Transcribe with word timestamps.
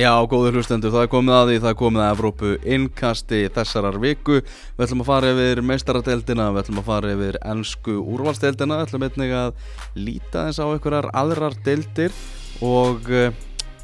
Já, 0.00 0.14
góður 0.24 0.54
hlustendur, 0.56 0.94
það 0.94 1.02
er 1.04 1.08
komið 1.12 1.34
að 1.36 1.48
því, 1.50 1.54
það 1.60 1.70
er 1.70 1.76
komið 1.76 2.00
að 2.00 2.10
Evrópu 2.14 2.50
innkasti 2.72 3.40
þessarar 3.52 3.98
viku. 4.00 4.38
Við 4.78 4.84
ætlum 4.86 5.02
að 5.02 5.10
fara 5.10 5.32
yfir 5.34 5.60
meistaradeildina, 5.68 6.46
við 6.54 6.60
ætlum 6.62 6.80
að 6.80 6.86
fara 6.86 7.10
yfir 7.12 7.38
ennsku 7.50 7.96
úrvalsdeildina 7.98 8.78
Við 8.78 8.86
ætlum 8.86 9.04
einnig 9.04 9.34
að 9.36 9.52
líta 10.00 10.46
eins 10.46 10.62
á 10.62 10.64
einhverjar 10.70 11.10
aðrar 11.20 11.58
deildir 11.66 12.16
Og 12.64 13.12
uh, 13.12 13.28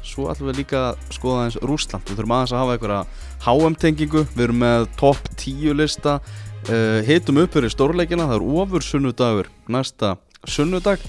svo 0.01 0.31
ætlum 0.31 0.49
við 0.49 0.63
líka 0.63 0.83
að 0.87 1.05
skoða 1.19 1.45
eins 1.45 1.61
Rúsland 1.61 2.09
Við 2.09 2.17
þurfum 2.17 2.37
aðeins 2.39 2.55
að 2.55 2.63
hafa 2.63 2.77
einhverja 2.79 3.05
HM-tengingu, 3.45 4.27
við 4.33 4.45
erum 4.47 4.61
með 4.65 4.89
topp 4.97 5.33
10 5.37 5.81
lista. 5.83 6.19
Uh, 6.65 7.03
Hitum 7.05 7.43
upp 7.43 7.53
fyrir 7.53 7.77
stórleikina, 7.77 8.25
það 8.31 8.39
er 8.39 8.51
ofur 8.63 8.89
sunnudagur 8.89 9.53
næsta 9.69 10.15
sunnudag 10.49 11.03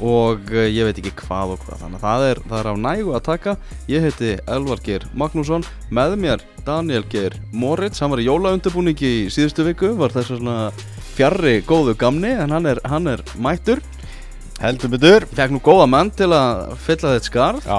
og 0.00 0.50
uh, 0.52 0.64
ég 0.66 0.86
veit 0.88 0.98
ekki 1.00 1.12
hvað 1.24 1.54
og 1.54 1.62
hvað. 1.64 1.80
Þannig 1.82 2.00
að 2.00 2.04
það 2.06 2.26
er, 2.30 2.40
það 2.50 2.58
er 2.60 2.68
á 2.70 2.74
nægu 2.86 3.14
að 3.14 3.24
taka. 3.28 3.54
Ég 3.90 4.06
heiti 4.06 4.32
Elvar 4.56 4.82
Geir 4.84 5.06
Magnússon. 5.14 5.66
Með 5.94 6.16
mér 6.24 6.44
Daniel 6.66 7.06
Geir 7.12 7.38
Moritz. 7.52 8.02
Hann 8.02 8.14
var 8.14 8.22
í 8.22 8.28
jólaundirbúningi 8.28 9.12
í 9.22 9.24
síðustu 9.34 9.66
viku 9.68 9.94
var 9.98 10.14
þess 10.14 10.34
að 10.34 10.42
svona 10.42 10.58
fjarrri 11.14 11.60
góðu 11.66 11.94
gamni 11.98 12.34
en 12.34 12.54
hann 12.54 12.66
er, 12.70 12.82
hann 12.90 13.08
er 13.10 13.24
mættur. 13.38 13.82
Heldur 14.62 14.94
betur. 14.94 15.28
Ég 15.30 15.38
fekk 15.38 15.56
nú 15.56 15.62
góða 15.64 15.88
menn 15.90 16.12
til 16.14 16.30
að 16.34 16.76
fylla 16.84 17.16
þetta 17.16 17.30
skarð. 17.30 17.72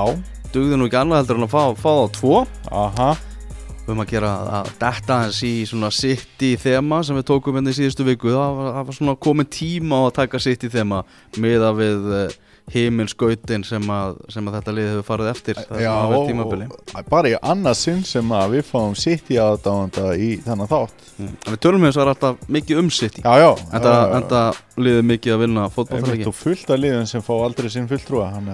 Dugði 0.55 0.79
nú 0.79 0.89
ekki 0.89 1.01
annað 1.01 1.23
heldur 1.23 1.41
en 1.41 1.47
að 1.49 1.55
fá, 1.55 1.63
fá 1.75 1.89
það 1.91 2.03
á 2.03 2.07
tvo. 2.19 2.43
Aha 2.71 3.13
höfum 3.85 4.01
að 4.05 4.09
gera 4.15 4.31
að 4.61 4.71
detta 4.81 5.19
hans 5.23 5.41
í 5.45 5.53
svona 5.69 5.91
sitt 5.93 6.41
í 6.45 6.55
þema 6.61 7.03
sem 7.05 7.17
við 7.19 7.27
tókum 7.29 7.55
hérna 7.59 7.73
í 7.73 7.77
síðustu 7.77 8.05
viku. 8.07 8.31
Það 8.33 8.57
var, 8.59 8.71
það 8.79 8.89
var 8.89 8.97
svona 8.99 9.15
komin 9.27 9.49
tíma 9.53 10.01
á 10.01 10.03
að 10.09 10.15
taka 10.21 10.41
sitt 10.41 10.65
í 10.65 10.71
þema 10.73 11.03
miða 11.43 11.69
við 11.77 12.09
uh, 12.09 12.25
himilskautin 12.73 13.61
sem, 13.67 13.83
að- 13.93 14.15
sem 14.33 14.47
að 14.49 14.55
þetta 14.57 14.73
lið 14.77 14.87
hefur 14.91 15.05
farið 15.09 15.27
eftir. 15.31 15.59
Það 15.69 15.83
Já, 15.83 15.91
er 15.93 16.15
og, 16.15 16.71
og 16.95 17.09
bara 17.11 17.29
í 17.29 17.35
annað 17.53 17.77
sinn 17.81 18.01
sem 18.09 18.31
að 18.33 18.55
við 18.55 18.63
fáum 18.71 18.95
sitt 18.97 19.29
í 19.29 19.37
aðdáðanda 19.41 20.07
í 20.17 20.31
þennan 20.45 20.71
þátt. 20.71 21.05
Mm. 21.19 21.35
við 21.51 21.59
tölum 21.63 21.85
þess 21.87 22.01
að 22.01 22.09
alltaf 22.15 22.49
mikið 22.57 22.81
um 22.81 22.89
sitt 22.91 23.21
Já, 23.21 23.33
já. 23.39 23.51
En 23.71 24.25
það 24.33 24.63
liðið 24.81 25.05
mikið 25.13 25.35
að 25.37 25.45
vinna 25.45 25.67
og 25.69 26.35
fullt 26.41 26.73
af 26.75 26.81
liðum 26.81 27.05
sem 27.07 27.23
fá 27.23 27.31
aldrei 27.37 27.69
sinn 27.71 27.87
fulltrúa 27.87 28.33
hann, 28.33 28.51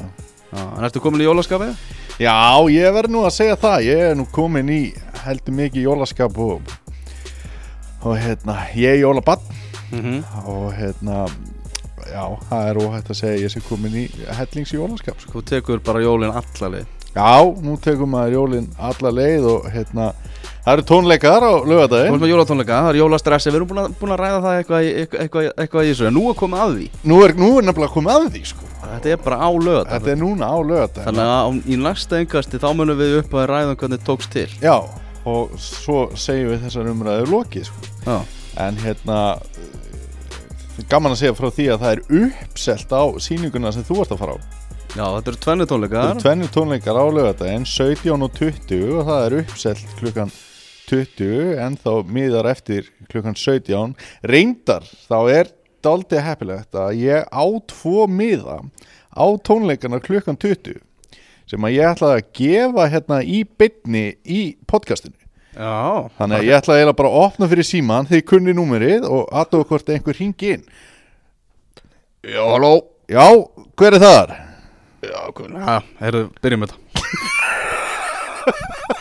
en 0.52 0.84
ertu 0.88 1.00
komin 1.04 1.22
í 1.24 1.28
jólaskafið? 1.28 1.76
Já, 2.22 2.36
ég 2.72 2.94
verð 2.94 3.14
nú 3.14 3.24
að 3.26 3.34
segja 3.38 3.56
það 3.60 3.86
Ég 3.88 4.02
er 4.12 4.16
nú 4.20 4.26
komin 4.32 4.70
í 4.70 4.82
heldur 5.24 5.56
mikið 5.58 5.88
jólaskap 5.88 6.38
og, 6.38 6.62
og 8.04 8.18
hérna, 8.20 8.58
ég 8.76 8.98
er 8.98 9.04
jólabann 9.06 9.60
Mm 9.92 10.00
-hmm. 10.00 10.48
og 10.48 10.74
hérna 10.74 11.28
já, 12.14 12.24
það 12.50 12.68
er 12.70 12.78
óhætt 12.78 13.10
að 13.10 13.14
segja 13.20 13.44
ég 13.44 13.52
sé 13.52 13.60
komin 13.70 13.92
í 13.96 14.06
hellings 14.38 14.72
jólaskap 14.74 15.20
sko. 15.20 15.32
þú 15.40 15.44
tekur 15.44 15.80
bara 15.80 16.00
jólin 16.00 16.32
allalið 16.32 16.86
Já, 17.16 17.44
nú 17.62 17.76
tekum 17.78 18.10
maður 18.10 18.32
jólin 18.32 18.68
alla 18.80 19.12
leið 19.12 19.44
og 19.44 19.66
hérna 19.68 20.14
það 20.64 20.74
eru 20.74 20.82
tónleikar 20.82 21.44
á 21.44 21.52
Þú 21.60 21.68
lögadaginn 21.68 22.08
erum 22.08 22.22
með 22.22 22.32
jólatónleika, 22.32 22.82
það 22.82 22.90
er 22.90 22.96
jólastressi 23.02 23.50
Við 23.50 23.56
erum 23.56 23.68
búin 23.68 23.84
að, 23.84 23.94
búin 24.00 24.12
að 24.12 24.20
ræða 24.24 24.40
það 24.42 24.58
eitthvað, 24.58 24.82
eitthvað, 25.02 25.22
eitthvað, 25.22 25.52
eitthvað 25.58 25.84
í 25.84 25.92
þessu 25.92 26.08
En 26.08 26.14
nú 26.14 26.24
er 26.30 26.36
komið 26.40 26.60
að 26.64 26.76
því 26.78 26.88
nú 27.04 27.24
er, 27.26 27.36
nú 27.36 27.50
er 27.58 27.64
nefnilega 27.68 27.94
komið 27.94 28.12
að 28.16 28.30
því 28.32 28.44
sko. 28.46 28.71
Þetta 28.82 29.14
er 29.14 29.22
bara 29.22 29.38
á 29.42 29.50
lögat 29.54 29.92
Þetta 29.92 30.12
er 30.14 30.20
núna 30.22 30.50
á 30.50 30.58
lögadaginn 30.60 31.08
Þannig 31.10 31.32
að 31.36 31.72
í 31.72 31.78
næsta 31.82 32.20
engasti 32.22 32.62
þá 32.62 32.68
munum 32.78 33.00
við 33.00 33.18
upp 33.22 33.36
að 33.38 33.48
ræða 33.52 33.74
um 33.74 33.80
hvernig 33.84 34.04
tókst 34.08 34.34
til. 34.34 34.48
Já, 34.62 34.78
og 35.30 35.56
svo 35.62 36.00
segjum 36.18 36.54
við 36.54 36.66
þessar 36.66 36.92
umræður 36.92 37.34
lokið 37.36 37.70
sko. 37.70 38.18
En 38.62 38.80
hérna 38.82 39.20
uh, 39.38 40.82
gaman 40.90 41.14
að 41.14 41.22
segja 41.22 41.38
frá 41.38 41.50
því 41.54 41.68
að 41.74 41.86
það 41.86 41.96
er 41.96 42.04
uppselt 42.26 42.96
á 42.98 43.04
sýninguna 43.28 43.74
sem 43.76 43.86
þú 43.88 44.02
ert 44.04 44.16
að 44.16 44.24
fara 44.26 44.38
á. 44.38 44.40
Já 44.92 45.06
þetta 45.08 45.32
eru 45.32 45.42
tvenni 45.46 45.68
tónleikar. 45.72 46.08
Eru 46.10 46.24
tvennir 46.26 46.52
tónleikar 46.52 46.98
á 47.00 47.06
lögadaginn 47.16 47.68
17 47.70 48.26
og 48.28 48.34
20 48.36 48.96
og 48.98 49.06
það 49.08 49.26
er 49.28 49.38
uppselt 49.40 49.94
klukkan 50.02 50.34
20 50.92 51.56
en 51.64 51.78
þá 51.80 51.92
miðar 52.12 52.50
eftir 52.52 52.90
klukkan 53.12 53.38
17 53.38 53.96
reyndar 54.28 54.84
þá 55.08 55.18
er 55.32 55.52
daldið 55.86 56.24
heppilegt 56.26 56.78
að 56.78 57.02
ég 57.02 57.28
á 57.28 57.46
tvo 57.72 58.06
miða 58.10 58.60
á 59.12 59.26
tónleikana 59.46 60.00
klukkan 60.04 60.38
20 60.40 60.80
sem 61.52 61.68
að 61.68 61.76
ég 61.76 61.90
ætlaði 61.92 62.22
að 62.22 62.30
gefa 62.40 62.86
hérna 62.94 63.18
í 63.24 63.42
bytni 63.60 64.06
í 64.24 64.42
podcastinu. 64.72 65.18
Já. 65.52 66.08
Þannig 66.16 66.38
að 66.38 66.46
ég 66.48 66.56
ætlaði 66.62 66.80
eiginlega 66.80 67.00
bara 67.02 67.12
að 67.12 67.26
opna 67.26 67.50
fyrir 67.52 67.68
síman 67.68 68.08
þegar 68.08 68.22
ég 68.22 68.30
kunni 68.30 68.56
númerið 68.56 69.08
og 69.10 69.28
aðtóða 69.36 69.68
hvort 69.74 69.92
einhver 69.92 70.22
hingi 70.22 70.54
inn. 70.56 70.64
Já, 72.24 72.40
halló. 72.46 72.72
Já, 73.12 73.26
hver 73.76 73.98
er 73.98 74.06
það? 74.06 74.32
Já, 75.02 75.20
hvernig 75.36 75.66
Já, 75.66 75.82
heyrðu, 76.00 76.28
byrjum 76.46 76.64
þetta 76.68 76.78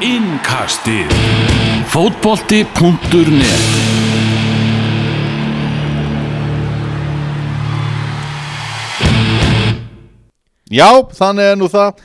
Innkastið. 0.00 1.10
Fótbolti.net 1.92 3.64
Já, 10.72 10.88
þannig 11.12 11.50
er 11.50 11.60
nú 11.60 11.68
það. 11.68 12.00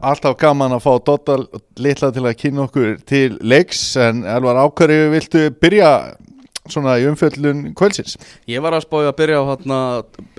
Alltaf 0.00 0.38
gaman 0.40 0.72
að 0.78 0.80
fá 0.86 0.92
Dotta 1.04 1.36
litla 1.76 2.08
til 2.16 2.24
að 2.24 2.38
kynna 2.40 2.64
okkur 2.64 2.96
til 3.04 3.36
leiks 3.44 3.82
en 4.00 4.24
Elvar 4.24 4.62
ákværi 4.64 4.96
viltu 5.12 5.44
byrja 5.60 5.92
svona 6.72 6.94
í 6.96 7.04
umfjöllun 7.08 7.74
kvöldsins. 7.76 8.16
Ég 8.48 8.62
var 8.64 8.76
að 8.76 8.86
spája 8.86 9.10
að 9.12 9.18
byrja 9.18 9.40
á 9.40 9.44
hérna 9.50 9.78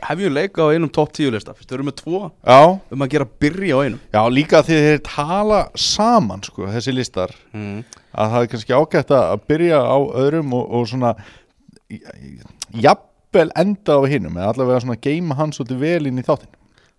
Hefjum 0.08 0.34
leika 0.34 0.66
á 0.66 0.74
einum 0.74 0.90
topp 0.90 1.14
10 1.14 1.36
lista? 1.36 1.54
Fyrst 1.54 1.76
við 1.76 1.96
tvo 2.00 2.22
Já, 2.42 2.80
um 2.92 3.06
að 3.06 3.12
gera 3.14 3.28
byrja 3.44 3.78
á 3.78 3.80
einum. 3.86 4.02
Já 4.10 4.22
líka 4.34 4.64
því 4.66 4.80
þeir 4.88 5.02
tala 5.06 5.62
saman 5.78 6.42
sko, 6.46 6.66
þessi 6.74 6.96
listar. 6.96 7.36
Mm. 7.54 7.84
að 8.16 8.32
það 8.32 8.46
er 8.46 8.52
kannski 8.52 8.76
ágætt 8.76 9.12
að 9.12 9.48
byrja 9.50 9.80
á 9.86 9.98
öðrum 10.24 10.54
og, 10.56 10.66
og 10.72 10.88
svona 10.90 11.16
jafnvel 12.74 13.50
enda 13.60 13.98
á 14.00 14.02
hinnum 14.10 14.38
eða 14.40 14.54
allavega 14.54 14.84
svona 14.86 15.02
geima 15.02 15.38
hans 15.38 15.62
út 15.62 15.74
vel 15.78 16.08
inn 16.08 16.22
í 16.22 16.26
þáttinn. 16.26 16.54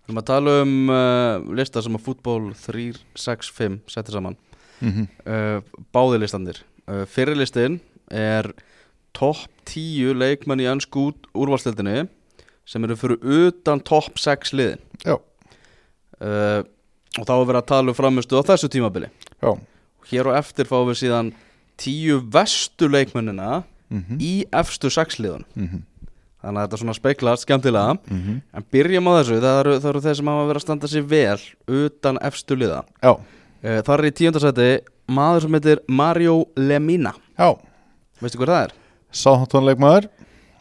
Við 0.07 0.13
erum 0.13 0.21
að 0.21 0.29
tala 0.29 0.55
um 0.63 0.75
uh, 0.93 1.55
lista 1.57 1.83
sem 1.83 1.97
að 1.97 2.05
fútból 2.05 2.53
3, 2.55 2.93
6, 3.19 3.51
5 3.57 3.79
settir 3.91 4.15
saman. 4.15 4.37
Mm 4.79 4.93
-hmm. 4.93 5.07
uh, 5.27 5.83
Báði 5.91 6.21
listandir. 6.21 6.61
Uh, 6.87 7.03
Fyrir 7.03 7.35
listin 7.35 7.81
er 8.07 8.53
topp 9.17 9.47
10 9.67 10.13
leikmenn 10.21 10.61
í 10.63 10.67
ennsku 10.69 11.09
út- 11.09 11.27
úrvalstildinni 11.35 12.05
sem 12.67 12.83
eru 12.83 12.95
fyrir 12.99 13.17
utan 13.47 13.81
topp 13.81 14.19
6 14.21 14.53
liðin. 14.57 14.81
Já, 15.05 15.17
uh, 16.21 16.61
og 17.17 17.25
þá 17.25 17.33
er 17.33 17.47
verið 17.49 17.61
að 17.61 17.69
tala 17.71 17.93
um 17.93 17.97
framistu 17.97 18.37
á 18.37 18.43
þessu 18.45 18.69
tímabili. 18.71 19.09
Já. 19.41 19.53
Og 19.55 20.09
hér 20.11 20.29
og 20.29 20.37
eftir 20.39 20.69
fáum 20.69 20.89
við 20.91 21.01
síðan 21.03 21.33
10 21.81 22.23
vestu 22.33 22.89
leikmennina 22.89 23.63
mm 23.89 24.17
í 24.19 24.33
efstu 24.51 24.89
6 24.91 25.19
liðun 25.23 25.45
-hmm. 25.55 25.81
þannig 26.43 26.59
að 26.59 26.65
þetta 26.65 26.77
svona 26.81 26.93
speiklast 26.97 27.45
skemmtilega. 27.45 27.93
Mm 28.11 28.21
-hmm. 28.21 28.41
en 28.53 28.65
byrjum 28.71 29.07
á 29.07 29.11
þessu, 29.17 29.39
það 29.41 29.59
eru, 29.59 29.79
það 29.79 29.89
eru 29.89 30.01
þeir 30.01 30.15
sem 30.15 30.27
hafa 30.27 30.47
verið 30.47 30.59
að 30.59 30.65
standa 30.65 30.87
sér 30.87 31.05
vel 31.07 31.39
utan 31.67 32.17
efstu 32.21 32.55
liða. 32.55 32.83
Já, 33.01 33.11
uh, 33.15 33.79
það 33.81 33.93
er 33.99 34.05
í 34.05 34.11
tíundasæti 34.11 34.79
maður 35.07 35.41
sem 35.41 35.53
heitir 35.53 35.79
Mario 35.87 36.45
Lemina. 36.55 37.13
Já. 37.39 37.55
Veistu 38.21 38.37
hver 38.37 38.47
það 38.47 38.63
er? 38.63 38.71
Sáþónleikmaður 39.13 40.09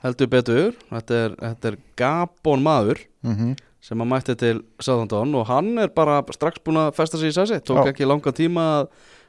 heldur 0.04 0.28
betur, 0.30 0.74
þetta 0.92 1.14
er, 1.24 1.36
þetta 1.40 1.70
er 1.72 1.76
Gabon 1.98 2.62
maður 2.62 3.00
mm 3.26 3.34
-hmm. 3.34 3.54
sem 3.80 4.02
að 4.02 4.10
mætti 4.12 4.36
til 4.38 4.62
Southampton 4.78 5.34
og 5.34 5.46
hann 5.46 5.78
er 5.78 5.88
bara 5.88 6.22
strax 6.32 6.60
búin 6.64 6.78
að 6.78 6.94
festa 6.94 7.18
sig 7.18 7.28
í 7.28 7.34
sessi. 7.34 7.58
Tók 7.60 7.86
Já. 7.86 7.90
ekki 7.90 8.06
langan 8.06 8.32
tíma 8.32 8.66
að 8.80 8.88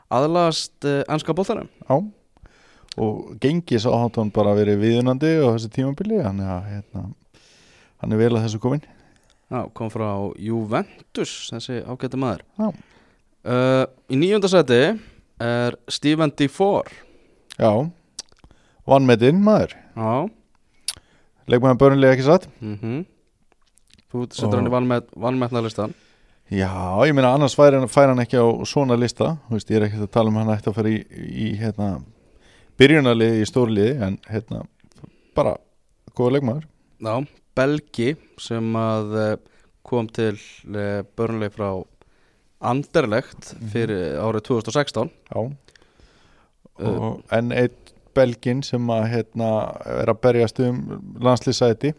aðlast 0.10 0.86
ennska 0.86 1.34
bóltanum 1.34 1.68
Já. 1.90 2.04
Og 2.98 3.38
gengi 3.40 3.78
Sáþón 3.78 4.32
bara 4.34 4.56
verið 4.58 4.80
viðunandi 4.82 5.34
á 5.44 5.54
þessu 5.54 5.70
tímabili 5.70 6.22
hann 6.24 6.40
er, 6.40 6.62
hérna, 6.66 7.04
hann 8.02 8.12
er 8.14 8.18
vel 8.18 8.36
að 8.38 8.46
þessu 8.48 8.60
komin 8.60 8.82
Já, 9.52 9.64
kom 9.74 9.90
frá 9.90 10.34
Juventus 10.40 11.50
þessi 11.54 11.80
ágætti 11.88 12.18
maður. 12.20 12.42
Já. 12.60 12.68
uh, 13.48 13.86
Í 14.12 14.18
níunda 14.20 14.50
seti 14.52 15.00
er 15.40 15.78
Steven 15.88 16.34
Defour 16.36 16.90
Já, 17.58 17.90
vannmetinn 18.88 19.44
maður. 19.44 19.76
Já. 19.98 20.28
Leikmaður 21.48 21.80
börnlega 21.84 22.18
ekki 22.18 22.28
satt? 22.28 22.50
Mm 22.64 23.06
Þú 24.08 24.22
setur 24.32 24.62
hann 24.62 24.70
í 24.70 24.72
vannmet, 24.72 25.10
vannmetnalistan 25.20 25.92
Já, 26.48 26.72
ég 27.04 27.12
meina 27.12 27.34
annars 27.36 27.58
fær 27.60 27.76
hann, 27.76 27.90
fær 27.92 28.08
hann 28.08 28.24
ekki 28.24 28.40
á 28.40 28.48
svona 28.64 28.96
lista. 28.96 29.34
Veist, 29.52 29.68
ég 29.68 29.82
er 29.82 29.90
ekki 29.90 30.00
að 30.00 30.14
tala 30.16 30.32
um 30.32 30.38
hann 30.40 30.54
ætti 30.54 30.72
að 30.72 30.78
fara 30.78 30.94
í, 30.94 31.02
í 31.28 31.48
hérna, 31.60 31.90
byrjunarliði 32.80 33.42
í 33.44 33.50
stórliði 33.50 33.98
en 34.08 34.16
hérna, 34.32 34.62
bara 35.36 35.58
góða 36.16 36.38
leikmaður. 36.38 36.70
Já, 37.04 37.16
Belgi 37.60 38.08
sem 38.40 38.80
að 38.80 39.18
eh, 39.20 39.34
kom 39.88 40.08
til 40.08 40.38
uh, 40.38 41.04
börnleg 41.20 41.52
frá 41.56 41.70
Anderlegt 42.68 43.52
fyrir 43.74 44.16
árið 44.18 44.48
2016 44.48 45.12
Já. 45.12 45.42
Uh, 46.80 46.88
og, 46.88 47.20
en 47.36 47.52
einn 47.52 47.87
belgin 48.18 48.64
sem 48.66 48.90
að 48.94 49.06
hérna, 49.14 49.50
er 50.02 50.12
að 50.12 50.22
berjast 50.26 50.60
um 50.66 50.82
landslýsæti 51.24 51.94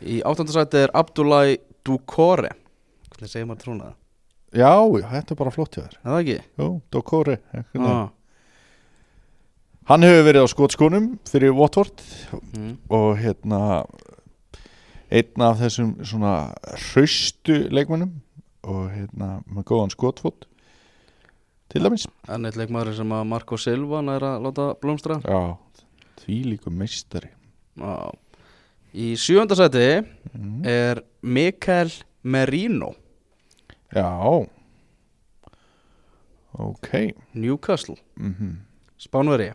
Í 0.00 0.20
áttundasæti 0.24 0.84
er 0.86 0.92
Abdullahi 0.96 1.58
Dukore 1.86 2.52
Hvernig 3.10 3.30
segir 3.32 3.48
maður 3.50 3.64
trúna 3.64 3.88
það? 3.90 3.96
Já, 4.60 4.70
þetta 5.12 5.34
er 5.34 5.38
bara 5.38 5.52
flott 5.54 5.76
hjá 5.76 5.82
þér 5.84 5.98
Er 6.00 6.08
það 6.10 6.20
ekki? 6.22 6.38
Jú, 6.62 6.68
Dokore 6.96 7.36
Ah. 7.80 8.08
Hann 9.90 10.04
hefur 10.06 10.22
verið 10.28 10.44
á 10.46 10.48
skotskónum 10.52 11.06
fyrir 11.28 11.54
Watford 11.56 12.02
Mm. 12.54 12.76
og 12.90 13.16
hérna 13.18 13.60
einn 15.10 15.42
af 15.42 15.58
þessum 15.58 15.96
svona 16.06 16.32
hraustu 16.90 17.56
leikmennum 17.74 18.12
og 18.62 18.90
hérna 18.94 19.40
með 19.50 19.64
góðan 19.70 19.90
skotfót 19.94 20.46
til 21.70 21.86
dæmis. 21.86 22.06
En 22.30 22.48
eitt 22.48 22.58
leikmaður 22.58 22.96
sem 22.98 23.16
að 23.16 23.26
Marco 23.30 23.58
Silva 23.60 24.02
er 24.14 24.26
að 24.26 24.46
láta 24.46 24.70
blómstra. 24.82 25.20
Já, 25.24 25.84
því 26.24 26.38
líka 26.52 26.72
meistari. 26.74 27.32
Já. 27.80 28.10
Í 28.90 29.12
sjöndasæti 29.22 29.86
mm. 30.02 30.64
er 30.66 31.04
Mikael 31.22 31.92
Merino. 32.22 32.94
Já. 33.94 34.10
Ok. 36.58 37.14
Newcastle, 37.32 37.96
mm 38.18 38.58
Spánveri 39.00 39.52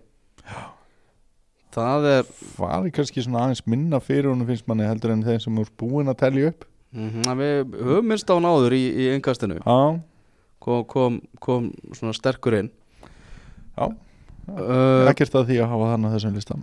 Það 1.75 2.07
er 2.09 2.29
Var 2.57 2.87
kannski 2.95 3.21
svona 3.21 3.43
aðeins 3.43 3.65
minna 3.67 3.99
fyrir 4.01 4.31
honum 4.31 4.47
finnst 4.47 4.65
manni 4.69 4.87
heldur 4.87 5.13
en 5.13 5.25
þeim 5.25 5.41
sem 5.43 5.59
er 5.61 5.71
búin 5.77 6.09
að 6.09 6.21
telja 6.23 6.53
upp? 6.53 6.65
Mm 6.95 7.27
Við 7.41 7.75
höfum 7.75 8.09
minnst 8.09 8.31
á 8.31 8.33
hann 8.33 8.47
áður 8.47 8.77
í, 8.77 8.83
í 9.03 9.09
engastinu 9.13 9.59
Já, 9.59 9.75
kom, 10.65 10.83
kom, 10.89 11.19
kom 11.43 11.69
svona 11.95 12.15
sterkur 12.17 12.57
inn. 12.59 12.71
Já. 13.75 13.85
uh, 13.85 15.05
ekkert 15.11 15.37
að 15.37 15.49
því 15.51 15.61
að 15.61 15.71
hafa 15.73 15.91
þannig 15.91 16.13
þessum 16.15 16.35
listan 16.37 16.61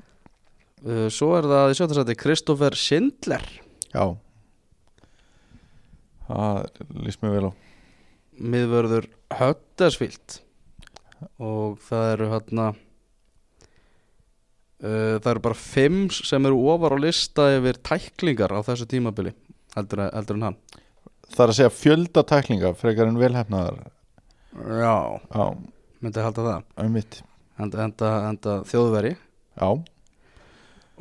uh, 0.87 1.09
Svo 1.13 1.33
er 1.37 1.49
það 1.51 1.73
í 1.73 1.75
sjöndasæti 1.79 2.19
Kristoffer 2.21 2.79
Schindler. 2.79 3.45
Já. 3.93 4.05
Það 6.29 6.55
líst 7.09 7.25
mér 7.25 7.37
vel 7.37 7.51
á. 7.51 7.53
Miðvörður 8.43 9.11
Huddersfield. 9.37 10.39
Og 11.43 11.77
það 11.85 12.09
eru 12.15 12.31
hérna 12.33 12.73
uh, 14.83 15.17
það 15.23 15.31
eru 15.35 15.45
bara 15.47 15.59
fimm 15.59 16.05
sem 16.15 16.49
eru 16.49 16.65
ofar 16.73 16.97
á 16.97 16.99
lista 17.03 17.49
yfir 17.57 17.79
tæklingar 17.87 18.55
á 18.55 18.61
þessu 18.67 18.89
tímabili 18.91 19.33
heldur, 19.77 20.07
heldur 20.11 20.39
en 20.39 20.47
hann 20.49 20.59
Það 21.33 21.45
er 21.45 21.53
að 21.53 21.59
segja 21.59 21.73
fjölda 21.73 22.23
tæklinga 22.29 22.73
frekar 22.77 23.09
en 23.09 23.21
velhefnaðar 23.21 23.79
Já, 24.53 24.97
Já, 25.33 25.45
myndi 26.05 26.21
að 26.21 26.27
halda 26.27 26.43
það. 26.49 26.65
Um 26.85 26.93
mitt 26.93 27.23
enda, 27.63 27.85
enda, 27.87 28.11
enda 28.29 28.57
þjóðveri. 28.69 29.15
Já, 29.57 29.69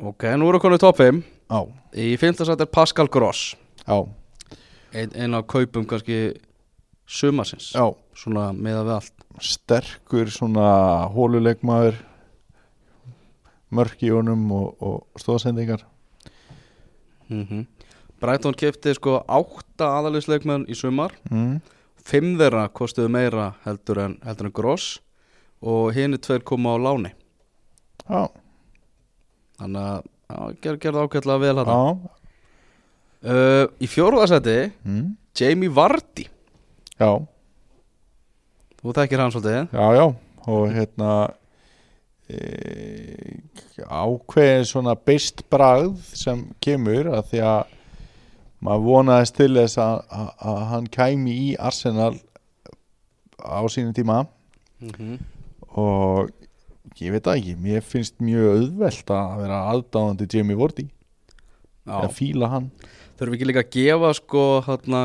Ok, 0.02 0.24
nú 0.40 0.48
eru 0.48 0.58
konið 0.62 0.80
top 0.82 0.98
5 0.98 1.20
já, 1.52 1.58
Í 2.00 2.06
fimmta 2.18 2.46
sætt 2.48 2.62
er 2.64 2.70
Pascal 2.72 3.10
Gross. 3.12 3.52
Já, 3.84 3.98
Ein, 4.92 5.12
ein 5.16 5.34
af 5.36 5.46
kaupum 5.48 5.84
kannski 5.88 6.34
sumarsins. 7.08 7.70
Já. 7.76 7.86
Svona 8.16 8.50
meða 8.52 8.82
við 8.84 8.94
allt. 8.98 9.14
Sterkur 9.40 10.28
svona 10.32 10.66
hóluleikmaður. 11.14 11.96
Mörk 13.72 14.02
í 14.04 14.10
honum 14.12 14.50
og, 14.52 14.74
og 14.84 15.20
stóðsendingar 15.20 15.86
mm 17.32 17.66
Brighton 18.22 18.56
kefti 18.58 18.94
sko 18.96 19.20
átta 19.26 19.88
aðalisleikmenn 19.98 20.68
í 20.70 20.76
sumar. 20.78 21.14
Mm. 21.30 21.58
Fimm 22.02 22.36
þeirra 22.40 22.68
kostuðu 22.74 23.10
meira 23.12 23.52
heldur 23.66 24.00
en, 24.04 24.16
heldur 24.26 24.48
en 24.48 24.54
Gross 24.56 24.96
og 25.62 25.92
hinn 25.94 26.18
tveir 26.18 26.42
koma 26.46 26.74
á 26.74 26.78
láni. 26.82 27.12
Já, 28.02 28.26
þannig 29.60 29.84
að 29.86 30.00
já, 30.02 30.38
ger, 30.64 30.78
gerði 30.82 31.04
ágætlega 31.04 31.42
vel 31.42 31.54
hann 31.60 31.70
já 31.70 32.10
uh, 33.30 33.66
Í 33.78 33.88
fjórðasæti 33.90 34.56
mm. 34.82 35.04
Jamie 35.38 35.72
Vardy. 35.72 36.26
Já, 36.98 37.12
þú 38.82 38.96
þekkir 38.98 39.22
hann 39.22 39.34
svolítið 39.34 39.70
já, 39.78 39.86
já. 39.98 40.04
Og 40.50 40.72
hérna 40.74 41.12
e, 42.26 42.38
ákveðin 43.86 44.66
svona 44.66 44.96
beist 44.98 45.44
bragð 45.50 46.00
sem 46.18 46.42
kemur 46.62 47.12
að 47.14 47.28
því 47.30 47.44
að 47.46 47.76
maður 48.62 48.86
vonaðist 48.86 49.36
til 49.38 49.50
þess 49.56 49.80
að, 49.82 49.96
að, 50.14 50.28
að 50.52 50.62
hann 50.70 50.86
kæmi 50.94 51.34
í 51.48 51.48
Arsenal 51.58 52.14
á 53.42 53.60
sínum 53.72 53.94
tíma. 53.96 54.22
Mm 54.82 54.94
-hmm. 54.98 55.18
og 55.78 56.30
ég 56.98 57.14
veit 57.14 57.26
ekki, 57.26 57.54
mér 57.56 57.84
finnst 57.86 58.18
mjög 58.22 58.56
auðvelt 58.56 59.10
að 59.14 59.36
vera 59.42 59.60
aðdáðandi 59.72 60.28
Jamie 60.30 60.58
Já, 61.82 61.98
að 61.98 62.12
fíla 62.14 62.48
hann. 62.50 62.70
Þurfum 63.18 63.32
við 63.32 63.38
ekki 63.38 63.48
líka 63.50 63.62
að 63.62 63.74
gefa 63.74 64.12
sko 64.14 64.44
hérna 64.66 65.00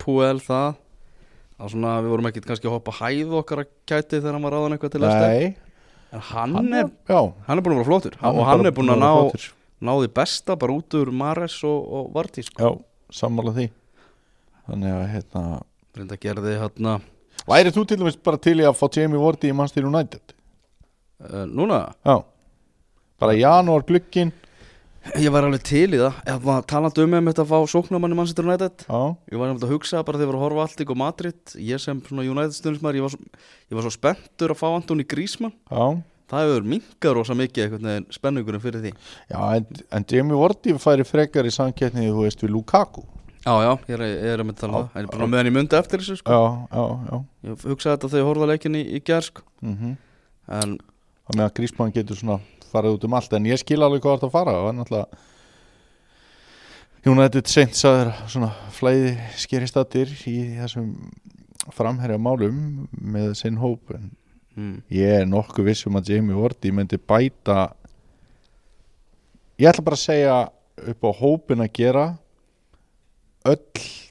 Puel 0.00 0.40
það? 0.40 0.74
Að 1.60 1.72
svona 1.74 1.94
við 2.00 2.12
vorum 2.14 2.28
ekkit 2.30 2.46
kannski 2.48 2.68
að 2.68 2.76
hoppa 2.76 2.92
hæð 3.00 3.32
okkar 3.40 3.62
að 3.64 3.72
kæti 3.88 4.20
þegar 4.20 4.36
hann 4.36 4.44
var 4.46 4.54
ráðan 4.56 4.76
eitthvað 4.76 4.92
til 4.94 5.02
að 5.04 5.24
Nei, 5.24 5.56
en 6.10 6.22
hann, 6.30 6.72
er, 6.72 6.92
já, 7.08 7.20
hann 7.46 7.58
er 7.58 7.64
búin 7.64 7.74
að 7.74 7.80
vera 7.82 7.88
flottur. 7.90 8.20
Og 8.20 8.44
hann 8.48 8.64
er 8.64 8.76
búin 8.76 8.92
að 8.92 9.02
ná 9.02 9.10
flottur. 9.12 9.48
náði 9.80 10.12
besta 10.16 10.56
bara 10.56 10.76
út 10.76 10.96
úr 10.96 11.12
Mares 11.12 11.58
og, 11.68 11.80
og 11.84 12.08
Vardy 12.16 12.44
sko. 12.44 12.72
Sammála 13.14 13.54
því. 13.56 13.68
Þannig 14.68 14.96
að 14.96 15.06
hérna 15.14 15.44
reynda 15.96 16.18
gerði 16.22 16.58
hérna. 16.60 16.98
Væri 17.48 17.72
þú 17.74 17.86
til 17.88 17.98
dæmis 18.00 18.18
bara 18.20 18.38
til 18.42 18.58
í 18.60 18.66
að 18.68 18.76
fá 18.78 18.86
Jamie 18.94 19.20
Vardy 19.20 19.50
í 19.50 19.56
Manchester 19.56 19.88
United? 19.88 20.36
uh, 21.24 21.46
núna? 21.48 21.80
Já. 22.06 22.20
Bara 23.20 23.36
janúar 23.36 23.84
glukkin 23.88 24.32
Ég 25.16 25.32
var 25.32 25.46
alveg 25.46 25.62
til 25.64 25.94
í 25.96 25.98
það. 26.00 26.16
Ef 26.28 26.42
maður 26.44 26.64
talandi 26.68 27.00
um 27.06 27.14
með 27.14 27.30
þetta 27.30 27.44
að 27.46 27.52
fá 27.54 27.72
sóknamann 27.72 28.12
í 28.12 28.16
Manchester 28.18 28.44
United 28.44 28.82
Já, 28.84 29.00
Ég 29.32 29.40
var 29.40 29.48
nefnilega 29.48 29.68
að 29.70 29.72
hugsa 29.72 30.02
bara 30.04 30.20
þegar 30.20 30.26
ég 30.26 30.30
var 30.30 30.36
að 30.36 30.44
horfa 30.44 30.64
allt 30.66 30.82
ykkur 30.84 30.98
Madrid 31.00 31.54
Ég 31.56 31.80
sem 31.80 32.02
United 32.12 32.56
stundismæður 32.58 32.98
ég, 32.98 33.06
var 33.06 33.14
ég 33.72 33.78
var 33.78 33.86
svo 33.86 33.92
spenntur 33.94 34.52
að 34.52 34.60
fá 34.60 34.66
Antoni 34.68 35.06
Grísmann 35.08 35.54
já 35.72 35.86
Það 36.30 36.44
hefur 36.46 36.68
minkað 36.74 37.16
rosa 37.18 37.34
mikið 37.38 37.78
spenningurinn 38.14 38.62
fyrir 38.62 38.84
því. 38.84 38.92
Já, 39.32 39.40
en, 39.56 39.80
en 39.98 40.06
Jamie 40.12 40.38
Vardy 40.38 40.76
færi 40.82 41.06
frekar 41.08 41.48
í 41.48 41.54
samkettni 41.54 42.06
þú 42.06 42.26
veist 42.26 42.44
við 42.44 42.54
Lukaku. 42.54 43.02
Já, 43.40 43.54
já, 43.64 43.70
ég 43.88 43.94
er, 43.96 44.04
ég 44.04 44.34
er 44.34 44.42
að 44.42 44.46
mynda 44.50 44.60
að 44.60 44.62
tala 44.66 44.76
um 44.76 44.84
það. 44.84 44.92
En 44.92 45.00
ég 45.00 45.08
er 45.08 45.14
bara 45.16 45.28
með 45.32 45.40
hann 45.40 45.48
í 45.50 45.54
mundi 45.56 45.76
eftir 45.78 46.02
þessu 46.02 46.16
sko. 46.20 46.36
Já, 46.36 46.42
já, 46.76 46.84
já. 47.10 47.20
Ég 47.48 47.66
hugsaði 47.70 47.94
þetta 47.94 48.10
þegar 48.12 48.20
ég 48.20 48.28
horfði 48.28 48.46
á 48.46 48.50
leikin 48.52 48.76
í, 48.76 48.82
í 48.84 49.02
gerð 49.10 49.28
sko. 49.30 49.44
mm 49.64 49.98
En 50.50 50.78
Þannig 51.30 51.44
að 51.46 51.52
Grísmann 51.60 51.92
getur 51.94 52.18
svona 52.18 52.40
farið 52.72 52.96
út 52.96 53.04
um 53.06 53.14
allt 53.14 53.34
En 53.38 53.44
ég 53.46 53.60
skil 53.60 53.78
alveg 53.86 54.02
hvað 54.02 54.16
það 54.18 54.28
að 54.28 54.34
fara. 54.34 54.54
Og 54.64 54.72
náttúrulega 54.74 55.08
United 57.06 57.48
Saints 57.48 57.84
að 57.88 57.96
þeirra 57.96 58.28
svona 58.28 58.50
flæði 58.76 59.12
skeristattir 59.40 60.10
í 60.28 60.36
þessum 60.58 60.90
framherja 61.72 62.18
málum 62.20 62.88
með 63.00 63.30
sinn 63.38 63.60
hóp 63.60 63.92
en 63.94 64.10
mm, 64.56 64.76
ég 64.94 65.20
er 65.20 65.28
nokkuð 65.28 65.70
viss 65.70 65.86
um 65.88 65.98
að 66.00 66.14
Jamie 66.14 66.38
Vardy 66.38 66.72
myndi 66.74 66.98
bæta 66.98 67.70
ég 69.60 69.70
ætla 69.70 69.84
bara 69.84 69.98
að 69.98 70.04
segja 70.06 70.36
upp 70.90 71.04
á 71.04 71.10
hópin 71.20 71.64
að 71.64 71.72
gera 71.76 72.04
öll 73.48 73.60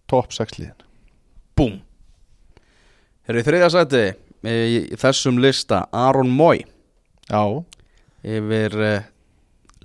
top 0.10 0.34
6 0.34 0.58
liðin. 0.60 0.88
Búm. 1.58 1.80
Þeir 3.26 3.36
eru 3.36 3.42
í 3.42 3.48
þriðja 3.48 3.70
sæti 3.74 4.04
í, 4.50 4.80
þessum 4.98 5.40
lista 5.42 5.84
Aron 5.94 6.32
Moy. 6.34 6.64
Já, 7.30 7.44
Yfir 8.26 8.76
uh, 8.84 9.08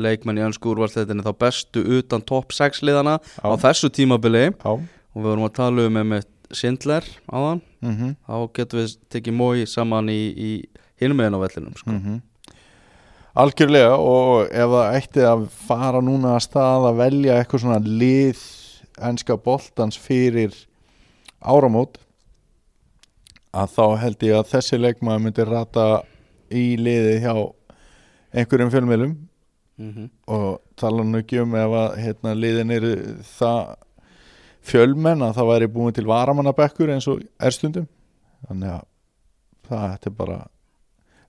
leikmenn 0.01 0.41
í 0.41 0.45
önsku 0.47 0.73
úrvalstættinni 0.73 1.23
þá 1.23 1.35
bestu 1.39 1.83
utan 1.99 2.25
topp 2.27 2.55
6 2.57 2.83
liðana 2.87 3.19
Já. 3.21 3.45
á 3.47 3.53
þessu 3.69 3.93
tímabili. 3.95 4.49
Já. 4.51 4.73
Og 5.15 5.21
við 5.21 5.29
vorum 5.31 5.47
að 5.47 5.57
tala 5.61 5.85
um 5.87 6.01
með 6.11 6.25
Sindler 6.59 7.07
á 7.29 7.37
þann 7.37 7.63
mm 7.85 8.15
þá 8.27 8.37
getum 8.59 8.81
við 8.81 8.97
tekið 9.13 9.35
mói 9.39 9.67
saman 9.67 10.09
í, 10.09 10.23
í 10.35 10.51
hinumegin 11.01 11.37
á 11.37 11.45
vellinum 11.45 11.77
sko. 11.77 11.91
Mhm. 11.91 12.23
Algjörlega 13.35 13.97
og 13.99 14.47
ef 14.47 14.71
það 14.71 14.97
ætti 15.01 15.25
að 15.27 15.49
fara 15.51 16.01
núna 16.01 16.37
að 16.37 16.45
stað 16.47 16.89
að 16.91 17.01
velja 17.03 17.39
eitthvað 17.41 17.65
svona 17.65 17.81
lið 17.83 18.43
enska 19.03 19.37
boltans 19.37 19.99
fyrir 19.99 20.55
áramót 21.43 21.99
að 23.55 23.75
þá 23.75 23.87
held 24.03 24.23
ég 24.23 24.39
að 24.39 24.51
þessi 24.53 24.79
leikmaður 24.79 25.25
myndi 25.25 25.47
rata 25.49 25.87
í 26.55 26.77
liði 26.79 27.19
hjá 27.25 27.35
einhverjum 28.35 28.71
fjölmiðlum 28.71 29.15
mm 29.79 29.91
-hmm. 29.93 30.09
og 30.27 30.61
tala 30.77 31.03
nú 31.03 31.19
ekki 31.19 31.41
um 31.43 31.55
ef 31.55 31.77
að 31.83 31.97
hérna, 32.03 32.35
liðin 32.35 32.71
eru 32.71 32.95
það 33.39 33.77
fjölmenn 34.65 35.25
að 35.25 35.37
það 35.39 35.51
væri 35.53 35.71
búin 35.75 35.95
til 35.97 36.07
varamannabekkur 36.09 36.93
eins 36.95 37.09
og 37.11 37.23
er 37.39 37.55
stundum. 37.55 37.89
Þannig 38.49 38.75
að 38.75 38.85
það 39.69 39.95
er 39.95 40.15
bara 40.19 40.39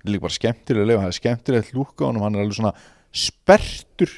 líka 0.05 0.25
bara 0.27 0.37
skemmtilega 0.37 1.01
það 1.01 1.09
er 1.09 1.17
skemmtilegt 1.19 1.73
lúka 1.73 2.05
á 2.05 2.07
honum, 2.09 2.25
hann 2.25 2.37
er 2.37 2.43
alveg 2.43 2.59
svona 2.59 2.73
spertur 3.15 4.11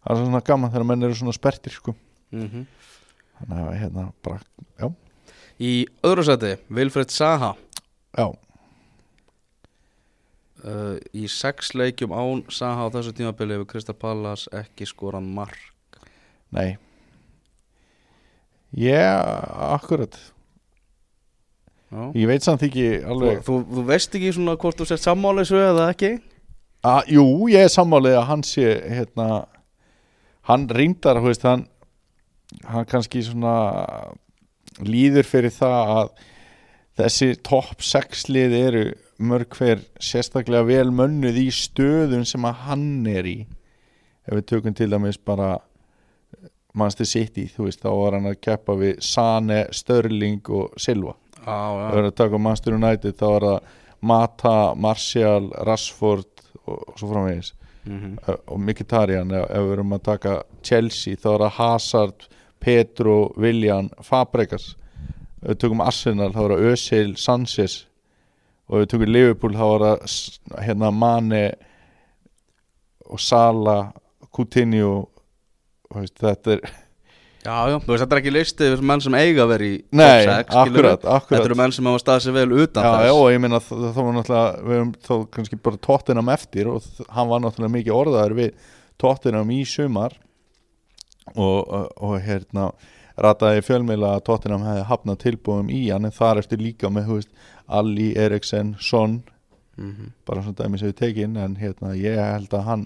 það 0.00 0.12
er 0.12 0.22
svona 0.24 0.42
gaman 0.46 0.72
þegar 0.72 0.88
menn 0.88 1.06
eru 1.06 1.18
svona 1.18 1.36
spertir 1.36 1.76
sko. 1.76 1.94
Mhm. 2.32 2.66
þannig 3.40 3.64
að 3.66 3.80
hérna 3.80 4.12
bara, 4.22 4.40
já, 4.78 4.90
Í 5.60 5.86
öðru 6.02 6.24
sæti 6.24 6.54
Vilfred 6.72 7.10
Saha. 7.12 7.54
Já. 8.16 8.32
Uh, 10.64 10.96
í 11.12 11.28
sex 11.28 11.74
leikjum 11.74 12.12
án 12.12 12.44
Saha 12.48 12.88
á 12.88 12.92
þessu 12.92 13.12
tímabili 13.12 13.58
hefur 13.58 13.68
Krista 13.68 13.92
Pallas 13.92 14.48
ekki 14.52 14.88
skorað 14.88 15.28
mark. 15.28 16.00
Nei 16.50 16.78
Já, 18.76 19.18
akkurat. 19.74 20.14
Já. 21.90 22.02
Ég 22.14 22.28
veit 22.30 22.44
samt 22.46 22.62
ekki 22.62 22.86
alveg. 23.02 23.40
Þú, 23.46 23.56
þú 23.66 23.84
veist 23.88 24.14
ekki 24.14 24.30
svona 24.36 24.54
hvort 24.60 24.78
þú 24.78 24.86
sért 24.86 25.02
sammála 25.02 25.42
þessu 25.42 25.58
eða 25.58 25.86
ekki? 25.90 26.10
Að, 26.86 27.10
Jú, 27.16 27.24
ég 27.50 27.66
er 27.66 27.72
sammálið 27.72 28.16
að 28.20 28.28
hann 28.30 28.44
sé 28.46 28.66
hérna, 28.88 29.28
hann 30.48 30.68
reyndar 30.70 31.18
veist, 31.24 31.42
hann, 31.44 31.66
hann 32.64 32.86
kannski 32.88 33.24
svona 33.26 33.56
líður 34.86 35.26
fyrir 35.28 35.52
það 35.52 35.94
að 35.96 36.12
þessi 37.00 37.30
topp 37.46 37.82
6 37.84 38.28
lið 38.30 38.56
eru 38.60 38.84
mörg 39.20 39.58
hver 39.58 39.82
sérstaklega 40.00 40.64
vel 40.68 40.92
mönnuð 40.94 41.42
í 41.42 41.48
stöðum 41.52 42.22
sem 42.28 42.46
að 42.48 42.62
hann 42.68 42.88
er 43.10 43.28
í. 43.28 43.38
Ef 44.28 44.38
við 44.38 44.46
tökum 44.54 44.76
til 44.78 44.88
dæmis 44.92 45.18
bara 45.18 45.56
mannstu 46.78 47.06
City, 47.08 47.46
þú 47.50 47.66
veist, 47.66 47.82
þá 47.82 47.90
var 47.90 48.16
hann 48.18 48.30
að 48.30 48.40
keppa 48.44 48.76
við 48.78 49.00
Sane, 49.04 49.64
Störling 49.74 50.42
og 50.54 50.74
Silva. 50.80 51.16
Já, 51.40 51.56
ef 51.56 51.94
við 51.94 51.98
erum 51.98 52.10
að 52.10 52.18
taka 52.20 52.42
Manchester 52.46 52.76
United 52.76 53.16
þá 53.16 53.28
er 53.30 53.46
það 53.46 53.78
Mata, 54.00 54.56
Martial, 54.74 55.50
Rashford 55.68 56.44
og, 56.64 56.76
og 56.76 56.98
svo 57.00 57.10
framvegis. 57.10 57.54
Mm 57.84 58.18
og 58.28 58.60
Mkhitaryan 58.60 59.30
ef, 59.32 59.46
ef 59.48 59.64
við 59.64 59.72
erum 59.72 59.94
að 59.96 60.02
taka 60.04 60.34
Chelsea 60.62 61.16
þá 61.16 61.28
er 61.32 61.44
það 61.44 61.54
Hazard, 61.56 62.26
Pedro, 62.60 63.14
Willian 63.40 63.88
Fabregas. 64.04 64.74
Ef 65.40 65.54
við 65.54 65.60
tökum 65.62 65.80
Arsenal 65.80 66.32
þá 66.34 66.42
er 66.42 66.54
það 66.54 66.66
Özil, 66.72 67.16
Sanchez. 67.16 67.86
Og 68.68 68.76
ef 68.76 68.84
við 68.84 68.90
tökum 68.92 69.12
Liverpool 69.14 69.56
þá 69.56 69.66
er 69.68 69.86
það 69.86 70.66
hérna 70.66 70.90
Mane 70.92 71.44
og 73.10 73.20
Sala 73.20 73.78
Coutinho 74.30 75.08
veist, 75.98 76.16
þetta 76.20 76.54
er 76.56 76.62
Já, 77.40 77.54
já, 77.72 77.76
þú 77.80 77.88
veist, 77.94 78.02
þetta 78.04 78.14
er 78.16 78.20
ekki 78.20 78.32
listi 78.34 78.66
yfir 78.68 78.82
menn 78.90 79.00
sem 79.00 79.14
eiga 79.16 79.44
að 79.46 79.52
vera 79.54 79.64
í 79.64 79.76
Nei, 79.96 80.24
sex, 80.28 80.54
akkurat, 80.60 81.04
akkurat. 81.08 81.30
Þetta 81.30 81.48
eru 81.48 81.56
menn 81.56 81.72
sem 81.72 81.86
hafa 81.88 82.02
staðið 82.02 82.24
sér 82.26 82.36
vel 82.36 82.50
utan 82.52 82.84
Já, 82.84 82.90
þess 82.92 83.08
já, 83.08 83.14
og 83.16 83.30
ég 83.32 83.46
það, 83.54 83.70
það 83.80 84.00
var 84.04 84.16
náttúrulega 84.18 84.50
við 84.66 84.76
höfum 84.76 84.92
þá 85.08 85.14
kannski 85.36 85.60
bara 85.64 85.80
Tottenham 85.88 86.32
eftir 86.34 86.68
og 86.68 86.88
hann 87.16 87.30
var 87.32 87.44
náttúrulega 87.46 87.76
mikið 87.78 87.96
orðaður 87.96 88.36
við 88.42 88.68
Tottenham 89.00 89.54
í 89.56 89.60
sumar 89.64 90.18
og, 91.34 91.58
og, 91.64 91.88
og 91.96 92.14
hérna 92.26 92.68
rataði 93.20 93.64
fjölmiðla 93.64 94.14
að 94.18 94.24
Tottenham 94.28 94.68
hefði 94.68 94.84
hafnað 94.92 95.20
tilbúðum 95.24 95.72
í 95.72 95.82
hann 95.88 96.08
en 96.08 96.14
þar 96.16 96.42
eftir 96.44 96.60
líka 96.60 96.92
með, 96.92 97.08
þú 97.08 97.18
veist, 97.22 97.32
Ali, 97.80 98.12
Eriksen, 98.18 98.76
Son 98.80 99.22
Mhm. 99.80 100.10
bara 100.28 100.42
svona 100.42 100.58
dæmis 100.58 100.82
hefur 100.84 100.92
tekin 100.98 101.36
en 101.40 101.54
hérna 101.56 101.94
ég 101.96 102.18
held 102.18 102.50
að 102.52 102.64
hann 102.66 102.82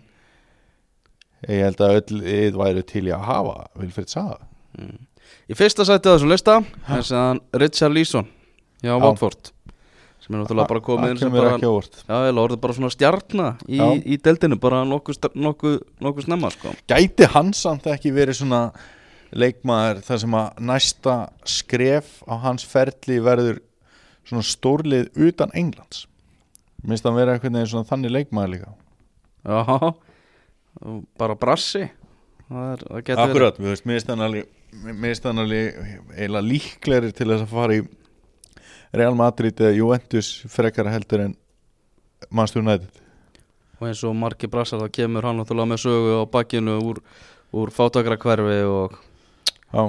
ég 1.49 1.65
held 1.67 1.83
að 1.85 1.99
öll 2.01 2.21
yð 2.35 2.61
væru 2.61 2.85
til 2.89 3.05
í 3.09 3.13
að 3.15 3.27
hafa 3.29 3.57
Vilfred 3.81 4.13
Saga. 4.13 4.39
Í 5.45 5.57
fyrsta 5.59 5.85
sæti 5.87 6.09
á 6.09 6.15
þessum 6.15 6.33
lista 6.33 6.61
er 6.89 7.05
séðan 7.05 7.43
Richard 7.61 7.95
Leeson 7.95 8.29
hjá 8.85 8.95
Já. 8.95 9.03
Watford 9.03 9.51
sem 10.25 10.33
er 10.33 10.41
náttúrulega 10.41 10.71
bara 10.71 10.83
komið 10.85 11.19
sem 11.21 11.35
bara 11.35 11.57
Já, 11.61 12.17
orðið 12.33 12.61
bara 12.63 12.77
svona 12.77 12.93
stjarna 12.93 13.49
í, 13.69 13.81
í 14.09 14.17
deildinu, 14.25 14.57
bara 14.61 14.81
nokkuð 14.89 15.29
nokkuð 15.37 15.75
nokkuð 16.01 16.27
snemma, 16.29 16.51
sko. 16.55 16.73
Gæti 16.89 17.29
hann 17.35 17.53
samt 17.57 17.89
ekki 17.93 18.13
verið 18.15 18.41
svona 18.41 18.63
leikmaður 19.35 20.01
þar 20.07 20.23
sem 20.23 20.39
að 20.39 20.65
næsta 20.71 21.17
skref 21.57 22.17
á 22.25 22.35
hans 22.47 22.65
ferli 22.69 23.19
verður 23.25 23.61
svona 24.25 24.47
stórlið 24.49 25.11
utan 25.29 25.53
Englands? 25.53 26.07
Minnst 26.85 27.05
hann 27.05 27.17
vera 27.19 27.37
einhvern 27.37 27.59
veginn 27.59 27.73
svona 27.75 27.89
þannig 27.89 28.17
leikmaður 28.17 28.55
líka. 28.55 28.73
Já, 29.45 29.93
bara 31.19 31.37
brassi. 31.39 31.87
Það, 32.49 32.83
það 32.89 33.21
Akkurat, 33.25 33.61
við 33.61 33.73
veist, 33.73 34.09
hann 34.11 34.21
hann 35.31 35.43
alveg 35.45 35.79
eiginlega 36.13 36.45
líklegri 36.45 37.13
til 37.15 37.29
þess 37.31 37.47
að 37.47 37.55
fara 37.55 37.79
í 37.79 37.85
Real 38.95 39.15
Madrid 39.19 39.59
eða 39.59 39.79
Juventus 39.79 40.29
frekara 40.51 40.93
heldur 40.93 41.25
en 41.25 41.37
Manchester 42.31 42.63
United. 42.63 43.01
Og 43.81 43.89
eins 43.89 44.03
og 44.07 44.15
margi 44.19 44.51
brassar 44.51 44.83
það 44.85 44.93
kemur 44.99 45.27
hann 45.27 45.41
náttúrulega 45.41 45.73
með 45.73 45.83
sögu 45.83 46.19
á 46.21 46.25
bakkinu 46.31 46.77
úr, 46.85 47.01
úr 47.55 47.73
fátakrakverfi 47.75 48.61
og, 48.71 48.95
Já, 49.75 49.83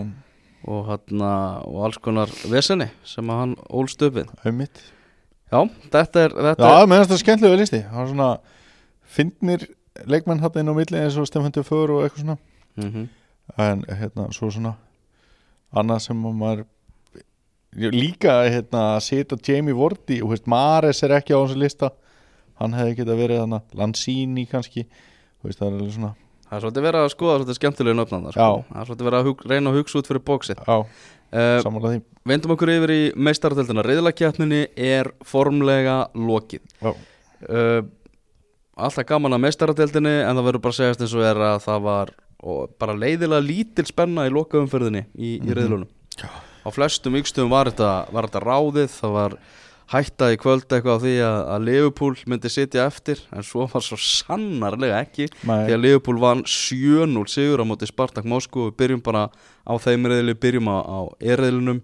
og, 0.66 0.90
hana, 0.90 1.32
og 1.70 1.86
alls 1.90 2.02
konar 2.02 2.32
vesenni 2.50 2.90
sem 3.06 3.30
að 3.30 3.42
hann 3.44 3.56
ólst 3.70 4.02
upp 4.06 4.18
við. 4.18 4.32
Auðmitt 4.42 4.82
Já, 5.52 5.60
þetta 5.94 6.24
er, 6.26 6.36
þetta 6.50 6.70
Já, 6.72 6.88
meðan 6.90 7.06
þetta 7.06 7.16
er 7.16 7.22
skemmtilega 7.22 7.60
listi. 7.62 7.82
Var 7.94 8.08
svona 8.10 8.30
finnir 9.16 9.68
leikmenn 10.04 10.44
hann 10.44 10.60
inn 10.60 10.72
á 10.72 10.76
milli 10.76 11.00
eins 11.00 11.18
og 11.18 11.30
Stefán 11.30 11.54
Tufur 11.56 11.92
og 11.96 12.04
eitthvað 12.06 12.26
svona. 12.26 12.38
Mm 12.76 13.08
en 13.58 13.84
hérna 14.00 14.30
svo 14.34 14.50
svona 14.52 14.74
annað 15.76 16.02
sem 16.08 16.26
að 16.26 16.36
maður 16.40 16.64
líka 17.94 18.38
hérna 18.48 18.84
að 18.96 19.02
setja 19.10 19.40
Jamie 19.44 19.76
Vorti 19.76 20.22
og 20.24 20.32
veist, 20.32 20.46
Mares 20.48 21.04
er 21.04 21.18
ekki 21.18 21.36
á 21.36 21.44
þessu 21.44 21.60
lista. 21.60 21.90
Hann 22.56 22.76
hefði 22.78 23.02
geta 23.02 23.18
verið 23.20 23.42
hana 23.44 23.60
Lanzini 23.76 24.46
kannski 24.48 24.86
veist, 25.44 25.60
það 25.60 25.68
er 25.68 25.74
alveg 25.74 25.98
svona. 25.98 26.14
Það 26.46 26.56
er 26.56 26.64
svolítið 26.64 26.86
verið 26.88 27.02
að 27.02 27.12
skoða 27.12 27.36
svolítið 27.36 27.58
skemmtilegum 27.60 28.04
öfnanda 28.06 28.32
sko. 28.32 28.48
Það 28.70 28.80
er 28.80 28.90
svolítið 28.90 29.10
verið 29.10 29.20
að 29.20 29.28
hug, 29.30 29.44
reyna 29.52 29.72
að 29.72 29.80
hugsa 29.82 30.00
út 30.00 30.10
fyrir 30.12 30.26
bóksið 30.30 30.64
uh, 30.72 32.00
Vendum 32.26 32.54
okkur 32.56 32.72
yfir 32.72 32.94
í 32.94 33.02
meistaratöldina 33.28 33.84
Riðlakjarninni 33.86 34.62
er 34.80 35.12
formlega 35.28 35.98
lokið. 36.16 36.64
Uh, 36.86 37.82
Alltaf 38.76 39.06
gaman 39.08 39.32
að 39.38 39.44
meistaratöldinni 39.46 40.16
En 40.26 40.36
það 40.36 40.48
verður 40.50 40.64
bara 40.66 40.74
að 40.76 40.80
segjast 40.82 41.04
eins 41.06 41.14
og 41.16 41.24
er 41.24 41.38
að 41.50 41.60
það 41.64 41.84
var 41.90 42.16
bara 42.80 42.94
leiðilega 43.00 43.42
lítil 43.46 43.86
spenna 43.88 44.26
í 44.28 44.32
lokaumferðinni 44.36 45.06
í, 45.16 45.30
í 45.40 45.46
Mhm. 45.46 45.54
riðlunum. 45.56 45.88
Á 46.66 46.70
flestum 46.76 47.16
ykstum 47.18 47.50
var 47.50 47.70
þetta, 47.72 48.12
var 48.12 48.28
þetta 48.28 48.42
ráðið 48.44 48.90
Það 49.00 49.14
var 49.16 49.38
hætta 49.96 50.28
í 50.34 50.38
kvöld 50.42 50.66
eitthvað 50.68 50.98
á 50.98 51.04
því 51.06 51.14
að, 51.22 51.40
að 51.56 51.66
Leopold 51.70 52.22
myndi 52.28 52.50
sitja 52.52 52.86
eftir 52.90 53.20
En 53.32 53.44
svo 53.46 53.66
var 53.72 53.82
svo 53.86 53.98
sannarlega 54.02 55.00
ekki 55.06 55.28
Nei, 55.46 55.68
því 55.70 55.74
að 55.78 55.82
Liverpool 55.86 56.20
vann 56.22 56.44
7-0 56.44 57.26
sigur 57.32 57.62
á 57.62 57.66
móti 57.70 57.88
Spartak 57.90 58.26
Moskú 58.26 58.68
við 58.70 58.78
byrjum 58.82 59.04
bara 59.06 59.28
á 59.66 59.74
þeim 59.78 60.06
reyðli 60.12 60.36
byrjum 60.42 60.70
á, 60.74 60.78
á 60.84 61.00
erreðlunum 61.22 61.82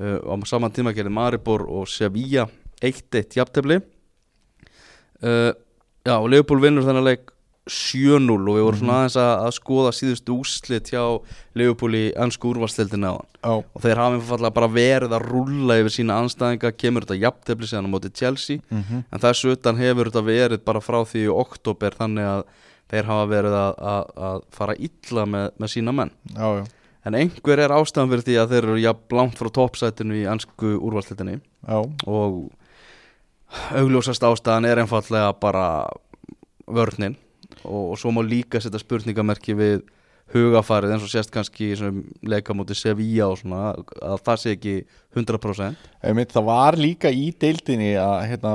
uh, 0.00 0.18
á 0.24 0.34
saman 0.48 0.72
tíma 0.74 0.92
gerði 0.96 1.12
Maribor 1.14 1.66
og 1.68 1.86
Sevilla 1.88 2.48
1-1 2.82 3.38
jafntefli. 3.38 3.78
Uh, 5.22 5.52
já 6.04 6.16
og 6.18 6.28
Liverpool 6.30 6.62
vinnur 6.64 6.86
þennan 6.86 7.08
leik 7.08 7.30
7-0 7.64 8.28
og 8.28 8.58
við 8.58 8.64
vorum 8.66 8.80
svona 8.82 8.96
aðeins 9.00 9.14
að, 9.16 9.30
að 9.46 9.54
skoða 9.56 9.92
síðustu 9.96 10.34
úslit 10.36 10.90
hjá 10.92 11.04
Liverpool 11.56 11.96
í 11.96 12.02
ennsku 12.20 12.50
úrvarstildina 12.50 13.14
á 13.14 13.24
á, 13.44 13.52
og 13.60 13.80
þeir 13.80 14.00
hafa 14.00 14.18
einfallega 14.18 14.56
bara 14.56 14.68
verið 14.72 15.14
að 15.16 15.26
rúlla 15.30 15.78
yfir 15.80 15.94
sína 15.94 16.18
anstæðinga, 16.22 16.72
kemur 16.76 17.06
þetta 17.06 17.20
jafntefli 17.22 17.68
síðan 17.70 17.88
á 17.88 17.94
móti 17.94 18.12
Chelsea. 18.12 18.60
Mm 18.70 19.04
en 19.14 19.22
þessu 19.22 19.54
utan 19.54 19.80
hefur 19.80 20.10
þetta 20.10 20.24
verið 20.26 20.64
bara 20.64 20.80
frá 20.84 21.00
því 21.04 21.24
í 21.24 21.32
oktober 21.32 21.96
þannig 21.96 22.28
að 22.28 22.44
þeir 22.90 23.08
hafa 23.10 23.26
verið 23.30 23.54
að, 23.58 23.74
að, 23.94 24.12
að 24.28 24.42
fara 24.52 24.74
illa 24.88 25.26
með, 25.26 25.46
með 25.58 25.72
sína 25.72 25.94
menn. 25.96 26.12
Já, 26.34 26.48
já, 26.58 26.64
en 27.04 27.16
einhver 27.20 27.62
er 27.64 27.74
ástæðan 27.74 28.12
fyrir 28.12 28.26
því 28.28 28.36
að 28.40 28.52
þeir 28.52 28.62
eru 28.64 28.82
jafn 28.82 29.16
langt 29.18 29.40
frá 29.40 29.50
toppsætinu 29.60 30.20
í 30.20 30.26
ansku 30.28 30.74
úrvalsleitinni 30.78 31.38
já, 31.40 31.78
og 31.80 32.38
augljósast 33.74 34.24
ástæðan 34.26 34.68
er 34.68 34.82
einfallega 34.82 35.34
bara 35.40 35.66
vörnin. 36.66 37.18
Og, 37.64 37.94
og 37.94 37.98
svo 38.00 38.12
má 38.12 38.20
líka 38.24 38.60
setja 38.60 38.80
spurningamerki 38.82 39.54
við 39.56 39.84
hugafarið 40.34 40.94
eins 40.94 41.04
og 41.04 41.12
sést 41.12 41.32
kannski 41.32 41.72
leikamóti 42.24 42.74
Sevilla 42.76 43.28
og 43.30 43.38
svona 43.38 43.74
að 44.02 44.22
það 44.24 44.40
sé 44.40 44.54
ekki 44.56 44.74
100% 45.14 45.88
Einmitt, 46.00 46.32
það 46.32 46.46
var 46.48 46.78
líka 46.80 47.12
í 47.12 47.28
deildinni 47.40 47.92
að 48.00 48.16
hérna, 48.30 48.54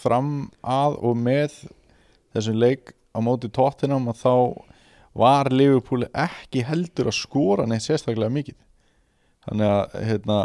fram 0.00 0.30
að 0.64 0.96
og 1.04 1.18
með 1.20 1.58
þessum 2.34 2.58
leik 2.60 2.94
á 3.12 3.18
móti 3.24 3.52
tóttinam 3.52 4.08
að 4.12 4.22
þá 4.24 4.34
var 5.16 5.52
Liverpool 5.52 6.04
ekki 6.12 6.64
heldur 6.66 7.10
að 7.10 7.20
skora 7.20 7.64
neitt 7.68 7.86
sérstaklega 7.86 8.32
mikið. 8.32 8.56
Þannig 9.46 9.70
að 9.72 9.94
hérna, 10.10 10.38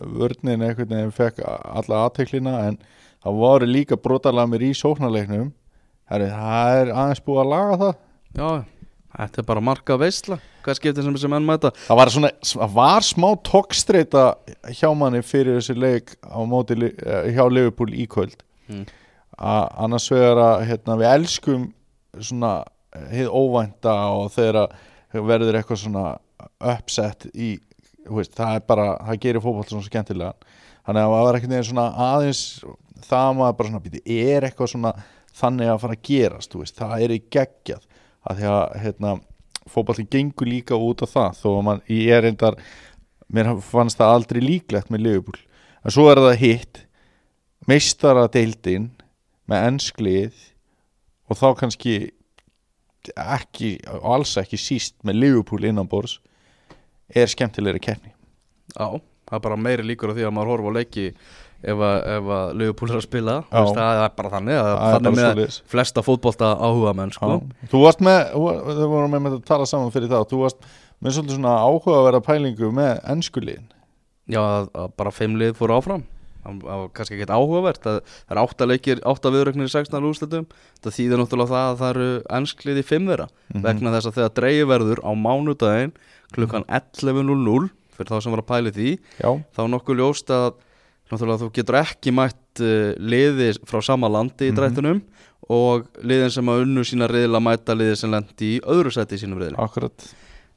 vörnin 0.00 0.62
einhvern 0.62 0.92
veginn 0.94 1.14
fekk 1.16 1.40
alla 1.46 2.04
aðteklina 2.06 2.52
en 2.68 2.78
það 3.22 3.40
voru 3.42 3.68
líka 3.70 3.98
brotalamir 4.00 4.64
í 4.66 4.72
sóknarleiknum. 4.76 5.50
Herri, 6.10 6.28
það 6.32 6.78
er 6.80 6.92
aðeins 6.92 7.24
búið 7.24 7.42
að 7.42 7.52
laga 7.52 7.76
það. 7.82 7.92
Já, 8.36 8.48
þetta 9.18 9.42
er 9.42 9.48
bara 9.50 9.64
marka 9.64 9.98
veisla. 10.00 10.38
Hvað 10.62 10.78
skiptir 10.78 11.06
sem 11.06 11.18
sem 11.18 11.36
enn 11.36 11.46
mæta? 11.46 11.72
það 11.88 11.98
var, 11.98 12.12
svona, 12.14 12.32
það 12.46 12.74
var 12.76 13.06
smá 13.06 13.28
tókstreita 13.48 14.24
hjá 14.78 14.88
manni 14.94 15.22
fyrir 15.26 15.58
þessi 15.58 15.74
leik 15.78 16.14
móti 16.46 16.76
eh, 16.86 17.32
hjá 17.34 17.44
Liverpool 17.50 17.94
í 17.94 18.06
kvöld. 18.10 18.36
Mm. 18.70 18.84
annars 19.42 20.06
vegar 20.12 20.38
að 20.38 20.64
hérna, 20.68 20.96
við 21.00 21.08
elskum 21.10 21.64
svona 22.20 22.52
hið 23.10 23.28
óvænta 23.32 23.94
og 24.14 24.30
þegar 24.34 24.58
að 24.62 24.74
verður 25.20 25.58
eitthvað 25.58 25.80
svona 25.82 26.04
uppsett 26.60 27.26
í 27.34 27.56
veist, 28.08 28.34
það 28.36 28.56
er 28.56 28.64
bara, 28.68 28.86
það 29.06 29.20
gerir 29.24 29.44
fótboll 29.44 29.66
svona 29.68 29.86
skemmtilega 29.86 30.58
þannig 30.86 31.02
að 31.02 31.12
það 31.14 31.26
var 31.26 31.38
ekkert 31.38 31.52
neginn 31.52 31.68
svona 31.68 31.86
aðeins 32.08 32.42
það 33.06 33.26
að 33.28 33.36
maður 33.40 33.58
bara 33.58 33.72
svona 33.72 33.84
býti, 33.84 34.02
er 34.22 34.46
eitthvað 34.46 34.72
svona 34.72 34.94
þannig 35.38 35.72
að 35.72 35.82
fara 35.82 35.96
að 35.96 36.06
gerast 36.08 36.56
veist, 36.58 36.78
það 36.78 37.04
er 37.06 37.14
í 37.14 37.20
geggjað. 37.32 37.84
Að 38.22 38.38
því 38.38 38.48
að 38.52 38.74
hérna, 38.84 39.12
fótballin 39.72 40.10
gengur 40.12 40.50
líka 40.50 40.78
út 40.78 41.04
af 41.04 41.12
það 41.14 41.38
þó 41.40 41.48
að 41.52 41.62
mann, 41.68 41.84
ég 41.90 42.16
er 42.16 42.26
reyndar 42.26 42.58
mér 43.32 43.52
fannst 43.64 44.00
það 44.00 44.16
aldrei 44.16 44.42
líklegt 44.44 44.90
með 44.92 45.06
Liverpool. 45.06 45.38
En 45.82 45.94
svo 45.94 46.08
er 46.10 46.20
það 46.20 46.40
hitt 46.42 46.82
meistara 47.68 48.26
deildin 48.32 48.90
með 49.50 49.68
ensklið 49.70 50.42
og 51.30 51.38
þá 51.38 51.46
kannski 51.62 51.94
ekki, 53.16 53.76
og 53.90 54.04
alls 54.16 54.36
ekki 54.38 54.60
síst 54.60 54.98
með 55.06 55.22
Liverpool 55.24 55.66
innanbors 55.66 56.18
er 57.08 57.30
skemmtilegri 57.30 57.82
keppni. 57.82 58.12
Já, 58.76 59.00
það 59.28 59.38
er 59.38 59.44
bara 59.48 59.58
meiri 59.60 59.86
líkur 59.86 60.12
á 60.12 60.16
því 60.16 60.28
að 60.28 60.36
maður 60.36 60.52
horfa 60.54 60.72
á 60.72 60.78
leiki 60.78 61.06
ef 61.62 61.82
að, 61.86 62.06
að 62.36 62.54
Liverpool 62.60 62.90
er 62.90 62.98
að 62.98 63.04
spila. 63.06 63.34
Veist, 63.52 63.76
það 63.78 64.00
er 64.04 64.14
bara 64.18 64.30
þannig 64.36 64.58
að 64.60 64.70
er 64.70 64.94
þannig 64.96 65.18
bara 65.18 65.34
með 65.38 65.58
flesta 65.74 66.04
fótbolta 66.06 66.52
áhuga 66.58 66.94
menn 66.98 67.12
sko. 67.14 67.36
Þú 67.72 67.82
varst 67.84 68.02
með, 68.04 68.22
þau 68.32 68.88
vorum 68.92 69.14
með 69.18 69.36
að 69.36 69.44
tala 69.50 69.68
saman 69.70 69.92
fyrir 69.94 70.10
það, 70.12 70.26
þú 70.32 70.40
varst 70.44 70.72
með 71.02 71.16
svolítið 71.18 71.38
svona 71.38 71.58
áhugaverða 71.66 72.22
pælingu 72.26 72.72
með 72.74 72.96
enskuliðin 73.14 73.68
Já, 74.30 74.38
að, 74.40 74.68
að 74.78 74.90
bara 75.00 75.12
fimm 75.14 75.34
lið 75.40 75.56
fóru 75.58 75.74
áfram. 75.74 76.04
Það 76.42 76.62
var 76.66 76.88
kannski 76.94 77.14
ekkert 77.16 77.32
áhugavert 77.34 77.84
það, 77.84 77.98
er 78.30 78.38
átta 78.42 78.66
leikir, 78.66 79.00
átta 79.06 79.30
viðröknir 79.34 79.68
í 79.68 79.72
16 79.72 80.06
úrslitum. 80.08 80.46
Það 80.82 80.96
þýðir 80.96 81.20
náttúrulega 81.20 81.52
það 81.52 81.66
að 81.68 81.76
það 81.82 81.92
eru 81.92 82.06
ennskliði 82.38 82.82
í 82.82 82.86
fimm 82.86 83.10
þeirra. 83.10 83.26
Mhm. 83.52 83.62
vegna 83.66 83.92
þess 83.94 84.10
að 84.10 84.16
þegar 84.18 84.34
dreigi 84.38 84.64
verður 84.72 85.02
á 85.06 85.10
mánudaginn 85.14 85.94
klukkan 86.32 86.66
11.00 86.66 87.70
fyrir 87.92 88.10
þá 88.10 88.18
sem 88.24 88.34
var 88.34 88.42
að 88.42 88.50
pæli 88.50 88.72
því 88.74 88.90
Já, 89.20 89.30
þá 89.54 89.62
nokkuð 89.70 90.00
ljóst 90.00 90.32
að 90.32 90.48
náttúrulega 91.12 91.42
þú 91.44 91.50
getur 91.60 91.78
ekki 91.82 92.14
mætt 92.16 92.62
uh, 92.64 92.94
liði 92.98 93.52
frá 93.68 93.82
sama 93.84 94.08
landi 94.12 94.48
í 94.48 94.52
Mhm. 94.52 94.58
drættunum 94.58 95.02
og 95.52 95.86
liðin 96.06 96.30
sem 96.32 96.46
að 96.48 96.64
unnu 96.64 96.84
sína 96.86 97.08
riðil 97.10 97.36
að 97.36 97.46
mæta 97.46 97.74
liði 97.76 97.96
sem 98.00 98.10
lendi 98.14 98.50
í 98.56 98.60
öðru 98.62 98.92
seti 98.94 99.18
í 99.18 99.22
sínum 99.22 99.40
riðil 99.42 99.58
akkurat. 99.60 100.06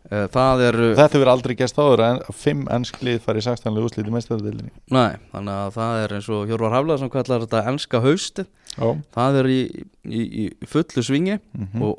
Uh, 0.05 0.27
það 0.29 0.59
er 0.67 0.75
Þetta 1.00 1.17
verður 1.17 1.31
aldrei 1.33 1.55
gæst 1.57 1.79
áður 1.81 2.03
en 2.05 2.19
fimm 2.38 2.67
ensklið 2.69 3.24
fari 3.25 3.41
í 3.41 3.45
16. 3.47 3.74
úrsliti 3.81 4.12
meistaradeildinni. 4.13 4.69
Nei, 4.93 5.15
þannig 5.33 5.55
að 5.63 5.71
það 5.79 6.01
er 6.03 6.13
eins 6.19 6.27
og 6.29 6.43
Hjörvar 6.51 6.75
Haflega 6.77 7.00
sem 7.01 7.09
kallar 7.09 7.41
þetta 7.47 7.63
enska 7.71 8.01
haustið 8.05 8.45
Já, 8.77 8.91
það 9.17 9.39
er 9.41 9.50
í, 9.50 9.62
í, 10.05 10.21
í 10.45 10.45
fullu 10.69 11.01
svingi 11.07 11.39
mm 11.57 11.81
og, 11.81 11.95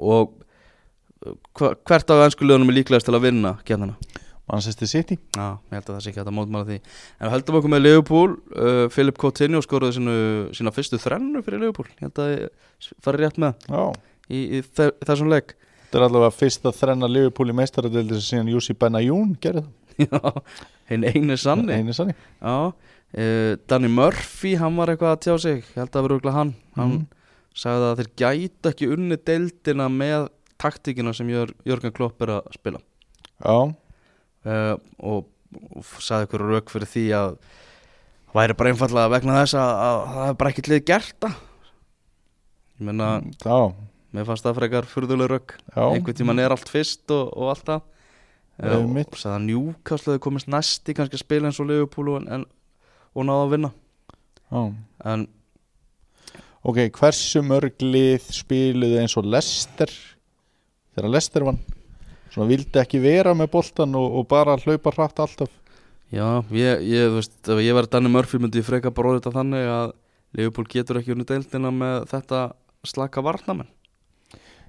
og 1.26 1.34
hva, 1.58 1.72
hvert 1.88 2.10
af 2.14 2.22
ennsku 2.28 2.46
liðunum 2.46 2.70
er 2.70 2.76
líklegast 2.78 3.08
til 3.08 3.16
að 3.18 3.24
vinna 3.26 3.56
kemna 3.66 3.96
Manchester 4.52 4.86
City. 4.86 5.16
Já, 5.34 5.46
ég 5.58 5.74
held 5.74 5.88
að 5.90 5.94
það 5.96 6.02
sé 6.04 6.10
ekki 6.12 6.22
að 6.22 6.32
mótmála 6.36 6.66
því. 6.68 6.76
En 7.18 7.26
við 7.26 7.32
höldum 7.34 7.56
okkur 7.60 7.72
með 7.72 7.80
Liverpool 7.82 8.34
uh, 8.54 8.82
Philip 8.94 9.16
Coutinho 9.18 9.62
skoraði 9.64 9.96
sínu, 9.98 10.16
sína 10.54 10.72
fyrstu 10.74 11.00
þrennu 11.02 11.42
fyrir 11.46 11.62
Liverpool. 11.64 11.88
Ég 11.96 12.04
held 12.06 12.20
að 12.22 12.30
ég 12.34 12.90
fari 13.02 13.22
rétt 13.24 13.40
með 13.42 13.66
Já, 13.72 13.82
í, 14.30 14.42
í 14.58 14.60
þe 14.62 14.90
þessum 15.08 15.32
leik. 15.32 15.56
Þetta 15.86 15.98
er 15.98 16.04
allavega 16.08 16.34
fyrst 16.36 16.68
að 16.70 16.76
þrenna 16.78 17.08
Liverpool 17.10 17.50
í 17.50 17.56
meistaradeildi 17.58 18.18
sem 18.20 18.26
síðan 18.30 18.52
Jussi 18.54 18.74
Benayoun 18.78 19.34
gerði 19.42 19.64
Já, 20.06 20.20
hinn 20.90 21.06
það 21.32 21.40
sanni. 21.42 21.72
Einu 21.80 21.94
sannig 21.96 22.16
Já, 22.38 22.54
uh, 22.70 23.52
Danny 23.70 23.90
Murphy, 23.90 24.54
hann 24.60 24.76
var 24.78 24.92
eitthvað 24.92 25.14
að 25.16 25.22
tjá 25.26 25.34
sig. 25.42 25.62
Ég 25.64 25.78
held 25.80 25.90
að 25.90 25.98
það 25.98 26.06
verður 26.10 26.36
hann. 26.38 26.54
Hann 26.78 26.94
Mhm. 26.96 27.06
sagði 27.56 27.86
að 27.88 28.00
þeir 28.02 28.08
gætu 28.20 28.68
ekki 28.70 28.88
unni 28.92 29.16
deildina 29.24 29.86
með 29.88 30.26
taktíkina 30.60 31.14
sem 31.16 31.28
Jör, 31.32 31.50
Jörgen 31.64 31.94
Klopp 31.96 32.20
er 32.26 32.34
að 32.34 32.50
spila. 32.52 32.78
Já, 33.40 33.56
uh, 34.46 34.76
og, 34.98 35.26
og 35.76 35.90
sagði 36.02 36.28
ykkur 36.28 36.46
rauk 36.52 36.72
fyrir 36.72 36.90
því 36.90 37.04
að 37.18 37.36
væri 38.36 38.56
bara 38.58 38.72
einfallega 38.72 39.12
vegna 39.12 39.40
þess 39.40 39.58
að, 39.60 39.74
að 39.88 40.00
það 40.14 40.30
er 40.30 40.38
bara 40.40 40.52
ekkert 40.52 40.72
lið 40.72 40.82
gert 40.90 41.18
það 41.24 41.36
ég 42.76 42.88
meina, 42.90 43.10
já, 43.40 43.58
mér 44.12 44.28
fannst 44.28 44.46
það 44.46 44.58
frekar 44.60 44.90
furðuleg 44.90 45.30
rauk 45.32 45.56
einhvern 45.76 46.18
tíman 46.18 46.42
er 46.42 46.54
allt 46.54 46.72
fyrst 46.72 47.14
og, 47.14 47.30
og 47.32 47.52
allt 47.54 47.70
það. 47.70 47.86
Uh, 48.56 48.74
og, 48.80 49.16
sagði 49.20 49.36
að 49.36 49.48
hefði 49.84 50.20
komist 50.24 50.48
næst 50.48 50.88
í 50.88 50.94
kannski 50.96 51.18
að 51.18 51.24
spila 51.26 51.48
eins 51.50 51.58
og 51.60 51.68
Liverpool 51.68 52.14
og, 52.14 52.28
en, 52.32 52.46
og 53.12 53.26
náða 53.28 53.42
að 53.44 53.50
vinna. 53.52 53.72
Já. 54.46 54.62
en 55.12 55.26
Ok, 56.66 56.80
hversu 56.98 57.44
mörg 57.46 57.82
lið 57.84 58.24
spiluðu 58.34 58.96
eins 58.98 59.14
og 59.20 59.28
Lester 59.30 59.90
þegar 60.96 61.12
Lester 61.14 61.44
vann 61.46 61.60
svona 62.36 62.50
vildi 62.50 62.82
ekki 62.82 63.00
vera 63.00 63.32
með 63.34 63.48
boltan 63.56 63.96
og, 63.96 64.20
og 64.20 64.28
bara 64.28 64.58
hlaupa 64.60 64.92
hratt 64.92 65.22
alltaf. 65.24 65.52
Já, 66.14 66.44
ég, 66.54 66.84
ég, 66.86 67.08
veist, 67.16 67.38
ef 67.42 67.58
ég 67.64 67.74
verið 67.74 67.96
Danny 67.96 68.12
Murphy 68.12 68.38
myndi 68.38 68.60
ég 68.60 68.68
freka 68.68 68.92
bróða 68.94 69.18
þetta 69.18 69.38
þannig 69.40 69.70
að 69.72 69.94
Liverpool 70.36 70.68
getur 70.70 71.00
ekki 71.00 71.16
unni 71.16 71.26
deildina 71.26 71.72
með 71.74 72.04
þetta 72.12 72.42
slaka 72.86 73.24
varnamenn 73.24 73.72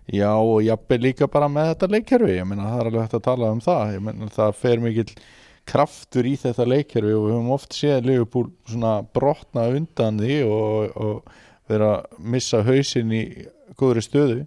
Já 0.07 0.31
og 0.39 0.61
jafnveg 0.63 1.03
líka 1.03 1.27
bara 1.27 1.49
með 1.51 1.73
þetta 1.73 1.89
leikkerfi. 1.91 2.35
Ég 2.37 2.45
meina 2.47 2.69
það 2.69 2.79
er 2.79 2.89
alveg 2.89 3.03
hægt 3.03 3.15
að 3.17 3.25
tala 3.25 3.49
um 3.51 3.59
það. 3.63 3.89
Ég 3.91 4.03
meina 4.05 4.29
það 4.31 4.53
fer 4.61 4.79
mikill 4.79 5.09
kraftur 5.67 6.29
í 6.29 6.35
þetta 6.39 6.67
leikkerfi 6.71 7.11
og 7.11 7.25
við 7.25 7.33
höfum 7.35 7.49
oft 7.57 7.75
séð 7.75 8.07
Liverpool 8.07 8.45
svona 8.71 8.93
brotna 9.17 9.65
undan 9.75 10.21
því 10.23 10.37
og, 10.47 10.95
og 10.95 11.33
vera 11.67 11.89
að 11.97 12.21
missa 12.35 12.63
hausinn 12.63 13.11
í 13.11 13.23
góðri 13.75 14.05
stöðu 14.05 14.45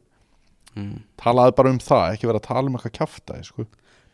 mm. 0.77 0.97
talaði 1.21 1.55
bara 1.59 1.75
um 1.75 1.83
það, 1.83 2.15
ekki 2.15 2.31
vera 2.31 2.41
að 2.41 2.49
tala 2.49 2.71
um 2.71 2.79
eitthvað 2.79 2.97
kjafta 2.99 3.39
sko. 3.47 3.67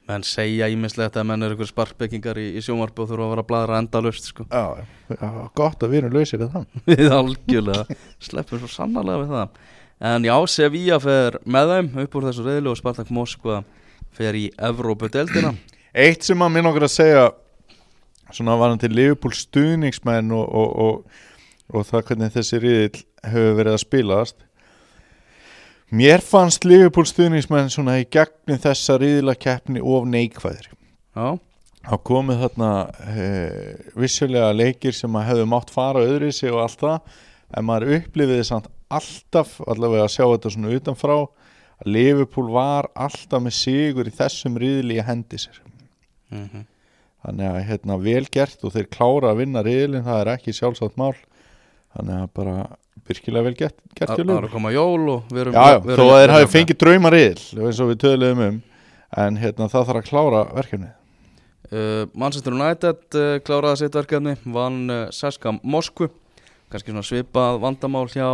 menn 0.06 0.26
segja 0.26 0.68
ímislegt 0.70 1.16
að 1.18 1.28
menn 1.30 1.42
eru 1.42 1.56
ykkur 1.56 1.70
sparkbyggingar 1.72 2.38
í, 2.38 2.46
í 2.58 2.64
sjónvarpi 2.64 3.02
og 3.02 3.08
þurfa 3.10 3.26
að 3.26 3.32
vera 3.34 3.44
að 3.44 3.48
bladra 3.50 3.80
endalust 3.82 4.28
sko. 4.30 4.46
já, 4.50 4.84
já, 5.10 5.30
gott 5.58 5.82
að 5.82 5.94
við 5.94 6.02
erum 6.02 6.18
lausir 6.18 6.44
í 6.44 6.50
það 6.52 6.68
við 6.92 7.16
algjörlega 7.20 7.98
sleppum 8.28 8.62
svo 8.62 8.70
sannarlega 8.70 9.24
við 9.24 9.34
það 9.34 9.64
en 10.12 10.28
já, 10.28 10.36
Sevilla 10.52 11.00
fer 11.02 11.40
með 11.44 11.72
þeim 11.74 11.90
upp 12.04 12.20
úr 12.20 12.28
þessu 12.28 12.46
reyðlu 12.46 12.72
og 12.74 12.78
Spartak 12.80 13.10
Moskva 13.14 13.62
fer 14.16 14.38
í 14.38 14.46
Evrópu-deldina 14.56 15.56
Eitt 15.96 16.26
sem 16.26 16.42
að 16.44 16.52
minn 16.52 16.68
okkur 16.68 16.84
að 16.84 16.92
segja 16.92 17.26
svona 18.34 18.56
var 18.58 18.72
hann 18.72 18.82
til 18.82 18.94
Liverpool 18.94 19.34
stuðningsmenn 19.34 20.32
og, 20.34 20.46
og, 20.46 20.72
og, 20.86 21.22
og 21.72 21.86
það 21.88 22.10
hvernig 22.10 22.34
þessi 22.34 22.60
riðil 22.62 23.04
hefur 23.26 23.56
verið 23.60 23.76
að 23.76 23.82
spilast 23.82 24.45
Mér 25.94 26.22
fannst 26.24 26.66
Liverpool 26.66 27.06
stuðningsmenn 27.06 27.70
svona 27.70 28.00
í 28.00 28.06
gegnum 28.10 28.58
þessa 28.62 28.96
riðilakeppni 28.98 29.82
of 29.82 30.08
neikvæðir. 30.10 30.70
Já, 31.16 31.38
Það 31.86 32.00
komið 32.08 32.40
þarna 32.42 32.68
e, 33.14 33.26
vissulega 33.94 34.48
leikir 34.56 34.94
sem 34.96 35.14
að 35.14 35.28
hefðu 35.28 35.44
mátt 35.52 35.68
fara 35.70 36.02
öðru 36.02 36.32
sig 36.34 36.50
og 36.50 36.64
allt 36.64 36.80
það 36.80 37.12
en 37.54 37.66
maður 37.68 37.92
upplifiði 38.00 38.46
samt 38.48 38.66
alltaf 38.90 39.60
allavega 39.62 40.08
að 40.08 40.14
sjá 40.16 40.24
þetta 40.24 40.52
svona 40.56 40.72
utanfrá 40.74 41.14
að 41.20 41.92
Liverpool 41.94 42.48
var 42.56 42.88
alltaf 42.98 43.44
með 43.44 43.54
sigur 43.60 44.10
í 44.10 44.14
þessum 44.18 44.58
riðli 44.58 44.98
í 44.98 45.06
hendi 45.06 45.38
sér. 45.38 45.62
Mm 46.34 46.66
þannig 47.26 47.48
að 47.50 47.64
hérna 47.66 47.98
vel 47.98 48.24
gert 48.30 48.62
og 48.62 48.74
þeir 48.74 48.88
klára 48.92 49.32
að 49.32 49.40
vinna 49.42 49.62
riðlinn, 49.66 50.04
það 50.06 50.20
er 50.20 50.32
ekki 50.36 50.54
sjálfsagt 50.54 50.98
mál. 51.00 51.14
Þannig 51.96 52.20
að 52.22 52.28
bara 52.38 52.56
virkilega 53.06 53.46
vel 53.46 53.54
gert, 53.58 53.76
gert 53.94 54.12
það 54.14 54.32
er 54.36 54.46
að 54.48 54.54
koma 54.54 54.72
jól 54.74 55.08
og 55.12 55.32
við 55.32 55.42
erum 55.44 55.56
Já, 55.56 55.80
þó 55.80 56.04
að 56.06 56.16
þeir 56.16 56.26
við 56.26 56.34
hafi 56.34 56.42
erum- 56.42 56.54
fengið 56.54 56.78
drauma 56.82 57.12
riðl 57.14 57.66
eins 57.66 57.80
og 57.80 57.90
við 57.92 57.98
töluðum 58.04 58.44
um 58.46 58.60
en 59.16 59.38
hérna 59.40 59.68
það 59.70 59.88
þarf 59.88 60.00
að 60.00 60.08
klára 60.10 60.40
verkefnið. 60.56 60.94
Uh, 61.66 62.06
Manchester 62.14 62.54
United 62.54 63.16
uh, 63.18 63.38
kláraði 63.42 63.80
sitt 63.80 63.96
verkefni 63.98 64.36
vann 64.54 64.90
uh, 64.90 64.98
Seska 65.14 65.52
Moskvu. 65.62 66.08
Kannski 66.70 66.92
svona 66.92 67.06
svipað 67.06 67.60
vandamál 67.62 68.06
hjá 68.10 68.28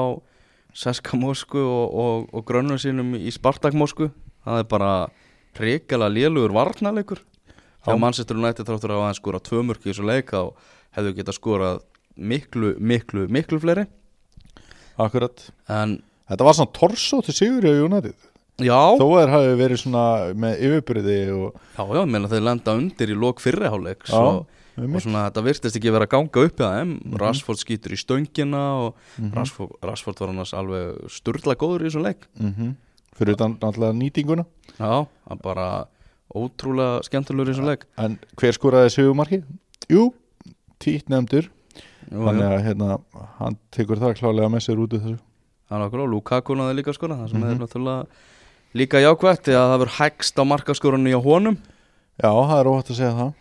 Seska 0.76 1.16
Moskvu 1.20 1.62
og, 1.64 1.94
og, 2.02 2.26
og 2.32 2.44
grönnum 2.48 2.80
sínum 2.80 3.14
í 3.16 3.32
Spartak 3.32 3.76
Moskvu. 3.76 4.10
Það 4.44 4.60
er 4.62 4.68
bara 4.68 4.92
hrikalega 5.56 6.12
lélugur 6.12 6.54
varnarleikur. 6.56 7.22
Hjá 7.84 7.92
Já. 7.94 8.00
Manchester 8.00 8.36
United 8.40 8.68
þráttur 8.68 8.94
að 8.94 9.04
aðeins 9.04 9.20
skora 9.20 9.40
tvö 9.44 9.64
mörk 9.68 9.84
í 9.86 9.90
þessu 9.92 10.06
leika 10.08 10.44
og 10.48 10.68
hefðu 10.96 11.16
getað 11.20 11.38
skorað 11.38 11.80
miklu, 12.16 12.74
miklu, 12.80 13.26
miklu 13.32 13.60
fleiri 13.62 13.86
Akkurat. 14.98 15.50
En 15.68 16.02
Þetta 16.32 16.44
var 16.46 16.54
svona 16.56 16.72
torso 16.72 17.18
til 17.26 17.34
sigur 17.34 17.64
í 17.68 17.72
United. 17.84 18.14
Já, 18.62 18.78
Þó 18.96 19.06
er 19.20 19.28
hafi 19.32 19.54
verið 19.58 19.80
svona 19.82 20.04
með 20.38 20.60
yfirbyrði 20.64 21.16
og, 21.34 21.56
já, 21.76 21.82
já, 21.98 22.02
meðan 22.08 22.30
þeir 22.30 22.44
lenda 22.46 22.74
undir 22.78 23.10
í 23.12 23.16
lok 23.18 23.40
fyrriháleiks 23.42 24.12
Já, 24.12 24.20
og, 24.20 24.46
svona 25.02 25.26
þetta 25.26 25.42
virtist 25.44 25.76
ekki 25.76 25.92
vera 25.92 26.06
að 26.06 26.12
ganga 26.14 26.44
upp 26.46 26.60
í 26.62 26.62
þeim. 26.62 26.92
Mhm. 27.02 27.18
Rashford 27.20 27.60
skýtur 27.60 27.92
í 27.92 27.98
stöngina 28.00 28.62
og 28.86 28.94
Mhm. 29.18 29.32
Rashford, 29.34 29.72
Rashford 29.82 30.20
var 30.20 30.28
annars 30.32 30.52
alveg 30.54 31.10
sturla 31.10 31.56
góður 31.56 31.82
í 31.84 31.90
þessum 31.90 32.06
leik. 32.06 32.28
Mm 32.40 32.76
fyrir 33.12 33.34
utan 33.36 33.58
náttúrulega 33.60 33.92
nýtinguna. 33.92 34.46
Já, 34.80 35.06
hann 35.28 35.38
bara 35.42 35.86
ótrúlega 36.34 37.02
skemmtilegur 37.04 37.50
í 37.50 37.52
þessum 37.52 37.66
leik. 37.68 37.84
En 37.98 38.18
hver 38.40 38.52
skoraði 38.56 38.88
sigumarki? 38.94 39.42
Jú, 39.90 40.14
títt 40.80 41.10
nefndur 41.12 41.50
Þannig 42.12 42.48
að 42.52 42.64
hérna, 42.66 42.98
hann 43.38 43.56
tekur 43.72 44.00
það 44.02 44.16
klálega 44.20 44.50
með 44.52 44.64
sér 44.66 44.80
út 44.82 44.92
úr 44.96 45.00
þessu. 45.04 45.18
Það 45.70 45.78
er 45.78 45.84
okkur 45.86 46.02
á 46.04 46.12
Lukaku 46.12 46.56
náði 46.58 46.74
líka 46.80 46.92
skora 46.96 47.16
það 47.16 47.30
sem 47.32 47.40
Mhm. 47.40 47.50
er 47.50 47.60
náttúrulega 47.62 48.06
líka 48.74 49.00
jákvætt 49.00 49.44
því 49.46 49.54
að 49.56 49.68
það 49.72 49.78
verður 49.82 49.96
hægst 49.98 50.36
á 50.36 50.42
markaskorunni 50.44 51.12
á 51.16 51.20
honum. 51.24 51.56
Já, 52.20 52.28
það 52.30 52.58
er 52.60 52.68
óhætt 52.68 52.90
að 52.92 52.98
segja 53.00 53.14
það. 53.16 53.32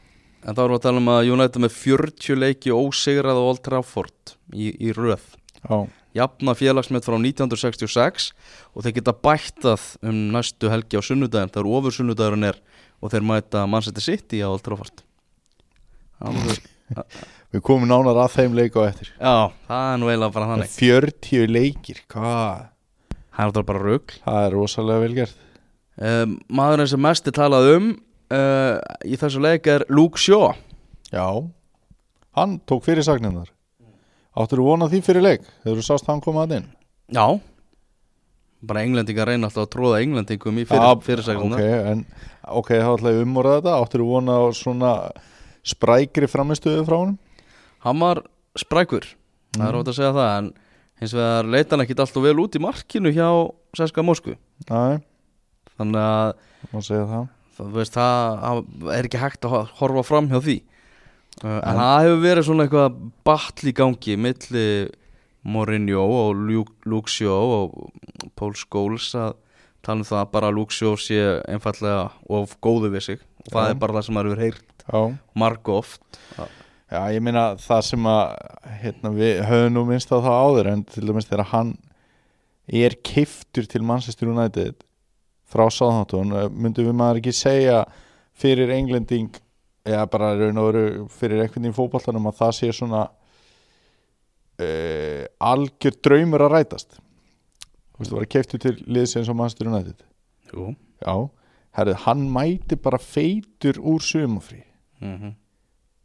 En 0.47 0.55
þá 0.55 0.59
erum 0.63 0.71
við 0.73 0.79
að 0.79 0.81
tala 0.87 0.97
um 0.97 1.09
að 1.11 1.31
United 1.33 1.61
með 1.61 1.71
40 1.77 2.35
leiki 2.39 2.71
ósigrað 2.71 3.37
á 3.37 3.43
Old 3.51 3.61
Trafford 3.61 4.35
í, 4.53 4.71
í 4.79 4.93
röð. 4.95 5.21
Já, 5.69 5.89
jafna 6.15 6.55
félagsmet 6.55 7.03
frá 7.05 7.17
1966 7.19 8.31
og 8.75 8.83
þeir 8.83 8.95
geta 8.95 9.13
bættað 9.13 9.97
um 10.01 10.31
næstu 10.31 10.69
helgi 10.71 10.97
á 10.97 11.01
sunnudaginn 11.03 11.51
þegar 11.51 11.69
ofur 11.69 11.91
sunnudagurinn 11.91 12.47
er 12.47 12.57
og 13.03 13.11
þeir 13.11 13.21
mæta 13.27 13.67
City 14.01 14.39
á 14.41 14.47
Old 14.49 14.63
Trafford. 14.63 15.03
Það 16.21 16.49
er- 16.49 16.69
Við 17.51 17.63
komum 17.67 17.89
nánar 17.89 18.15
að 18.15 18.35
þeim 18.37 18.53
leik 18.55 18.75
á 18.79 18.81
eftir. 18.87 19.09
Já, 19.17 19.51
það 19.67 19.87
er 19.91 19.97
nú 19.99 20.07
eiginlega 20.07 20.35
bara 20.37 20.49
þannig. 20.53 20.75
40 20.77 21.49
leikir, 21.51 21.97
hvað? 22.11 22.67
Það 23.11 23.41
er 23.43 23.49
þetta 23.51 23.63
bara 23.67 23.81
rugl. 23.83 24.19
Það 24.23 24.45
er 24.45 24.55
rosalega 24.55 25.03
vel 25.03 25.15
gert. 25.17 25.41
Um, 26.01 26.35
Maðurinn 26.47 26.89
sem 26.89 27.03
mest 27.03 27.27
er 27.27 27.35
talað 27.35 27.67
um 27.75 27.89
uh, 28.31 28.77
í 29.03 29.19
þessu 29.19 29.41
leik 29.43 29.67
er 29.71 29.83
Luke 29.91 30.21
Shaw. 30.21 30.53
Já, 31.11 31.25
hann 32.39 32.53
tók 32.63 32.85
fyrir 32.85 33.03
sagninnar 33.03 33.49
Áttur 34.31 34.61
þú 34.61 34.67
vonað 34.69 34.93
því 34.93 34.99
fyrir 35.03 35.25
leik? 35.25 35.47
Þegar 35.65 35.81
þú 35.81 35.83
sást 35.83 36.07
hann 36.07 36.21
koma 36.23 36.45
að 36.45 36.53
inn? 36.61 36.69
Já. 37.11 37.25
Bara 38.63 38.85
englendingar 38.85 39.27
reyna 39.27 39.49
alltaf 39.49 39.65
að 39.65 39.73
tróða 39.73 39.99
englendingum 40.05 40.61
í 40.61 40.63
fyrir, 40.69 40.85
Já, 40.85 41.03
fyrirsækuna 41.03 41.57
ok, 41.57 41.65
en, 41.91 42.05
ok, 42.61 42.71
þá 42.79 42.91
ætla 42.93 43.11
ég 43.11 43.25
umorða 43.25 43.57
þetta. 43.57 43.73
Áttur 43.83 44.03
þú 44.05 44.07
vonað 44.13 44.47
svona 44.61 44.93
sprækri 45.67 46.31
framistöðu 46.31 46.87
frá 46.87 46.95
honum 47.01 47.19
Hann 47.85 47.99
var 47.99 48.21
sprækur 48.57 49.05
Það 49.51 49.59
Mhm. 49.59 49.67
er 49.67 49.73
rót 49.75 49.87
að 49.91 49.97
segja 49.97 50.13
það 50.15 50.37
En 50.37 50.53
hins 51.01 51.13
vegar 51.17 51.43
leita 51.51 51.75
hann 51.75 51.85
ekkit 51.85 51.99
alltaf 51.99 52.23
vel 52.23 52.35
út 52.39 52.55
í 52.55 52.61
markinu 52.61 53.11
hjá 53.11 53.27
Seska 53.75 54.03
Moskvu. 54.03 54.35
Næ, 54.69 55.01
Þannig 55.79 55.95
að 55.97 56.33
það. 57.09 57.27
það, 57.57 57.71
veist, 57.73 57.93
það 57.93 58.39
það 58.41 58.91
er 58.97 59.03
ekki 59.09 59.19
hægt 59.21 59.41
að 59.47 59.49
ho- 59.49 59.69
horfa 59.79 60.03
fram 60.05 60.29
hjá 60.29 60.39
því. 60.43 60.57
En 61.43 61.77
það 61.79 62.03
hefur 62.05 62.21
verið 62.21 62.45
svona 62.47 62.67
eitthvað 62.67 63.11
batl 63.25 63.67
í 63.67 63.73
gangi 63.73 64.17
Milli 64.17 64.89
Mourinho 65.43 66.03
og 66.05 66.35
Shaw 67.09 67.53
og 67.63 67.91
Paul 68.35 68.53
Scholes 68.53 69.11
að 69.15 69.33
tala 69.81 70.03
um 70.03 70.03
það 70.05 70.21
að 70.27 70.31
bara 70.31 70.51
Shaw 70.71 70.95
sé 71.01 71.41
einfallega 71.49 72.11
of 72.29 72.55
góðu 72.61 72.91
við 72.93 73.01
sig. 73.01 73.19
Og 73.47 73.53
það 73.55 73.65
Já. 73.65 73.69
er 73.71 73.79
bara 73.81 73.93
það 73.93 74.05
sem 74.05 74.15
maður 74.15 74.29
hefur 74.35 74.43
heyrt 74.45 74.85
Já, 74.91 75.17
marg 75.35 75.69
oft 75.69 76.19
Já, 76.91 77.05
ég 77.15 77.23
meina 77.23 77.53
það 77.55 77.85
sem 77.87 78.07
að 78.11 78.31
hérna, 78.81 79.09
við 79.15 79.37
höfum 79.47 79.75
nú 79.77 79.85
minnst 79.87 80.09
á 80.11 80.19
það 80.19 80.39
áður 80.43 80.69
en 80.73 80.81
til 80.91 81.03
dæmis 81.07 81.29
þegar 81.29 81.47
hann 81.53 81.69
er 82.67 82.97
keiftur 83.07 83.67
til 83.71 83.83
Manchester 83.87 84.27
United 84.27 84.83
frá 85.51 85.69
Southampton 85.71 86.35
eh, 86.35 86.49
myndum 86.51 86.89
við 86.89 86.97
maður 86.99 87.21
ekki 87.21 87.33
segja 87.35 87.85
fyrir 88.35 88.73
englending 88.75 89.31
eða 89.87 90.03
bara 90.11 90.33
raun 90.35 90.59
og 90.59 90.67
veru 90.67 90.83
fyrir 91.15 91.45
einhvern 91.45 91.63
veginn 91.63 91.77
fótboltanum 91.79 92.27
að 92.27 92.37
það 92.41 92.51
sé 92.57 92.67
svona 92.75 93.01
uh, 94.61 95.23
algjör 95.41 95.95
draumur 96.05 96.43
að 96.45 96.53
rætast. 96.53 96.99
Þú 96.99 98.03
veist, 98.03 98.11
þú 98.11 98.19
var 98.19 98.27
keiftur 98.35 98.61
til 98.61 98.75
liðsins 98.85 99.31
á 99.31 99.33
Manchester 99.33 99.71
United. 99.71 100.03
Jú. 100.51 100.75
Já, 101.01 101.15
herrið, 101.79 101.97
hann 102.05 102.27
mæti 102.35 102.77
bara 102.77 102.99
feitur 103.01 103.79
úr 103.79 104.03
sumafrí 104.05 104.61
mm 105.01 105.31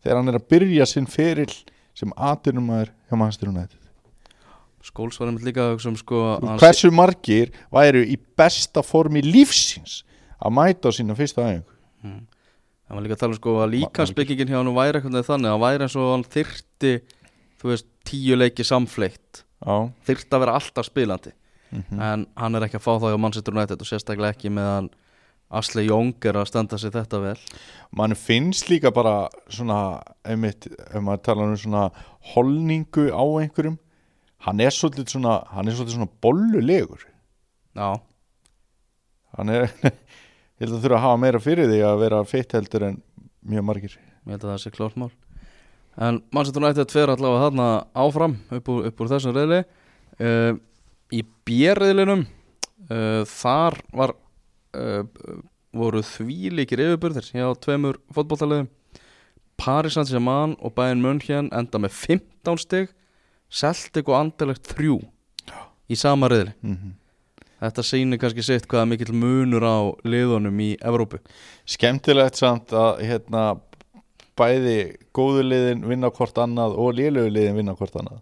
þegar 0.07 0.21
hann 0.21 0.31
er 0.31 0.39
að 0.39 0.47
byrja 0.53 0.87
sinn 0.87 1.09
feril 1.11 1.51
sem 1.97 2.13
aðdunumæður 2.15 2.93
hjá 3.09 3.19
Manchester 3.19 3.51
United. 3.51 3.83
Skóls 4.87 5.19
var 5.19 5.33
einmitt 5.33 5.47
líka 5.49 5.73
hugsa 5.73 5.91
um 5.91 5.97
sko 5.99 6.21
hann 6.37 6.61
hversu 6.63 6.93
margir 6.95 7.51
væru 7.75 8.05
í 8.07 8.15
besta 8.39 8.85
formi 8.87 9.25
lífsins 9.25 10.05
að 10.39 10.55
mæta 10.55 10.93
á 10.93 10.95
sína 10.95 11.17
fyrsta 11.19 11.43
æfingu? 11.43 11.75
Mm. 12.07 12.21
Það 12.87 12.95
var 12.99 13.03
líka 13.03 13.17
að 13.17 13.23
tala 13.25 13.35
um 13.35 13.41
sko 13.41 13.55
að 13.65 13.73
líkansbyggingin 13.73 14.53
hjá 14.53 14.61
hann 14.61 14.71
væri 14.77 15.01
eitthvað 15.01 15.27
þannig 15.27 15.51
að 15.51 15.57
hann 15.57 15.65
væri 15.65 15.89
eins 15.89 15.97
og 15.99 16.13
hann 16.13 16.27
þyrti 16.37 16.93
þú 17.57 17.73
veist, 17.73 17.89
tíu 18.07 18.39
leiki 18.39 18.67
samfleitt 18.69 19.43
þyrti 20.07 20.31
að 20.37 20.45
vera 20.45 20.55
alltaf 20.61 20.87
spilandi. 20.87 21.35
Mhm. 21.75 21.99
en 21.99 22.27
hann 22.39 22.55
er 22.55 22.63
ekki 22.69 22.79
að 22.79 22.85
fá 22.85 22.93
það 22.95 23.11
hjá 23.11 23.19
Manchester 23.19 23.57
United 23.57 23.81
og 23.83 23.89
sérstaklega 23.89 24.37
ekki 24.37 24.53
meðan 24.55 24.87
Asli 24.87 25.06
Young 25.87 26.15
er 26.25 26.37
að 26.37 26.49
standa 26.51 26.79
sig 26.79 26.93
þetta 26.93 27.21
vel. 27.23 27.39
Mann 27.93 28.15
finnst 28.15 28.69
líka 28.69 28.91
bara 28.91 29.29
svona, 29.49 30.03
einmitt, 30.27 30.67
ef 30.67 31.01
maður 31.01 31.23
tala 31.23 31.47
um 31.47 31.57
svona 31.57 31.91
holningu 32.35 33.11
á 33.15 33.25
einhverjum 33.41 33.79
hann 34.47 34.61
er 34.63 34.75
svolítið 34.75 35.17
svona 35.17 35.41
hann 35.51 35.69
er 35.69 35.77
svolítið 35.77 35.99
svona 35.99 36.11
bollulegur. 36.23 37.07
Já, 37.77 38.01
hann 39.37 39.53
er, 39.53 39.71
ég 40.59 40.67
held 40.67 40.77
að 40.79 40.83
þurfa 40.85 40.99
að 40.99 41.07
hafa 41.07 41.23
meira 41.23 41.43
fyrir 41.43 41.71
því 41.71 41.81
að 41.87 42.03
vera 42.05 42.25
fitt 42.29 42.57
heldur 42.57 42.89
en 42.91 43.01
mjög 43.47 43.67
margir. 43.71 43.97
Ég 44.27 44.35
held 44.35 44.45
að 44.45 44.53
það 44.53 44.63
sé 44.65 44.75
klart 44.75 45.01
mál. 45.01 45.11
En 45.97 46.21
Manchester 46.35 46.63
United 46.63 46.93
fer 46.93 47.09
allavega 47.09 47.47
þarna 47.47 47.69
áfram 47.97 48.37
upp 48.53 48.67
úr, 48.69 48.89
upp 48.91 48.99
úr 49.01 49.13
þessum 49.15 49.33
reyðli 49.33 49.63
uh, 50.21 50.59
Í 51.15 51.23
bjerriðlinum 51.47 52.25
uh, 52.27 53.23
þar 53.31 53.79
var 53.95 54.13
uh, 54.77 55.41
voru 55.77 56.03
þvílíkir 56.05 56.83
yfirburðir 56.85 57.31
hjá 57.33 57.49
tveimur 57.65 58.01
fótbolltaliðum 58.15 58.69
Paris 59.57 59.97
Saint-Germain 59.97 60.55
og 60.61 60.75
Bayern 60.77 61.03
München 61.05 61.51
enda 61.57 61.81
með 61.81 61.97
15 61.97 62.63
stig 62.63 62.93
Celtic 63.49 64.09
og 64.09 64.21
Anderlecht 64.21 64.69
3 64.77 65.01
í 65.89 65.99
sama 65.99 66.31
reyðli 66.33 66.55
mm 66.61 66.95
Þetta 67.57 67.83
sýnir 67.89 68.21
kannski 68.21 68.43
sitt 68.45 68.67
hvaða 68.69 68.89
mikill 68.91 69.15
munur 69.17 69.65
á 69.65 69.89
liðunum 70.05 70.59
í 70.61 70.75
Evrópu. 70.85 71.23
Skemmtilegt 71.65 72.37
samt 72.37 72.75
að 72.77 73.01
hérna 73.09 73.45
bæði 74.37 74.77
góðu 75.17 75.47
liðin 75.47 75.87
vinna 75.89 76.11
hvort 76.13 76.37
annað 76.43 76.77
og 76.77 76.99
lélögu 76.99 77.33
liðin 77.33 77.57
vinna 77.57 77.75
hvort 77.79 77.97
annað 77.97 78.21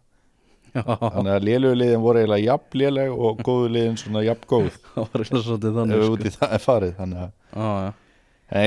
þannig 0.75 1.33
að 1.35 1.45
lélögu 1.49 1.79
liðin 1.79 2.03
voru 2.03 2.23
eiginlega 2.23 2.47
jafn 2.49 2.79
léleg 2.81 3.13
og 3.15 3.43
góðu 3.47 3.69
liðin 3.75 3.99
svona 4.01 4.25
jafn 4.27 4.49
góð. 4.51 4.79
Það 4.95 5.05
var 5.13 5.25
eitthvað 5.25 5.45
svolítið 5.49 5.69
ef 5.71 5.77
þannig 5.79 6.01
við 6.01 6.09
sko. 6.09 6.17
út 6.17 6.25
í 6.25 6.33
það 6.35 6.57
er 6.57 6.65
farið 6.65 6.97
þannig 7.01 7.21
að 7.25 7.31
Já, 7.55 7.69
já. 7.85 7.93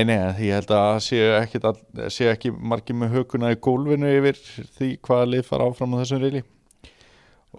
Nei, 0.08 0.16
ég 0.42 0.56
held 0.58 0.72
að 0.74 0.96
séu 1.06 1.26
ekki, 1.38 1.60
séu 2.12 2.30
ekki 2.32 2.50
margir 2.52 2.96
með 2.98 3.12
hökuna 3.14 3.52
í 3.54 3.58
gólfinu 3.62 4.10
yfir 4.18 4.40
því 4.76 4.88
hvaða 5.06 5.28
lið 5.32 5.44
fara 5.46 5.68
áfram 5.70 5.94
á 5.96 6.00
þessum 6.02 6.22
reyli 6.24 6.42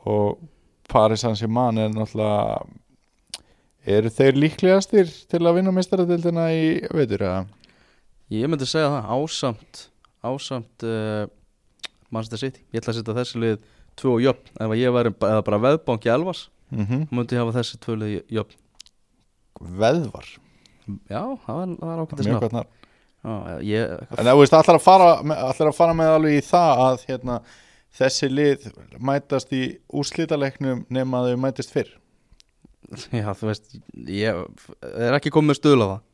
og 0.03 0.41
Paris 0.89 1.23
Saint-Germain 1.23 1.79
er 1.79 1.93
náttúrulega 1.93 2.65
eru 3.89 4.11
þeir 4.13 4.37
líklegastir 4.43 5.09
til 5.31 5.41
að 5.45 5.59
vinna 5.59 5.73
meistaradildina 5.73 6.49
í 6.53 6.65
veitur 6.91 7.23
eða? 7.23 7.39
Ég 8.33 8.51
myndi 8.51 8.67
segja 8.69 8.91
það, 8.91 9.09
ásamt 9.15 9.85
ásamt 10.19 10.85
uh, 10.85 11.25
Manchester 12.11 12.41
City. 12.41 12.63
Ég 12.73 12.81
ætla 12.81 12.93
að 12.93 12.99
setja 12.99 13.15
þessi 13.17 13.41
lið 13.41 13.59
tvö 13.99 14.15
og 14.15 14.23
jöfn. 14.23 14.53
Ef 14.65 14.75
ég 14.79 14.95
væri 14.95 15.13
eða 15.13 15.43
bara 15.45 15.63
veðbanki 15.67 16.11
Elvas 16.13 16.47
Mm 16.69 16.85
-hmm. 16.85 17.07
þá 17.09 17.15
myndi 17.15 17.35
ég 17.35 17.41
hafa 17.41 17.59
þessi 17.59 17.77
tvö 17.81 17.95
lið 17.97 18.23
jöfn. 18.29 18.57
Veðvar, 19.59 20.27
Já, 21.09 21.37
það 21.45 21.63
það 22.43 22.53
nafn. 22.53 22.69
Já, 23.23 23.59
ég, 23.61 23.89
En 24.17 24.25
þú 24.25 24.39
veist, 24.39 24.53
allar 24.53 24.77
að 24.77 24.83
fara, 24.83 25.09
allar 25.19 25.67
að 25.67 25.75
fara 25.75 25.93
með 25.93 26.11
alveg 26.15 26.37
í 26.37 26.43
það 26.45 26.83
að 26.85 27.05
hérna, 27.09 27.39
þessi 27.99 28.29
lið 28.31 28.67
mætast 28.99 29.51
í 29.53 29.63
úrslitaleiknum 29.91 30.85
nema 30.89 31.19
að 31.19 31.31
þau 31.31 31.41
mætist 31.43 31.73
fyrr? 31.75 31.91
Já, 33.11 33.33
þú 33.33 33.49
veist 33.51 33.75
Ég 34.07 34.45
er 34.95 35.17
ekki 35.17 35.33
komið 35.35 35.59
stuðla 35.59 35.89
það. 35.91 36.05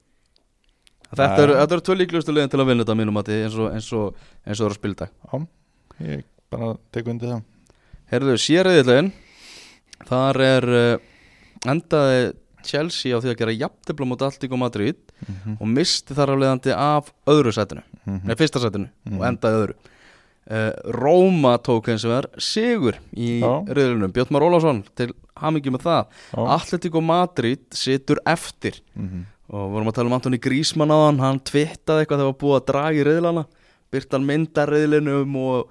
Þetta 1.16 1.44
eru 1.44 1.58
er 1.78 1.84
tvö 1.88 1.96
líklustu 1.96 2.34
liðin 2.34 2.50
til 2.50 2.60
að 2.60 2.72
vinna 2.72 2.84
þetta 2.84 2.98
mínum 2.98 3.20
að 3.22 3.30
eins 3.46 3.60
og, 3.60 3.68
eins 3.72 3.92
og, 3.94 4.16
eins 4.44 4.60
og 4.60 4.66
eru 4.66 4.74
að 4.74 4.80
spildag 4.80 5.12
Já, 5.12 5.46
ég 6.02 6.26
bara 6.50 6.74
tek 6.92 7.08
undir 7.08 7.36
það 7.36 7.44
Herðu, 8.12 8.36
sérriðilegin 8.42 9.12
Þar 10.06 10.40
er 10.46 10.68
uh, 10.70 10.98
endaði 11.72 12.34
Chelsea 12.66 13.14
á 13.16 13.22
því 13.22 13.32
að 13.32 13.40
gera 13.40 13.54
jafntefla 13.56 14.08
mot 14.10 14.24
Alltík 14.26 14.54
Madrid 14.60 15.02
Mhm. 15.26 15.54
og 15.64 15.68
misti 15.72 16.14
þar 16.14 16.34
af 16.34 16.40
leiðandi 16.42 16.74
af 16.76 17.08
öðru 17.32 17.52
sætinu, 17.56 17.82
Mhm. 18.06 18.26
nei 18.28 18.36
fyrsta 18.36 18.60
sætinu 18.60 18.90
Mhm. 19.08 19.18
og 19.18 19.24
endaði 19.30 19.60
öðru 19.62 19.76
uh, 20.52 20.92
Róma 20.92 21.58
tók 21.64 21.88
eins 21.90 22.04
og 22.06 22.12
er 22.12 22.28
sigur 22.38 22.94
í 23.16 23.40
riðlunum, 23.42 24.12
Björn 24.12 24.30
Már 24.36 24.44
Ólafsson 24.46 24.84
til 24.96 25.14
hamingi 25.38 25.72
með 25.72 25.82
það. 25.88 26.06
Alltík 26.36 27.02
Madrid 27.02 27.60
situr 27.72 28.18
eftir 28.28 28.82
Mhm. 28.96 29.26
og 29.50 29.72
vorum 29.72 29.88
að 29.88 29.94
tala 29.96 30.08
um 30.08 30.14
Antoni 30.20 30.38
Grísmann 30.38 30.92
á 30.92 31.06
hann 31.08 31.20
hann 31.20 31.40
tvittaði 31.40 32.06
eitthvað 32.06 32.20
þegar 32.20 32.34
var 32.34 32.42
búið 32.44 32.60
að 32.62 32.66
draga 32.66 33.00
í 33.00 33.06
riðlana 33.06 33.46
byrtan 33.92 34.26
mynda 34.26 34.66
riðlinum 34.68 35.36
og 35.38 35.70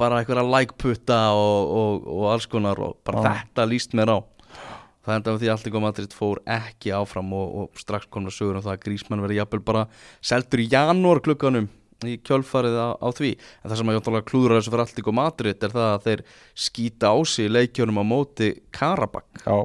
bara 0.00 0.20
eitthvað 0.20 0.50
like-putta 0.52 1.20
og, 1.36 1.74
og, 1.80 2.08
og 2.16 2.26
alls 2.34 2.48
konar 2.50 2.80
og 2.82 2.98
bara 3.06 3.22
Já. 3.22 3.30
þetta 3.40 3.68
líst 3.70 3.96
mér 3.96 4.12
á. 4.12 4.18
Það 5.06 5.16
enda 5.20 5.32
af 5.32 5.38
því 5.38 5.46
að 5.46 5.54
Alltík 5.54 5.78
Madrid 5.84 6.14
fór 6.18 6.38
ekki 6.50 6.92
áfram 6.96 7.32
og, 7.38 7.50
og 7.62 7.80
strax 7.80 8.08
komna 8.10 8.32
sögur 8.34 8.58
um 8.58 8.64
það 8.64 8.74
að 8.74 8.84
Grísmann 8.88 9.22
verði 9.22 9.38
jafnvel 9.38 9.62
bara 9.68 9.84
seldur 10.18 10.64
í 10.64 10.66
janúar 10.72 11.22
klukkanum 11.22 11.68
í 12.04 12.16
kjölfarið 12.26 12.74
á, 12.76 12.88
á 12.98 13.08
því. 13.14 13.32
En 13.62 13.70
það 13.70 13.80
sem 13.80 13.92
að 13.92 13.96
ég 13.96 14.26
klúður 14.26 14.56
þessu 14.58 14.72
fyrir 14.74 14.84
Alltík 14.84 15.10
Madrid 15.14 15.62
er 15.62 15.74
það 15.76 15.90
að 15.92 16.06
þeir 16.08 16.22
skýta 16.66 17.12
á 17.14 17.16
sig 17.22 17.46
í 17.46 17.52
leikjunum 17.54 18.02
á 18.02 18.04
móti 18.04 18.50
Karabak 18.74 19.44
Já, 19.46 19.58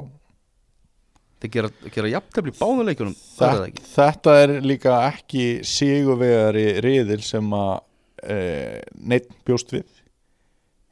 þeir 1.42 1.52
gera, 1.56 1.72
gera 1.90 2.12
það 2.22 3.48
er 3.50 3.58
það 3.58 3.82
Þetta, 3.92 4.36
er 4.44 4.54
líka 4.62 5.00
ekki 5.10 5.46
sigurvegari 5.66 6.66
riðil 6.86 7.20
sem 7.26 7.50
að 7.58 7.74
e, 8.22 8.38
neitt 9.02 9.28
bjóst 9.42 9.74
við 9.74 10.01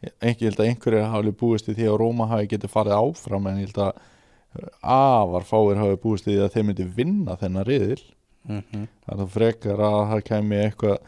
ekki 0.01 0.49
held 0.49 0.61
að 0.61 0.71
einhverjir 0.71 1.11
hafi 1.13 1.35
búist 1.43 1.69
í 1.69 1.77
því 1.77 1.91
að 1.91 1.99
Róma 2.01 2.29
hafi 2.31 2.49
getið 2.55 2.73
farið 2.73 2.97
áfram 2.97 3.49
en 3.51 3.61
ég 3.61 3.69
held 3.69 3.83
að 3.85 3.93
afar 4.83 5.47
fáir 5.47 5.79
hafi 5.79 5.99
búist 6.03 6.29
í 6.29 6.35
því 6.35 6.45
að 6.45 6.53
þeir 6.55 6.67
myndi 6.69 6.87
vinna 6.97 7.37
þennan 7.41 7.67
riðil 7.69 8.03
mm 8.49 8.61
-hmm. 8.61 8.87
það 9.05 9.15
er 9.15 9.21
það 9.23 9.35
frekar 9.37 9.83
að 9.87 9.99
það 10.13 10.23
kæmi 10.31 10.63
eitthvað 10.65 10.99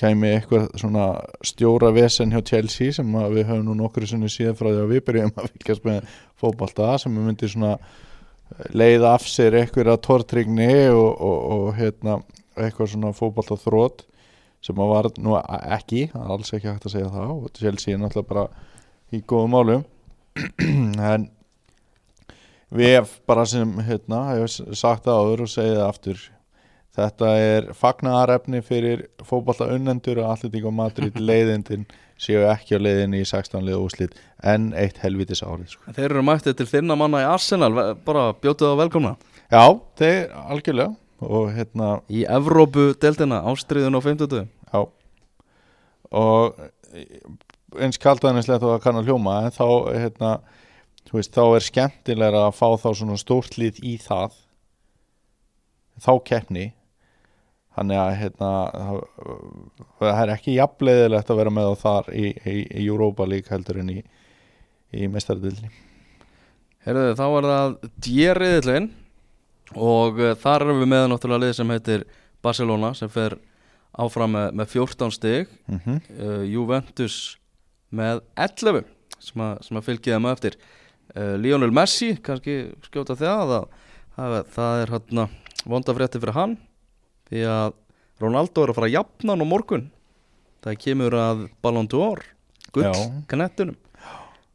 kæmi 0.00 0.28
eitthvað 0.30 0.68
svona 0.78 1.06
stjóra 1.42 1.90
vesen 1.92 2.32
hjá 2.32 2.40
Chelsea 2.46 2.92
sem 2.92 3.14
að 3.14 3.34
við 3.34 3.48
höfum 3.50 3.64
nú 3.66 3.74
nokkru 3.74 4.06
sinni 4.06 4.30
síðan 4.30 4.56
frá 4.56 4.70
því 4.70 4.82
að 4.84 4.92
við 4.94 5.04
byrjum 5.08 5.32
að 5.36 5.50
fylgjast 5.50 5.84
með 5.84 6.14
fótbolta 6.40 6.98
sem 6.98 7.12
myndi 7.12 7.48
svona 7.48 7.78
leiða 8.74 9.14
af 9.14 9.26
sér 9.28 9.56
eitthvað 9.60 10.00
tortrygni 10.00 10.88
og, 10.90 11.10
og, 11.20 11.38
og 11.50 11.74
hérna 11.78 12.20
eitthvað 12.56 12.92
svona 12.94 13.12
fótbolta 13.12 13.58
þrótt 13.60 14.06
sem 14.64 14.80
að 14.80 14.92
var 14.92 15.10
nú 15.18 15.36
ekki 15.40 16.06
það 16.12 16.24
er 16.24 16.34
alls 16.36 16.54
ekki 16.56 16.70
hægt 16.70 16.88
að 16.88 16.96
segja 16.96 17.12
það 17.14 17.30
og 17.36 17.52
Chelsea 17.56 17.94
er 17.94 18.02
náttúrulega 18.02 18.32
bara 18.32 18.46
í 19.10 19.22
góðum 19.26 19.54
málum. 19.56 19.86
En 21.12 21.30
við 22.70 23.14
bara 23.26 23.46
sem 23.48 23.72
hérna, 23.82 24.26
hef 24.36 24.76
sagt 24.78 25.08
það 25.08 25.24
áður 25.24 25.46
og 25.46 25.50
segið 25.50 25.80
það 25.80 25.88
aftur 25.88 26.28
þetta 27.00 27.32
er 27.38 27.66
fagnaðarefni 27.78 28.60
fyrir 28.66 29.04
fótballta 29.26 29.68
unnendur 29.74 30.20
og 30.22 30.30
allir 30.34 30.52
tíka 30.52 30.72
Madrid 30.74 31.18
leiðindin 31.30 31.86
séu 32.20 32.44
ekki 32.50 32.76
á 32.76 32.80
leiðinni 32.82 33.22
í 33.22 33.28
16 33.28 33.64
liða 33.64 33.80
úslit 33.80 34.16
en 34.44 34.70
eitt 34.76 35.00
helvitis 35.00 35.42
árið 35.44 35.74
sko. 35.74 35.94
Þeir 35.96 36.10
eru 36.10 36.24
mættið 36.26 36.58
til 36.58 36.68
þinna 36.74 36.96
manna 37.00 37.22
í 37.24 37.28
Arsenal 37.28 37.72
bara 38.04 38.30
bjótið 38.42 38.74
á 38.76 38.80
velkomna. 38.82 39.14
Já, 39.50 39.64
þeir 39.98 40.34
algjörlega 40.52 40.92
og 41.20 41.50
hérna, 41.54 42.00
í 42.08 42.24
Evrópu 42.28 42.90
deltina 43.00 43.42
ástriðun 43.50 43.98
á 43.98 44.00
50 44.04 44.48
já. 44.72 44.80
Og 46.10 46.60
eins 47.78 48.00
kaldaðanislegt 48.02 48.64
og 48.66 48.76
að 48.76 48.84
kannu 48.86 49.04
hljóma 49.06 49.36
en 49.44 49.54
þá 49.54 49.66
hérna, 49.94 50.32
veist, 51.12 51.34
þá 51.34 51.56
er 51.58 51.66
skemmtilega 51.66 52.46
að 52.48 52.56
fá 52.58 52.68
þá 52.80 52.90
svona 52.98 53.18
stórt 53.20 53.58
lið 53.60 53.82
í 53.86 53.96
það. 54.02 54.34
Þá 56.00 56.12
keppni. 56.26 56.70
Þannig 57.76 58.00
að 58.02 58.14
hérna, 58.18 58.48
það, 60.00 60.16
er 60.22 60.32
ekki 60.34 60.56
jafnleiðilegt 60.56 61.30
að 61.30 61.38
vera 61.38 61.52
með 61.54 61.68
þar 61.80 62.10
í, 62.12 62.32
í, 62.34 62.56
í 62.82 62.88
Europa 62.88 63.28
League 63.30 63.52
heldur 63.52 63.78
en 63.80 63.92
í, 63.94 64.00
í 64.90 65.06
mestardildinni 65.08 65.70
Herðu, 66.84 67.12
þá 67.14 67.24
er 67.28 67.46
það 67.46 67.76
djeriðillin 68.06 68.88
og 69.76 70.18
uh, 70.20 70.32
þar 70.38 70.66
erum 70.66 70.82
við 70.82 70.90
með 70.92 71.06
náttúrulega 71.12 71.44
lið 71.44 71.54
sem 71.58 71.72
heitir 71.74 72.06
Barcelona 72.42 72.92
sem 72.96 73.10
fer 73.12 73.36
áfram 74.00 74.34
með, 74.34 74.48
með 74.60 74.72
14 74.74 75.14
stig 75.14 75.52
mm 75.66 75.80
-hmm. 75.84 76.00
uh, 76.16 76.42
Juventus 76.46 77.18
með 77.90 78.22
11 78.36 78.84
sem 79.20 79.42
að, 79.44 79.62
sem 79.66 79.76
að 79.76 79.86
fylgja 79.86 80.16
þeim 80.16 80.28
á 80.30 80.34
eftir 80.34 80.56
uh, 81.16 81.36
Lionel 81.36 81.72
Messi, 81.74 82.16
kannski 82.22 82.72
skjóta 82.86 83.18
það 83.18 83.54
að 83.58 83.68
það, 84.16 84.36
það 84.54 84.82
er 84.82 84.92
hérna 84.94 85.28
vondafrétti 85.66 86.20
fyrir 86.20 86.36
hann 86.36 86.56
því 87.28 87.44
að 87.46 87.72
Ronaldo 88.20 88.64
er 88.64 88.72
að 88.72 88.78
fara 88.78 88.88
að 88.90 88.96
jafna 88.96 89.32
hann 89.32 89.44
á 89.44 89.52
morgun 89.52 89.90
það 90.64 90.80
kemur 90.84 91.16
að 91.16 91.46
Ballon 91.62 91.88
d'Or 91.88 92.24
gull 92.74 92.88
Já. 92.88 92.94
knettunum 93.30 93.76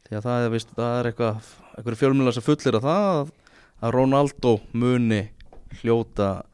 því 0.06 0.18
að 0.18 0.26
það 0.28 0.44
er, 0.44 0.52
vist, 0.54 0.70
það 0.76 0.98
er 0.98 1.10
eitthvað 1.10 1.50
eitthvað 1.76 1.98
fjölmjöla 2.00 2.34
sem 2.34 2.46
fullir 2.46 2.78
að 2.78 2.86
það 2.86 3.32
að, 3.80 3.90
Ronaldo 3.92 4.58
muni 4.72 5.26
hljóta 5.80 6.44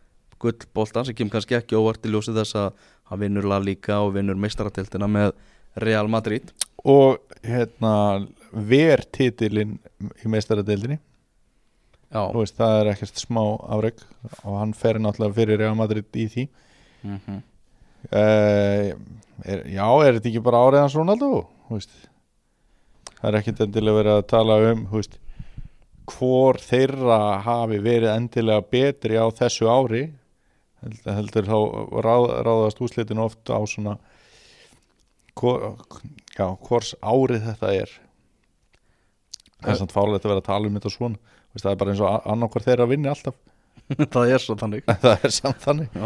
gullboltan 0.43 1.07
sem 1.07 1.15
kemur 1.15 1.37
kannski 1.37 1.57
ekki 1.59 1.79
óvart 1.79 2.07
í 2.07 2.11
ljósi 2.11 2.35
þess 2.35 2.59
að 2.59 2.73
hann 3.11 3.23
vinnur 3.23 3.47
La 3.47 3.61
Liga 3.63 4.01
og 4.03 4.15
vinnur 4.17 4.39
meistarateltina 4.41 5.09
með 5.11 5.33
Real 5.83 6.11
Madrid 6.11 6.53
og 6.89 7.23
hérna 7.47 7.95
ver 8.53 9.05
titilinn 9.15 9.79
í 10.25 10.99
Þú 12.13 12.43
veist, 12.43 12.59
það 12.59 12.75
er 12.79 12.91
ekkert 12.93 13.21
smá 13.23 13.43
afreg 13.73 14.03
og 14.43 14.59
hann 14.59 14.75
fer 14.77 14.99
náttúrulega 15.01 15.37
fyrir 15.39 15.63
Real 15.63 15.79
Madrid 15.79 16.05
í 16.13 16.27
því 16.29 16.49
mm 17.03 17.19
-hmm. 17.19 17.43
uh, 18.13 18.89
er, 19.45 19.63
Já, 19.73 19.87
er 20.05 20.19
þetta 20.19 20.29
ekki 20.29 20.43
bara 20.45 20.61
árið 20.67 20.81
hans 20.81 20.95
Ronaldo? 20.95 21.47
Þú 21.69 21.79
veist 21.79 21.91
Það 23.23 23.29
er 23.29 23.39
ekkert 23.39 23.61
endilega 23.61 23.97
verið 23.97 24.13
að 24.19 24.27
tala 24.27 24.73
um 24.73 24.87
veist, 24.91 25.19
hvor 26.09 26.59
þeirra 26.63 27.43
hafi 27.45 27.79
verið 27.83 28.15
endilega 28.15 28.65
betri 28.73 29.19
á 29.19 29.27
þessu 29.31 29.69
ári 29.71 30.03
heldur, 30.83 31.13
heldur 31.17 31.49
þá 31.49 31.59
ráð, 32.05 32.25
ráðast 32.47 32.83
úslitin 32.83 33.23
oft 33.23 33.53
á 33.53 33.59
svona 33.71 33.97
hvor, 35.39 35.77
já, 36.37 36.47
hvors 36.67 36.95
árið 37.01 37.47
þetta 37.51 37.75
er. 37.77 37.93
Það 39.63 39.71
er 39.73 39.79
samt 39.79 39.95
fárlegt 39.95 40.27
að 40.27 40.35
vera 40.35 40.43
að 40.43 40.49
tala 40.51 40.69
um 40.69 40.77
þetta 40.79 40.93
svona. 40.93 41.21
Þú 41.23 41.55
veist, 41.57 41.65
það 41.65 41.73
er 41.73 41.79
bara 41.83 41.93
eins 41.93 42.03
og 42.03 42.27
annarkvar 42.35 42.67
þeirra 42.67 42.89
vinni 42.91 43.11
alltaf. 43.13 43.39
Það 43.93 44.35
er 44.35 44.43
svo 44.43 44.57
þannig. 44.59 44.85
Það 44.89 45.25
er 45.29 45.35
samt 45.35 45.63
þannig. 45.63 45.97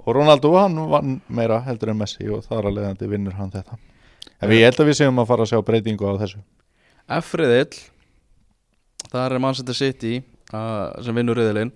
Og 0.00 0.14
Ronaldo 0.16 0.54
hann 0.56 0.78
vann 0.88 1.18
meira 1.28 1.58
heldur 1.66 1.92
en 1.92 1.98
Messi 2.00 2.24
og 2.32 2.46
þar 2.46 2.70
að 2.70 2.78
leiðandi 2.78 3.08
vinnur 3.10 3.34
hann 3.36 3.50
þetta. 3.52 3.76
En 4.40 4.52
ég 4.54 4.64
held 4.64 4.80
að 4.80 4.88
við 4.88 4.96
séum 4.96 5.20
að 5.20 5.26
fara 5.28 5.44
að 5.44 5.50
sjá 5.50 5.60
breytingu 5.66 6.08
á 6.08 6.16
þessu. 6.22 6.40
F-riðill 7.20 7.82
þar 9.12 9.36
er 9.36 9.42
Manchester 9.42 9.76
City 9.76 10.18
uh, 10.54 10.90
sem 11.04 11.16
vinnur 11.16 11.38
riðilinn 11.38 11.72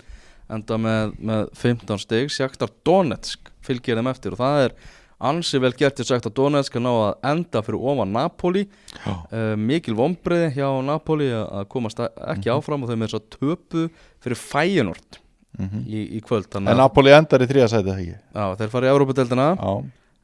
enda 0.55 0.77
með, 0.81 1.15
með 1.25 1.49
15 1.57 2.03
stig. 2.03 2.29
Sjaktar 2.33 2.73
Donetsk 2.87 3.51
fylgir 3.65 3.99
þeim 3.99 4.11
eftir 4.13 4.37
og 4.37 4.43
það 4.43 4.61
er 4.67 4.77
ansi 5.25 5.61
vel 5.63 5.73
gert 5.79 5.97
til 5.99 6.07
Sjaktar 6.09 6.35
Donetsk 6.37 6.77
að 6.77 6.85
ná 6.85 6.93
að 6.93 7.29
enda 7.33 7.65
fyrir 7.65 7.89
ofan 7.93 8.15
Napoli. 8.15 8.65
Uh, 9.07 9.55
mikil 9.57 9.97
vombriði 9.99 10.53
hjá 10.59 10.69
Napoli 10.85 11.31
að 11.33 11.45
að 11.61 11.69
komast 11.75 12.03
ekki 12.05 12.53
áfram 12.53 12.85
og 12.85 12.93
þau 12.93 12.97
með 12.97 13.07
þess 13.09 13.21
að 13.21 13.29
töpu 13.39 13.87
fyrir 14.25 14.41
Feyenoord 14.41 15.21
mm 15.55 15.85
í, 15.87 16.01
í 16.19 16.21
kvöld 16.25 16.51
en 16.59 16.67
að 16.67 16.81
Napoli 16.81 17.13
endar 17.15 17.45
í 17.45 17.47
þrija 17.47 17.69
sæti 17.71 17.87
það 17.87 18.01
ekki? 18.03 18.17
Já, 18.35 18.45
þeir 18.59 18.73
fara 18.73 18.89
í 18.89 18.91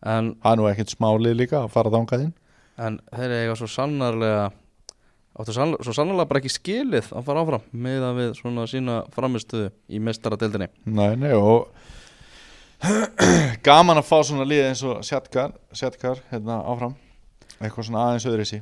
en, 0.01 0.35
það 0.41 0.53
er 0.53 0.59
nú 0.61 0.69
ekkert 0.71 0.95
smálið 0.95 1.37
líka 1.37 1.61
að 1.65 1.73
fara 1.75 1.93
þangað 1.93 2.27
inn. 2.27 2.35
En 2.81 2.99
þeir 3.13 3.35
eiga 3.37 3.57
svo 3.59 3.69
sannarlega 3.69 4.47
áttu 5.41 5.57
svo 5.57 5.95
sannarlega 5.97 6.31
bara 6.31 6.43
ekki 6.43 6.53
skilið 6.53 7.13
að 7.17 7.27
fara 7.29 7.45
áfram 7.45 7.69
með 7.73 8.07
að 8.09 8.19
við 8.21 8.35
svona 8.39 8.67
sína 8.71 8.99
framistuðu 9.15 9.71
í 9.91 10.03
mestaradeildinni 10.07 10.69
nei, 10.87 11.15
nei, 11.21 11.33
og 11.37 11.71
gaman 13.67 14.01
að 14.01 14.09
fá 14.09 14.19
svona 14.25 14.47
lið 14.49 14.67
eins 14.71 14.83
og 14.89 15.01
Sjatkar, 15.05 15.53
Sjatkar 15.77 16.21
hérna 16.31 16.63
áfram. 16.65 16.95
Eitthvað 17.61 17.91
svona 17.91 18.05
aðeins 18.09 18.29
öðru 18.31 18.47
sí 18.49 18.61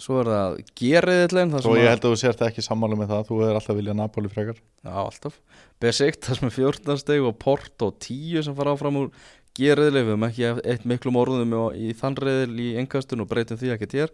Svo 0.00 0.22
er 0.22 0.28
það 0.32 0.54
geriðillin 0.80 1.52
og 1.60 1.74
ég 1.76 1.90
held 1.92 2.00
að 2.00 2.14
þú 2.14 2.18
sért 2.18 2.40
ekki 2.46 2.62
sammála 2.64 2.96
með 2.98 3.10
það 3.12 3.26
þú 3.28 3.36
hefur 3.42 3.58
alltaf 3.58 3.76
viljað 3.76 3.98
Napoli 3.98 4.30
frekar. 4.32 4.56
Já, 4.80 4.94
alltaf. 5.02 5.36
Besikt, 5.84 6.22
það 6.24 6.38
sem 6.38 6.48
er 6.48 6.54
14 6.56 7.00
steg 7.02 7.26
og 7.28 7.36
Porto 7.38 7.90
10 8.00 8.46
sem 8.46 8.56
fara 8.56 8.72
áfram 8.72 8.98
úr 9.02 9.10
geriðli 9.58 10.02
Við 10.02 10.10
höfum 10.12 10.26
ekki 10.28 10.46
eitt 10.72 10.84
miklum 10.88 11.18
orðum 11.20 11.52
í- 11.76 11.92
þann 11.98 12.16
riðil 12.16 12.60
í 12.64 12.68
engastun 12.80 13.20
og 13.24 13.28
breytum 13.30 13.58
því 13.60 13.72
ekki 13.74 13.88
hér. 13.98 14.12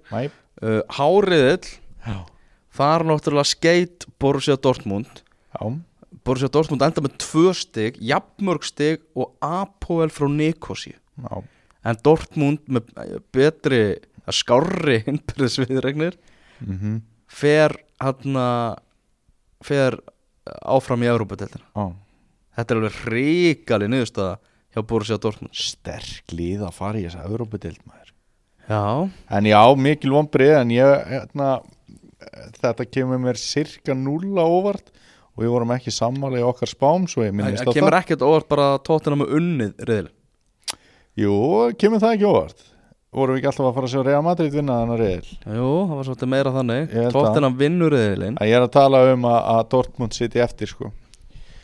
Uh, 0.63 0.81
Háriðil, 0.99 1.69
já, 2.07 2.17
þar 2.75 3.05
náttúrulega 3.11 3.47
skeit 3.53 4.07
Borussia 4.19 4.57
Dortmund. 4.57 5.23
Já, 5.55 5.63
Borussia 6.27 6.49
Dortmund 6.51 6.83
enda 6.83 7.05
með 7.05 7.15
2 7.23 7.53
steg 7.55 8.01
Jafnmörg 8.03 8.65
steg 8.67 9.05
og 9.15 9.37
Apoel 9.45 10.11
frá 10.11 10.27
Nikosi 10.33 10.95
já. 10.97 11.43
En 11.87 11.97
Dortmund 12.05 12.67
með 12.69 12.91
betri, 13.33 13.81
að 14.27 14.35
skárri 14.43 14.99
innbyrðisviðregnir 15.11 16.19
Mm 16.59 16.99
fer 17.29 17.75
hann 18.01 18.37
fer 19.63 19.95
áfram 20.65 21.03
í 21.05 21.09
Európa-deltina. 21.11 21.67
Þetta 22.57 22.75
er 22.75 22.79
alveg 22.81 22.97
ríkali 23.13 23.89
niðurstaða 23.93 24.39
hjá 24.79 24.87
Borussia 24.89 25.19
Dortmund. 25.21 25.55
Sterk 25.59 26.35
lið 26.35 26.63
að 26.69 26.77
fara 26.79 27.01
í 27.01 27.09
þessa 27.09 27.27
Európa-deild 27.29 27.83
maður. 27.85 28.15
Já, 28.69 28.85
En 29.33 29.49
já, 29.49 29.61
mikil 29.81 30.13
vonbrið 30.13 30.55
en 30.59 30.73
ég, 30.75 31.05
hérna, 31.09 31.53
þetta 32.61 32.87
kemur 32.89 33.21
mér 33.23 33.39
cirka 33.41 33.97
nulla 33.97 34.45
óvart 34.45 34.91
og 35.39 35.45
við 35.45 35.53
vorum 35.55 35.75
ekki 35.77 35.95
sammála 35.95 36.41
í 36.41 36.47
okkar 36.47 36.71
spám 36.71 37.07
svo 37.11 37.25
ég 37.25 37.35
minnist 37.37 37.63
á 37.63 37.71
það 37.71 37.79
kemur 37.79 37.97
ekkert 38.01 38.25
óvart 38.27 38.49
bara 38.51 38.67
tóttina 38.85 39.21
með 39.21 39.37
unnið 39.39 39.85
riðil 39.89 40.11
Jú, 41.19 41.37
kemur 41.79 42.03
það 42.03 42.17
ekki 42.17 42.29
óvart? 42.29 42.67
Vorum 43.15 43.35
við 43.35 43.41
ekki 43.41 43.49
alltaf 43.51 43.67
að 43.71 43.77
fara 43.79 43.89
að 43.89 43.93
sjá 43.95 44.03
Real 44.07 44.25
Madrid 44.27 44.55
vinna 44.55 44.79
þannig 44.83 45.01
reyðil 45.01 45.31
Jú, 45.57 45.71
það 45.89 45.95
var 45.95 46.09
svolítið 46.09 46.33
meira 46.35 46.55
þannig. 46.59 46.97
Tóttina 47.15 47.51
vinnur 47.63 47.95
riðilinn. 47.95 48.37
En 48.37 48.51
ég 48.51 48.59
er 48.59 48.67
að 48.67 48.75
tala 48.77 49.01
um 49.15 49.29
að, 49.31 49.39
að 49.55 49.63
Dortmund 49.73 50.19
siti 50.19 50.43
eftir 50.45 50.71
sko 50.71 50.91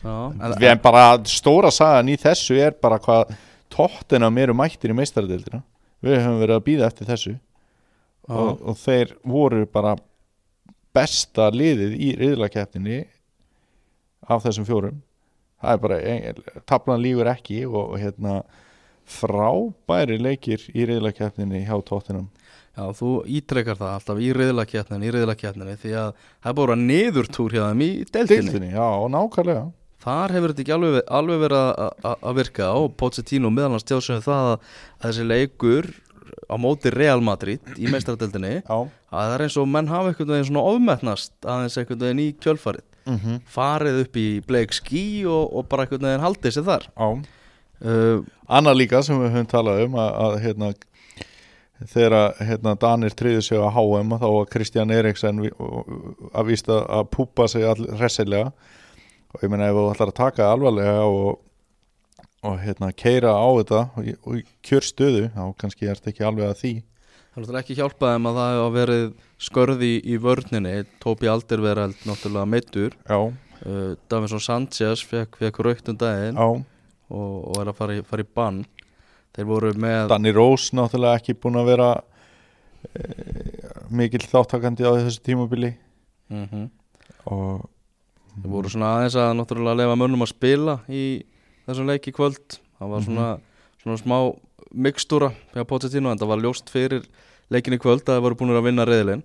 Við 0.05 0.67
erum 0.69 0.81
bara, 0.83 1.05
stóra 1.29 1.71
sagan 1.73 2.11
í 2.13 2.17
þessu 2.21 2.57
er 2.61 2.75
bara 2.81 2.99
hvað 3.01 3.33
Tottenham 3.73 4.37
eru 4.37 4.55
mættir 4.57 4.93
í 4.93 4.97
meistaradildina 4.97 5.63
Við 6.05 6.19
höfum 6.21 6.41
verið 6.43 6.59
að 6.59 6.65
býða 6.67 6.89
eftir 6.91 7.07
þessu. 7.09 7.33
Og, 8.29 8.59
og 8.61 8.77
þeir 8.77 9.15
voru 9.25 9.63
bara 9.69 9.95
besta 10.95 11.49
liðið 11.53 11.95
í 11.97 12.11
riðlakeppninni 12.19 12.99
af 14.29 14.45
þessum 14.45 14.67
fjórum. 14.67 15.01
Það 15.61 15.73
er 15.73 15.81
bara, 15.81 15.97
ein- 16.13 16.63
taflan 16.69 17.01
lígur 17.01 17.29
ekki 17.31 17.63
og, 17.65 17.95
og 17.95 17.99
hérna 18.01 18.39
frábæri 19.05 20.17
leikir 20.21 20.61
í 20.73 20.85
reyðlakeppninni 20.89 21.65
hjá 21.65 21.75
tóttinum 21.85 22.29
Já, 22.75 22.89
þú 22.91 23.09
ítrekkar 23.31 23.77
það 23.79 23.91
alltaf 23.93 24.17
í 24.19 24.31
riðlaketninni, 24.35 25.07
í 25.07 25.11
riðlaketninni 25.15 25.75
því 25.79 25.91
að 25.95 26.09
það 26.19 26.49
er 26.49 26.55
bara 26.59 26.75
niðurtúr 26.75 27.53
hjá 27.55 27.61
þeim 27.69 27.83
í 27.85 27.89
deltinni. 28.03 28.27
Deildinni, 28.35 28.71
já, 28.73 28.87
nákvæmlega 29.13 29.61
Þar 30.05 30.33
hefur 30.35 30.51
þetta 30.53 30.61
ekki 30.65 30.73
alveg, 30.75 30.97
alveg 31.19 31.39
verið 31.41 31.61
að- 32.13 32.33
virka 32.37 32.67
og 32.77 32.91
Pochettino 32.99 33.49
meðal 33.53 33.71
hans 33.75 33.87
tjóðsum 33.89 34.19
það 34.25 34.49
að, 34.53 34.67
þessi 35.05 35.23
leikur 35.29 35.87
á 36.45 36.55
móti 36.61 36.91
Real 36.93 37.21
Madrid 37.25 37.61
í 37.81 37.87
meistaradeldinni 37.93 38.51
Já, 38.61 38.75
að 38.75 39.23
það 39.25 39.33
er 39.37 39.43
eins 39.47 39.57
og 39.61 39.69
menn 39.73 39.89
hafa 39.89 40.11
einhvern 40.11 40.33
veginn 40.35 40.49
svona 40.51 40.65
ofmetnast 40.75 41.33
aðeins 41.45 41.77
einhvern 41.81 42.03
veginn 42.05 42.21
í 42.25 42.27
kjölfarið. 42.43 42.85
Mm 43.05 43.39
farið 43.53 43.99
upp 44.05 44.15
í 44.17 44.27
bleik 44.45 44.73
skí 44.73 45.03
og, 45.29 45.49
og 45.57 45.67
bara 45.69 45.85
einhvern 45.85 46.05
veginn 46.07 46.23
haldið 46.25 46.55
sér 46.55 46.65
þar. 46.69 46.87
Uh, 47.85 48.21
Annað 48.49 48.77
líka 48.79 49.01
sem 49.05 49.17
við 49.19 49.33
höfum 49.35 49.49
talað 49.51 49.81
um 49.85 49.97
að, 49.99 50.09
að 50.25 50.37
hérna, 50.45 50.69
þegar 51.91 52.15
hérna, 52.39 52.73
Danir 52.79 53.13
tryðu 53.17 53.41
sig 53.43 53.59
á 53.61 53.67
HM 53.75 54.15
þá 54.21 54.25
var 54.31 54.47
Kristján 54.53 54.93
og- 55.59 55.91
að 56.33 56.47
vísta 56.49 56.79
að 56.87 57.09
púpa 57.13 57.47
sig 57.51 57.63
all 57.67 57.85
hressilega 57.99 58.51
og 59.35 59.43
ég 59.43 59.51
meina 59.51 59.67
ef 59.69 59.75
þú 59.75 59.85
ætlar 59.91 60.11
að 60.11 60.19
taka 60.19 60.49
alvarlega 60.49 61.05
og, 61.11 61.39
og 62.45 62.59
hérna, 62.63 62.91
keira 62.95 63.33
á 63.35 63.47
þetta 63.59 63.81
og, 63.91 64.11
og 64.23 64.37
í 64.39 64.43
kjörstöðu 64.65 65.25
þá 65.35 65.41
kannski 65.61 65.89
er 65.89 65.99
þetta 65.99 66.13
ekki 66.13 66.27
alveg 66.27 66.51
að 66.51 66.61
því. 66.61 66.73
Það 67.35 67.41
er 67.41 67.43
náttúrulega 67.43 67.63
ekki 67.65 67.77
hjálpað 67.81 68.13
þeim 68.13 68.29
að 68.29 68.37
það 68.39 68.53
hefur 68.55 68.75
verið 68.77 69.07
skörði 69.45 69.91
í 69.99 70.19
vörninni. 70.23 70.75
Tóbi 71.03 71.31
Aldervereld 71.31 72.05
náttúrulega 72.07 72.51
meittur 72.53 72.95
Já, 73.03 73.19
uh, 73.19 73.91
Davinson 74.11 74.43
Sanchez 74.43 75.03
fekk, 75.03 75.35
fekk 75.41 75.59
raukt 75.67 75.91
um 75.91 75.99
daginn. 75.99 76.39
Já. 76.39 76.63
Og, 77.05 77.35
og 77.51 77.59
er 77.61 77.69
að 77.69 77.77
fara 77.77 77.99
í, 77.99 78.05
fara 78.07 78.23
í 78.23 78.31
bann. 78.39 78.63
Þeir 79.35 79.49
voru 79.49 79.73
með 79.83 80.07
Danny 80.13 80.31
Rose 80.33 80.77
náttúrulega 80.77 81.19
ekki 81.19 81.35
búin 81.43 81.59
að 81.59 81.73
vera 81.73 81.89
e, 82.87 83.03
mikill 83.91 84.23
þáttakandi 84.23 84.87
á 84.87 84.95
þessu 84.95 85.21
tímabili. 85.27 85.75
Mm 86.31 86.71
og 87.25 87.63
Þeir 88.35 88.51
voru 88.51 88.71
svona 88.71 88.91
aðeins 88.97 89.17
að 89.19 89.33
náttúrulega 89.39 89.79
lefa 89.81 89.99
mönnum 89.99 90.25
að 90.25 90.31
spila 90.33 90.79
í 90.91 91.03
þessum 91.67 91.89
leik 91.89 92.09
í 92.09 92.15
kvöld. 92.15 92.57
Það 92.79 92.91
var 92.91 93.05
svona, 93.05 93.27
svona 93.83 94.01
smá 94.01 94.17
mikstúra 94.75 95.31
hjá 95.53 95.63
Pochettino 95.67 96.11
en 96.11 96.19
það 96.19 96.31
var 96.33 96.43
ljóst 96.43 96.71
fyrir 96.73 97.05
leikin 97.53 97.77
í 97.77 97.79
kvöld 97.81 98.03
að 98.03 98.17
þeir 98.17 98.25
voru 98.25 98.39
búin 98.39 98.55
að 98.55 98.67
vinna 98.67 98.85
reyðilinn 98.87 99.23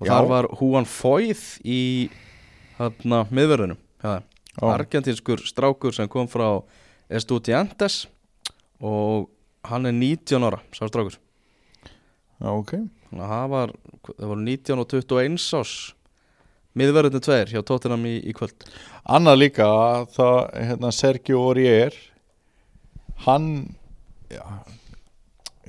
og 0.00 0.06
Já. 0.06 0.12
þar 0.12 0.28
var 0.30 0.48
Juan 0.58 0.88
Foyth 0.88 1.46
í 1.66 1.80
hérna 2.78 3.24
miðverðinum 3.34 3.78
ja, 4.04 4.18
argentinskur 4.62 5.42
strákur 5.46 5.94
sem 5.94 6.08
kom 6.10 6.30
frá 6.30 6.62
Estudiantes 7.08 8.06
og 8.80 9.28
hann 9.68 9.88
er 9.88 9.94
19 9.96 10.46
ára 10.46 10.60
sá 10.76 10.86
strákur. 10.88 11.18
Já, 12.38 12.50
ok. 12.52 12.74
Þannig 13.08 13.24
að 13.24 13.32
það 13.32 13.46
var, 13.54 13.72
það 14.08 14.32
voru 14.32 14.44
19 14.46 14.82
og 14.82 14.90
21 14.92 15.38
ás 15.58 15.72
miðverðinu 16.78 17.20
tveir 17.24 17.50
hjá 17.52 17.62
Tottenham 17.66 18.06
í, 18.08 18.16
í 18.30 18.34
kvöld. 18.36 18.66
Annað 19.08 19.40
líka 19.42 19.68
það, 20.14 20.38
hérna, 20.54 20.92
Sergio 20.94 21.42
Aurier 21.48 21.96
hann 23.26 23.48
já, 24.30 24.44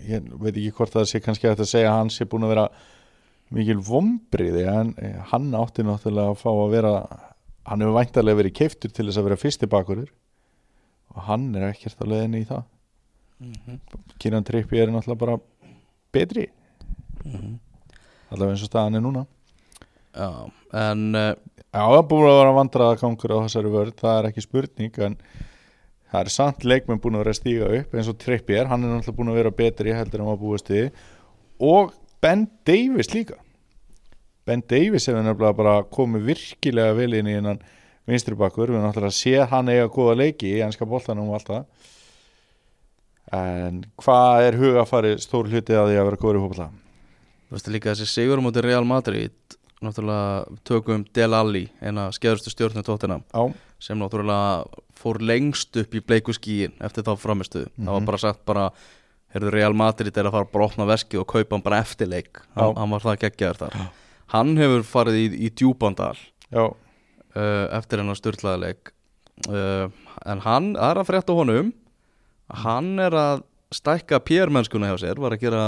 ég 0.06 0.30
veit 0.38 0.54
ekki 0.54 0.74
hvort 0.78 0.94
það 0.94 1.10
sé 1.10 1.22
kannski 1.24 1.50
að 1.50 1.66
segja 1.66 1.92
að 1.92 2.00
hann 2.04 2.14
sé 2.14 2.28
búin 2.30 2.46
að 2.48 2.54
vera 2.54 2.68
mikil 3.56 3.80
vombriði 3.82 4.66
en 4.70 4.94
eh, 5.02 5.18
hann 5.32 5.50
átti 5.58 5.86
náttúrulega 5.86 6.36
að 6.36 6.42
fá 6.44 6.50
að 6.52 6.74
vera 6.76 6.94
hann 7.70 7.84
hefur 7.84 7.98
væntarlega 7.98 8.42
verið 8.44 8.58
keiftur 8.60 8.94
til 8.94 9.08
þess 9.08 9.22
að 9.22 9.30
vera 9.30 9.40
fyrsti 9.42 9.70
bakurur 9.70 10.12
og 11.16 11.26
hann 11.26 11.50
er 11.58 11.72
ekkert 11.72 12.02
á 12.02 12.06
leiðinni 12.06 12.44
í 12.44 12.50
það. 12.50 12.68
Kieran 14.22 14.46
Trippi 14.46 14.78
er 14.78 14.92
náttúrulega 14.94 15.24
bara 15.24 15.40
betri. 16.14 16.46
Allavega 18.30 18.54
eins 18.54 18.66
og 18.66 18.70
staðan 18.70 19.00
er 19.00 19.06
núna 19.06 19.26
Já, 20.16 20.30
en 20.74 21.04
uh, 21.16 21.34
Já, 21.70 21.84
það 21.86 22.08
búin 22.10 22.26
að 22.26 22.40
vera 22.40 22.54
vandraða 22.58 22.98
gangur 22.98 23.32
á 23.38 23.46
þessari 23.46 23.70
vörð, 23.70 23.98
það 24.00 24.16
er 24.20 24.28
ekki 24.32 24.42
spurning 24.42 24.96
en 25.06 25.16
það 26.10 26.24
er 26.24 26.32
samt 26.34 26.64
leikmenn 26.66 27.02
búin 27.04 27.20
að 27.20 27.22
vera 27.22 27.34
að 27.36 27.38
stíga 27.38 27.68
upp 27.78 27.94
eins 27.94 28.10
og 28.10 28.18
Trippier, 28.24 28.70
hann 28.72 28.88
er 28.88 28.90
náttúrulega 28.96 29.18
búin 29.20 29.30
að 29.30 29.38
vera 29.38 29.52
betri 29.60 29.94
heldur 29.94 30.24
en 30.24 30.30
maður 30.32 30.42
búist 30.42 30.72
við. 30.74 30.90
Og 31.62 31.94
Ben 32.26 32.48
Davis 32.66 33.14
líka. 33.14 33.38
Ben 34.50 34.66
Davis 34.66 35.06
hefur 35.06 35.22
nefnilega 35.22 35.60
bara 35.60 35.76
komið 35.94 36.26
virkilega 36.32 36.98
vel 36.98 37.12
inn 37.20 37.30
í 37.30 37.38
hennan 37.38 37.62
vinstri 38.10 38.34
bakkur, 38.40 38.72
við 38.74 38.80
erum 38.80 38.90
náttúrulega 38.90 39.14
að 39.14 39.20
sé 39.20 39.48
hann 39.54 39.70
eiga 39.70 39.94
góða 39.94 40.18
leiki 40.24 40.50
í 40.50 40.66
ennska 40.66 40.90
boltanum 40.90 41.30
og 41.30 41.38
allt 41.38 41.54
það. 41.54 41.96
En 43.38 43.82
hvað 44.02 44.48
er 44.48 44.58
hugafari 44.58 45.18
stór 45.22 45.54
hluti 45.54 45.78
að 45.78 45.92
því 45.94 46.02
að 46.02 46.10
vera 46.10 46.24
góður 46.26 46.42
í 46.42 46.46
hópala? 46.48 46.72
þú 47.50 47.58
veistu 47.58 47.72
líka 47.74 47.94
þessi 47.94 48.06
sigur 48.06 48.42
móti 48.46 48.62
Real 48.62 48.86
Madrid 48.86 49.59
náttúrulega 49.86 50.60
tökum 50.68 51.04
Del 51.16 51.34
Alli 51.34 51.66
eina 51.82 52.10
skeðustu 52.16 52.52
stjórnum 52.54 53.24
Já, 53.34 53.44
sem 53.80 54.00
náttúrulega 54.00 54.66
fór 55.00 55.22
lengst 55.24 55.78
upp 55.80 55.96
í 55.96 56.02
bleiku 56.04 56.36
skíin 56.36 56.74
eftir 56.84 57.06
þá 57.08 57.14
framistu 57.20 57.66
það 57.78 57.94
var 57.96 58.08
bara 58.10 58.22
sagt 58.26 58.46
bara 58.46 58.66
heyrðu 59.34 59.54
Real 59.54 59.76
Madrid 59.78 60.16
er 60.18 60.30
að 60.30 60.36
fara 60.36 60.48
að 60.50 60.66
opna 60.66 60.88
veskið 60.90 61.22
og 61.22 61.28
kaupa 61.30 61.56
hann 61.56 61.66
bara 61.66 61.82
eftir 61.84 62.10
leik. 62.10 62.42
Hann, 62.56 62.72
Já. 62.72 62.80
hann 62.80 62.94
var 62.96 63.06
það 63.06 63.20
geggjaður 63.26 63.60
þar. 63.64 63.76
Hann 64.34 64.56
hefur 64.58 64.86
farið 64.86 65.20
í, 65.20 65.28
í 65.46 65.52
djúbandal 65.58 66.16
já, 66.50 66.64
uh, 66.66 67.66
eftir 67.78 68.02
hennar 68.02 68.18
styrlaða 68.18 68.62
leik. 68.64 68.92
Uh, 69.48 69.90
en 70.30 70.42
hann 70.46 70.74
er 70.76 71.00
að 71.00 71.10
frétta 71.12 71.38
honum. 71.38 71.72
Hann 72.66 72.98
er 73.02 73.16
að 73.18 73.46
stækka 73.74 74.22
PR-mennskuna 74.26 74.90
hjá 74.90 74.98
sér 75.04 75.22
var 75.22 75.36
að 75.36 75.46
gera 75.46 75.64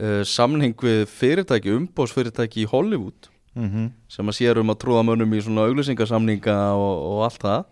uh, 0.00 0.22
samning 0.26 0.74
við 0.82 1.04
fyrirtæki, 1.10 1.74
umbósfyrirtæki 1.78 2.64
í 2.64 2.70
Hollywood. 2.70 3.30
Mhm. 3.58 3.90
Sem 4.08 4.28
að 4.30 4.38
sér 4.38 4.60
um 4.60 4.70
að 4.70 4.80
trúða 4.84 5.04
mönnum 5.08 5.32
í 5.34 5.42
svona 5.42 5.66
auglýsingarsamninga 5.66 6.56
og, 6.78 6.96
og 7.12 7.22
allt 7.26 7.42
það. 7.42 7.64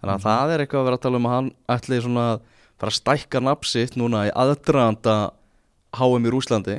Þannig 0.00 0.14
að 0.14 0.24
það 0.24 0.52
er 0.54 0.62
eitthvað 0.64 0.80
að 0.80 0.88
vera 0.88 0.96
að 0.98 1.04
tala 1.04 1.20
um 1.20 1.26
að 1.28 1.34
hann 1.36 1.50
ætli 1.76 2.00
svona 2.00 2.24
að 2.32 2.40
fara 2.80 2.90
að 2.90 2.96
stækka 2.96 3.42
nafsitt 3.44 3.96
núna 4.00 4.22
í 4.30 4.32
aðdraðanda 4.32 5.16
HM 6.00 6.24
í 6.26 6.32
Rúslandi 6.32 6.76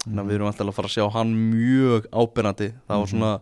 þannig 0.00 0.22
að 0.22 0.30
við 0.30 0.36
erum 0.38 0.48
alltaf 0.50 0.70
að 0.70 0.76
fara 0.78 0.88
að 0.90 0.94
sjá 0.96 1.04
hann 1.14 1.32
mjög 1.52 2.06
ábyrrandi 2.10 2.68
það 2.88 3.02
var 3.02 3.10
svona 3.12 3.32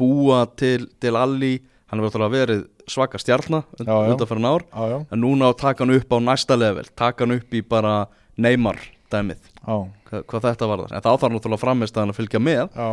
búa 0.00 0.38
til, 0.58 0.88
til 1.00 1.14
alli. 1.16 1.52
Hann 1.86 2.02
hefur 2.02 2.18
alltaf 2.18 2.32
verið 2.34 2.64
svaka 2.90 3.20
stjarnar 3.22 3.64
Já, 3.78 3.86
já. 3.86 4.10
undan 4.10 4.28
fyrir 4.28 4.48
ár. 4.50 4.64
Já, 4.66 4.82
já, 4.90 4.98
en 5.14 5.22
núna 5.22 5.52
að 5.52 5.58
taka 5.62 5.84
hann 5.84 5.94
upp 5.96 6.10
á 6.10 6.18
næsta 6.26 6.58
level. 6.58 6.88
Taka 6.98 7.24
hann 7.24 7.36
upp 7.38 7.54
í 7.54 7.62
bara 7.62 7.94
Neymar 8.36 8.80
dæmið, 9.12 9.48
já, 9.60 9.76
hvað, 10.10 10.46
þetta 10.48 10.68
var 10.70 10.82
en 10.86 11.04
þá 11.04 11.08
þarf 11.12 11.34
náttúrulega 11.34 11.62
framist 11.62 11.98
að 12.00 12.12
finnja 12.16 12.40
með 12.42 12.62
já. 12.62 12.88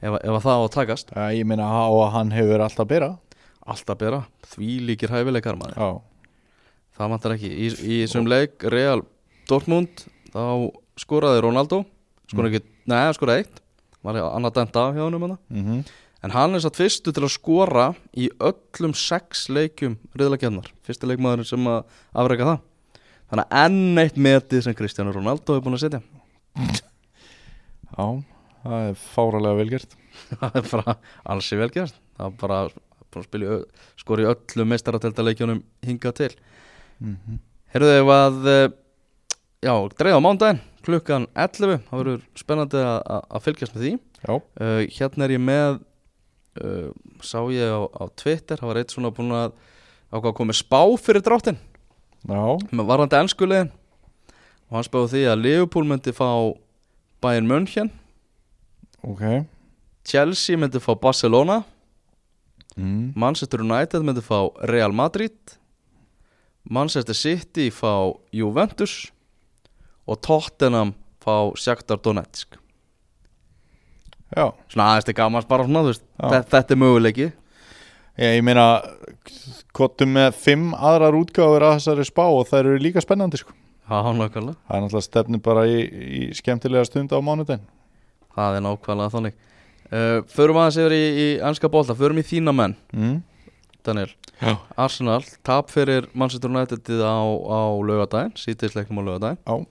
ef, 0.00 0.16
ef 0.18 0.30
að 0.30 0.44
það 0.44 0.60
á 0.60 0.62
að 0.62 0.72
takast. 0.76 1.14
Já, 1.14 1.24
ég 1.38 1.48
meina 1.48 1.68
á 1.68 1.86
að 1.88 2.12
hann 2.16 2.34
hefur 2.34 2.64
alltaf 2.66 2.90
bera. 2.90 3.10
Alltaf 3.64 4.00
bera, 4.00 4.22
því 4.52 4.70
líkir 4.90 5.12
hæfileikar 5.14 5.58
maður. 5.60 5.80
Já, 5.80 6.30
það 6.98 7.12
vantar 7.14 7.36
ekki, 7.38 7.50
í, 7.50 7.72
í 7.80 7.98
þessum 8.04 8.30
leik 8.30 8.68
Real 8.74 9.04
Dortmund 9.50 10.06
þá 10.34 10.70
skoraði 11.00 11.44
Ronaldo. 11.44 11.82
Skoraði 12.32 12.60
ekki, 12.60 12.72
neða 12.90 13.18
skoraði 13.18 13.44
eitt. 13.44 13.60
Var 14.04 14.20
ég 14.20 14.32
annað 14.36 14.58
dæmt 14.58 14.80
af 14.82 14.96
hjá 14.96 15.06
honum 15.06 15.28
hana 15.28 15.38
mm 15.48 15.84
en 16.24 16.32
hann 16.32 16.56
er 16.56 16.62
satt 16.64 16.78
fyrstu 16.80 17.12
til 17.12 17.26
að 17.26 17.34
skora 17.34 17.88
í 18.16 18.30
öllum 18.40 18.94
sex 18.96 19.48
leikjum 19.52 19.98
riðlakjarnar, 20.16 20.70
fyrsti 20.86 21.10
leikmaður 21.10 21.44
sem 21.48 21.66
að 21.68 21.82
afreka 22.16 22.48
það 22.48 22.62
þannig 23.34 23.44
að 23.50 23.64
enn 23.64 23.98
eitt 24.04 24.18
metið 24.28 24.62
sem 24.64 24.76
Cristiano 24.78 25.12
Ronaldo 25.14 25.56
hefur 25.56 25.64
búin 25.66 25.74
að 25.78 25.82
setja. 25.82 26.00
Já, 27.94 28.06
það 28.62 28.76
er 28.88 29.00
fáralega 29.10 29.58
velgert 29.58 29.96
það 30.40 30.58
er 30.60 30.68
bara 30.70 30.94
alls 31.34 31.50
í 31.50 31.58
velgjast 31.58 31.98
það 32.14 32.28
er 32.30 32.36
bara 32.40 32.58
búin 32.70 33.24
að 33.24 33.26
spila 33.28 33.46
í 33.48 33.50
ö- 33.56 33.88
skora 34.00 34.24
í 34.24 34.28
öllum 34.30 34.70
meistaratelda 34.70 35.26
leikjunum 35.26 35.60
hingað 35.86 36.16
til. 36.20 36.30
Mm 37.02 37.16
-hmm. 37.16 37.42
Herruðu 37.74 37.98
ef 38.00 38.14
að 38.14 38.48
eh, 38.54 38.72
Já, 39.64 39.72
dreið 39.98 40.18
á 40.20 40.20
mándaginn 40.20 40.60
klukkan 40.84 41.26
11 41.34 41.78
Það 41.88 41.98
verður 42.00 42.24
spennandi 42.36 42.76
að- 42.84 43.42
fylgjast 43.42 43.74
með 43.74 43.82
því. 43.82 43.92
Uh, 44.28 44.84
Hérna 44.92 45.24
er 45.24 45.30
ég 45.34 45.40
með 45.40 45.80
uh, 46.60 46.90
Sá 47.20 47.40
ég 47.52 47.68
á, 47.72 47.80
á 47.88 48.04
Twitter 48.16 48.56
Það 48.56 48.68
var 48.68 48.76
eitt 48.80 48.92
svona 48.92 49.10
búin 49.10 49.32
að 49.32 49.52
ákvað 50.12 50.30
að 50.30 50.36
koma 50.38 50.52
spá 50.52 50.80
fyrir 51.00 51.24
dráttin 51.24 51.58
með 52.24 52.86
varandi 52.88 53.18
ennskulegin 53.18 53.72
og 54.68 54.78
hann 54.78 54.86
spáði 54.86 55.10
því 55.12 55.24
að 55.30 55.42
Liverpool 55.44 55.88
myndi 55.88 56.14
fá 56.16 56.28
Bayern 57.22 57.46
München. 57.46 57.90
Ok. 59.04 59.44
Chelsea 60.08 60.58
myndi 60.58 60.80
fá 60.82 60.94
Barcelona. 60.98 61.60
Mm. 62.74 63.12
Manchester 63.14 63.62
United 63.62 64.02
myndi 64.02 64.24
fá 64.24 64.48
Real 64.70 64.92
Madrid. 64.96 65.36
Manchester 66.64 67.14
City 67.14 67.68
fá 67.70 68.12
Juventus. 68.32 69.12
Og 70.08 70.20
Tottenham 70.20 70.94
fá 71.22 71.52
Shakhtar 71.56 72.00
Donetsk. 72.02 72.58
Já, 74.34 74.50
svona 74.72 74.90
aðeins 74.90 75.06
til 75.06 75.14
gamans 75.14 75.46
bara 75.46 75.64
svona 75.68 75.92
þetta 75.94 76.74
er 76.74 76.80
möguleiki 76.80 77.26
ég, 78.20 78.36
ég 78.38 78.44
meina 78.46 78.66
kottum 79.74 80.14
með 80.16 80.34
fimm 80.38 80.72
aðrar 80.74 81.16
útgáfur 81.18 81.66
að 81.66 81.78
þessari 81.78 82.06
spá 82.08 82.24
og 82.26 82.46
það 82.50 82.60
eru 82.64 82.82
líka 82.82 83.02
spennandi 83.04 83.40
sko. 83.40 83.54
Já, 83.84 84.00
nákvæmlega. 84.16 84.56
Það 84.64 84.76
er 84.76 84.84
náttúrulega 84.84 85.06
stefni 85.08 85.40
bara 85.44 85.66
í, 85.68 85.80
í 85.84 86.20
skemmtilega 86.36 86.86
stund 86.88 87.12
á 87.12 87.18
mánudaginn. 87.20 87.66
Það 88.34 88.58
er 88.58 88.64
nákvæmlega 88.64 89.12
þannig. 89.12 89.36
Uh, 89.84 90.18
Förum 90.32 90.58
aðeins 90.62 90.78
yfir 90.80 90.94
í, 90.96 91.02
í 91.04 91.26
ennska 91.44 91.68
bólta 91.70 91.94
Förum 91.94 92.18
í 92.18 92.24
þína 92.24 92.54
menn, 92.56 92.72
mm. 92.96 93.18
Daniel. 93.84 94.08
Já. 94.40 94.54
Arsenal, 94.80 95.20
tap 95.46 95.68
fyrir 95.70 96.08
Manchester 96.16 96.50
United 96.50 96.88
á, 97.04 97.20
á 97.22 97.60
laugadaginn 97.84 98.32
Sýtisleiknum 98.40 98.98
á 98.98 99.06
laugadaginn 99.06 99.38
Já, 99.44 99.68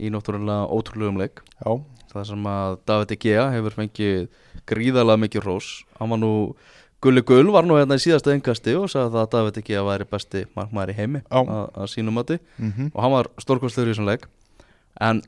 Í 0.00 0.08
náttúrulega 0.10 0.64
ótrúlegum 0.72 1.20
leik. 1.20 1.44
Já, 1.60 1.76
Það 2.10 2.24
sem 2.32 2.48
að 2.50 2.78
David 2.88 3.12
Egea 3.14 3.44
hefur 3.54 3.76
fengið 3.76 4.24
gríðarlega 4.66 5.22
mikið 5.26 5.44
rós 5.46 5.68
Hann 6.00 6.10
var 6.10 6.18
nú, 6.24 6.32
Gulli 7.00 7.22
Gull 7.24 7.48
var 7.52 7.64
nú 7.64 7.78
hérna 7.78 7.96
í 7.96 8.02
síðasta 8.02 8.34
engasti 8.34 8.74
og 8.76 8.90
sagði 8.92 9.14
það 9.14 9.22
að 9.22 9.30
David 9.32 9.58
Egea 9.62 9.84
væri 9.86 10.06
besti 10.10 10.42
markmaður 10.56 10.92
í 10.92 10.96
heimi 10.98 11.22
að, 11.32 11.52
að 11.72 11.92
sínum 11.94 12.18
mati. 12.20 12.36
Mm 12.60 12.90
og 12.92 13.02
hann 13.04 13.14
var 13.14 13.30
stórkostlegur 13.40 13.88
í 13.88 13.94
þessum 13.94 14.10
leik. 14.10 14.26
En 15.00 15.22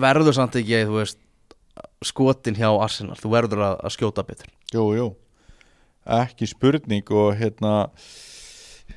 verður 0.00 0.34
samt 0.34 0.58
ekki, 0.58 0.82
þú 0.88 0.98
veist 0.98 1.20
skotin 2.04 2.58
hjá 2.58 2.68
Arsenal, 2.72 3.18
þú 3.20 3.32
verður 3.34 3.64
að, 3.68 3.78
að 3.84 3.94
skjóta 3.94 4.26
betur. 4.26 4.50
Jú, 4.74 4.84
jú. 4.96 5.08
Ekki 6.10 6.48
spurning 6.48 7.10
og 7.14 7.34
hérna 7.38 7.74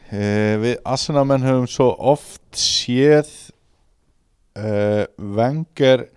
e, 0.10 0.58
Við 0.64 0.78
Arsenalmenn 0.88 1.46
höfum 1.46 1.68
svo 1.70 1.90
oft 2.00 2.42
séð 2.58 3.30
e, 4.56 5.06
Vengar 5.18 6.08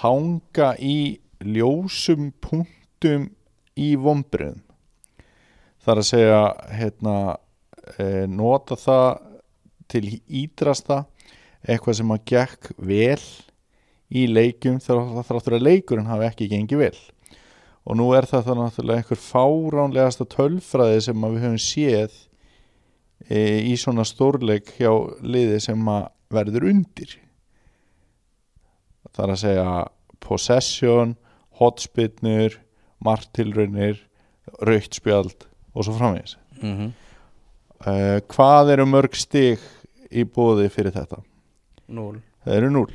hanga 0.00 0.72
í 0.80 1.20
ljósum 1.44 2.32
punktum 2.42 3.30
í 3.80 3.94
vombriðum 4.00 4.60
þar 5.84 6.00
að 6.02 6.08
segja 6.10 6.40
hérna 6.76 7.14
e, 7.96 8.26
nota 8.28 8.76
það 8.78 9.06
til 9.90 10.04
ídrasta 10.26 11.04
eitthvað 11.64 11.96
sem 12.00 12.12
að 12.14 12.26
gekk 12.30 12.70
vel 12.78 13.22
í 14.10 14.26
leikjum 14.30 14.80
þar- 14.82 15.22
þráttur 15.26 15.56
að 15.58 15.66
leikurinn 15.66 16.10
hafi 16.10 16.26
ekki 16.28 16.50
gengið 16.50 16.82
vel. 16.84 16.98
Og 17.88 17.96
nú 17.96 18.10
er 18.14 18.26
það 18.28 18.46
það 18.48 18.58
náttúrulega 18.60 19.02
einhver 19.02 19.20
fáránlegasta 19.24 20.26
tölfræði 20.30 21.00
sem 21.06 21.24
að 21.24 21.34
við 21.36 21.44
höfum 21.46 21.62
séð 21.64 22.16
e, 23.26 23.40
í 23.70 23.74
svona 23.80 24.04
stórleik 24.06 24.74
hjá 24.76 24.92
liði 25.24 25.60
sem 25.64 25.88
að 25.90 26.10
verður 26.30 26.68
undir. 26.70 27.16
Það 29.10 29.24
er 29.24 29.32
að 29.34 29.40
segja 29.42 29.70
possession, 30.22 31.16
hotspinnur 31.58 32.60
martilraunir 33.04 34.00
raukt 34.66 34.96
spjald 34.98 35.46
og 35.74 35.86
svo 35.86 35.94
framvegis. 35.98 36.36
Mm 36.60 36.76
-hmm. 36.76 36.90
uh, 37.86 38.18
hvað 38.28 38.72
eru 38.72 38.86
mörg 38.86 39.14
stig 39.14 39.58
í 40.10 40.24
bóði 40.24 40.68
fyrir 40.68 40.92
þetta? 40.92 41.22
Núl 41.88 42.20
það 42.44 42.56
eru 42.56 42.70
núl 42.70 42.90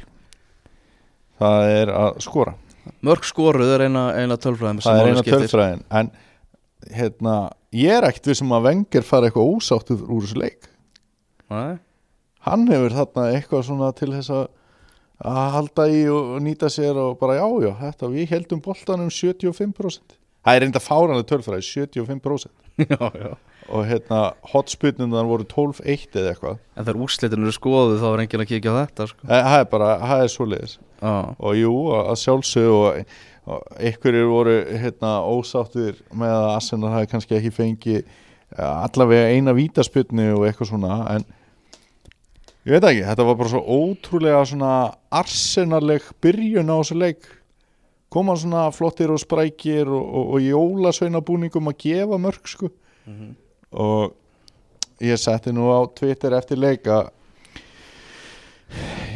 það 1.40 1.72
er 1.72 1.92
að 1.94 2.22
skora. 2.24 2.56
Mörg 3.06 3.26
skoruð 3.26 3.74
er 3.76 3.86
eina, 3.88 4.06
eina 4.14 4.38
tölfræðum 4.42 4.82
sem 4.82 4.92
það 4.92 5.02
er 5.02 5.10
eina 5.12 5.26
tölfræðin 5.26 5.84
en 6.00 6.12
hérna, 6.96 7.36
ég 7.74 7.98
er 7.98 8.06
ekkert 8.10 8.30
við 8.30 8.40
sem 8.42 8.54
að 8.54 8.68
Wenger 8.70 9.08
fara 9.08 9.30
eitthvað 9.30 9.52
ósáttur 9.56 10.04
úr 10.06 10.26
þessu 10.26 10.42
leik. 10.42 10.70
Nei, 11.52 11.78
hann 12.46 12.68
hefur 12.70 12.96
þarna 13.00 13.26
eitthvað 13.34 13.66
svona 13.70 13.92
til 13.98 14.12
þess 14.14 14.34
að 14.34 14.46
að 15.24 15.50
halda 15.56 15.88
í 15.92 16.04
og, 16.12 16.36
nýta 16.44 16.70
sér 16.72 17.00
og 17.00 17.18
bara 17.22 17.40
já, 17.40 17.48
já, 17.64 17.72
þetta, 17.82 18.12
við 18.12 18.32
heldum 18.34 18.62
boltanum 18.64 19.12
75% 19.14 20.18
það 20.46 20.58
er 20.58 20.66
reynda 20.66 20.82
fáranlega 20.84 21.30
tölfræði 21.32 21.68
75% 21.72 22.66
já, 22.92 23.12
já. 23.16 23.36
Og 23.66 23.86
hérna 23.90 24.36
hotspinnunar 24.52 25.26
voru 25.26 25.46
12-1 25.50 26.20
eða 26.20 26.34
eitthvað. 26.36 26.58
En 26.76 26.86
þegar 26.86 27.00
úrslitin 27.02 27.46
eru 27.46 27.54
skoðuð 27.56 28.02
þá 28.04 28.10
er 28.12 28.22
enginn 28.22 28.44
að 28.44 28.50
kíkja 28.52 28.74
á 28.76 28.80
þetta 28.84 29.08
sko. 29.10 29.30
Það 29.32 29.56
er 29.58 29.70
bara, 29.72 29.88
það 30.04 30.22
er 30.22 30.34
svoleiðis. 30.34 30.76
Já, 31.00 31.14
og 31.16 31.56
jú, 31.58 31.72
að 31.98 32.20
sjálfsög 32.22 32.76
og, 32.76 33.16
og 33.50 33.80
einhverjir 33.80 34.30
voru 34.30 34.54
hérna 34.84 35.16
ósáttir 35.26 36.04
með 36.14 36.36
að 36.36 36.52
Arsenal 36.52 36.94
hafi 36.94 37.10
kannski 37.16 37.40
ekki 37.40 37.54
fengið 37.56 37.98
eh, 38.04 38.62
allavega 38.70 39.34
eina 39.34 39.56
vítaspilnu 39.58 40.30
og 40.36 40.46
eitthvað 40.46 40.72
svona 40.76 41.00
en 41.16 41.26
ég 42.66 42.76
veit 42.76 42.88
ekki, 42.90 43.06
þetta 43.06 43.26
var 43.28 43.40
bara 43.40 43.52
svo 43.54 43.62
ótrúlega 43.62 44.44
svona 44.50 44.74
arsenaleg 45.14 46.06
byrjun 46.24 46.72
á 46.72 46.76
þessu 46.80 47.00
leik. 47.00 47.28
Koma 48.14 48.36
svona 48.40 48.68
flottir 48.72 49.12
og 49.12 49.20
sprækir 49.20 49.90
og, 49.90 50.04
og, 50.04 50.36
og 50.36 50.46
jólasveinabúningum 50.46 51.72
að 51.72 51.80
gefa 51.84 52.20
mörg 52.22 52.48
sko. 52.50 52.70
Og 53.76 55.02
ég 55.04 55.20
setti 55.20 55.52
nú 55.52 55.68
á 55.74 55.84
Twitter 55.92 56.34
eftir 56.38 56.58
leika 56.62 57.04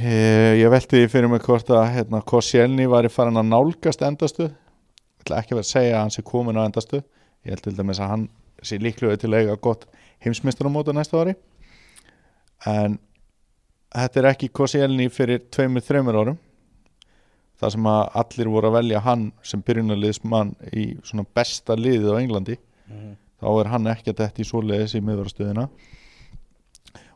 ég, 0.03 0.59
ég 0.59 0.71
velti 0.71 1.05
fyrir 1.11 1.31
mig 1.31 1.43
hvort 1.45 1.69
að 1.71 1.85
hérna, 1.95 2.19
Koscielny 2.21 2.87
væri 2.91 3.11
farin 3.11 3.39
að 3.39 3.47
nálgast 3.53 4.03
endastuð 4.03 4.49
ég 4.49 5.23
ætla 5.23 5.39
ekki 5.39 5.55
að 5.55 5.59
vera 5.59 5.67
að 5.67 5.71
segja 5.71 5.95
að 5.95 6.03
hann 6.03 6.13
sé 6.15 6.25
komin 6.27 6.59
á 6.59 6.67
endastuð 6.67 7.01
ég 7.01 7.53
held 7.53 7.63
til 7.65 7.75
dæmis 7.77 8.01
að 8.03 8.11
hann 8.13 8.27
sé 8.63 8.79
líklega 8.81 9.19
til 9.19 9.31
að 9.31 9.45
eiga 9.45 9.55
gott 9.63 9.85
heimsmeistaramóta 10.23 10.93
næsta 10.95 11.21
ári. 11.21 11.35
En 12.67 12.97
þetta 13.95 14.21
er 14.21 14.29
ekki 14.31 14.51
Koscielny 14.53 15.09
fyrir 15.13 15.43
tveimur, 15.53 15.83
þreimur 15.85 16.19
árum. 16.19 16.39
Það 17.59 17.73
sem 17.75 17.87
að 17.91 18.01
allir 18.21 18.49
voru 18.53 18.69
að 18.69 18.75
velja 18.77 19.03
hann 19.03 19.23
sem 19.43 19.63
byrjunarliðsmann 19.67 20.53
í 20.71 20.85
svona 21.03 21.25
besta 21.35 21.75
liðið 21.75 22.13
á 22.15 22.21
Englandi. 22.21 22.59
Þá 23.39 23.49
er 23.51 23.71
hann 23.73 23.89
ekki 23.91 24.13
að 24.13 24.21
þetta 24.23 24.41
í 24.41 24.47
svoleiðis 24.47 24.95
í 24.95 25.01
miðvarastöðina. 25.03 25.65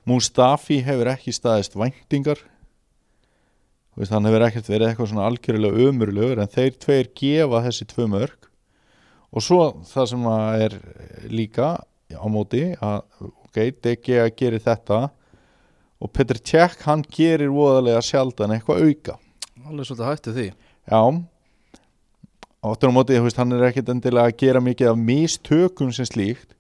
Mustafi 0.09 0.81
hefur 0.83 1.13
ekki 1.13 1.31
staðist 1.35 1.77
væntingar. 1.79 2.41
Veist, 3.95 4.11
hann 4.11 4.25
hefur 4.27 4.43
ekkert 4.47 4.69
verið 4.71 4.89
eitthvað 4.89 5.11
svona 5.11 5.27
algjörlega 5.29 5.87
ömurlegur 5.87 6.41
en 6.41 6.51
þeir 6.51 6.77
tveir 6.81 7.09
gefa 7.15 7.61
þessi 7.67 7.87
tvö 7.91 8.07
mörg 8.09 8.47
og 9.33 9.43
svo 9.45 9.59
það 9.85 10.07
sem 10.09 10.25
að 10.29 10.63
er 10.65 10.75
líka 11.29 11.67
á 12.09 12.25
móti 12.29 12.63
að 12.73 13.03
ok, 13.21 13.59
DG 13.85 14.17
að 14.23 14.31
gera 14.39 14.61
þetta 14.65 14.99
og 16.03 16.11
Petr 16.11 16.39
Tjekk 16.39 16.83
hann 16.87 17.03
gerir 17.07 17.53
voðalega 17.53 18.01
sjaldan 18.03 18.55
eitthvað 18.57 18.83
auka. 18.83 19.19
Alveg 19.63 19.87
svolítið 19.87 20.09
hættu 20.09 20.33
því. 20.35 20.47
Já. 20.91 21.01
Áttur 22.63 22.91
á 22.91 22.95
móti, 22.95 23.19
veist, 23.23 23.39
hann 23.39 23.55
er 23.55 23.69
ekkert 23.69 23.91
endilega 23.91 24.31
að 24.31 24.37
gera 24.43 24.63
mikið 24.63 24.91
af 24.91 24.99
mistökum 24.99 25.93
sem 25.95 26.07
slíkt 26.07 26.51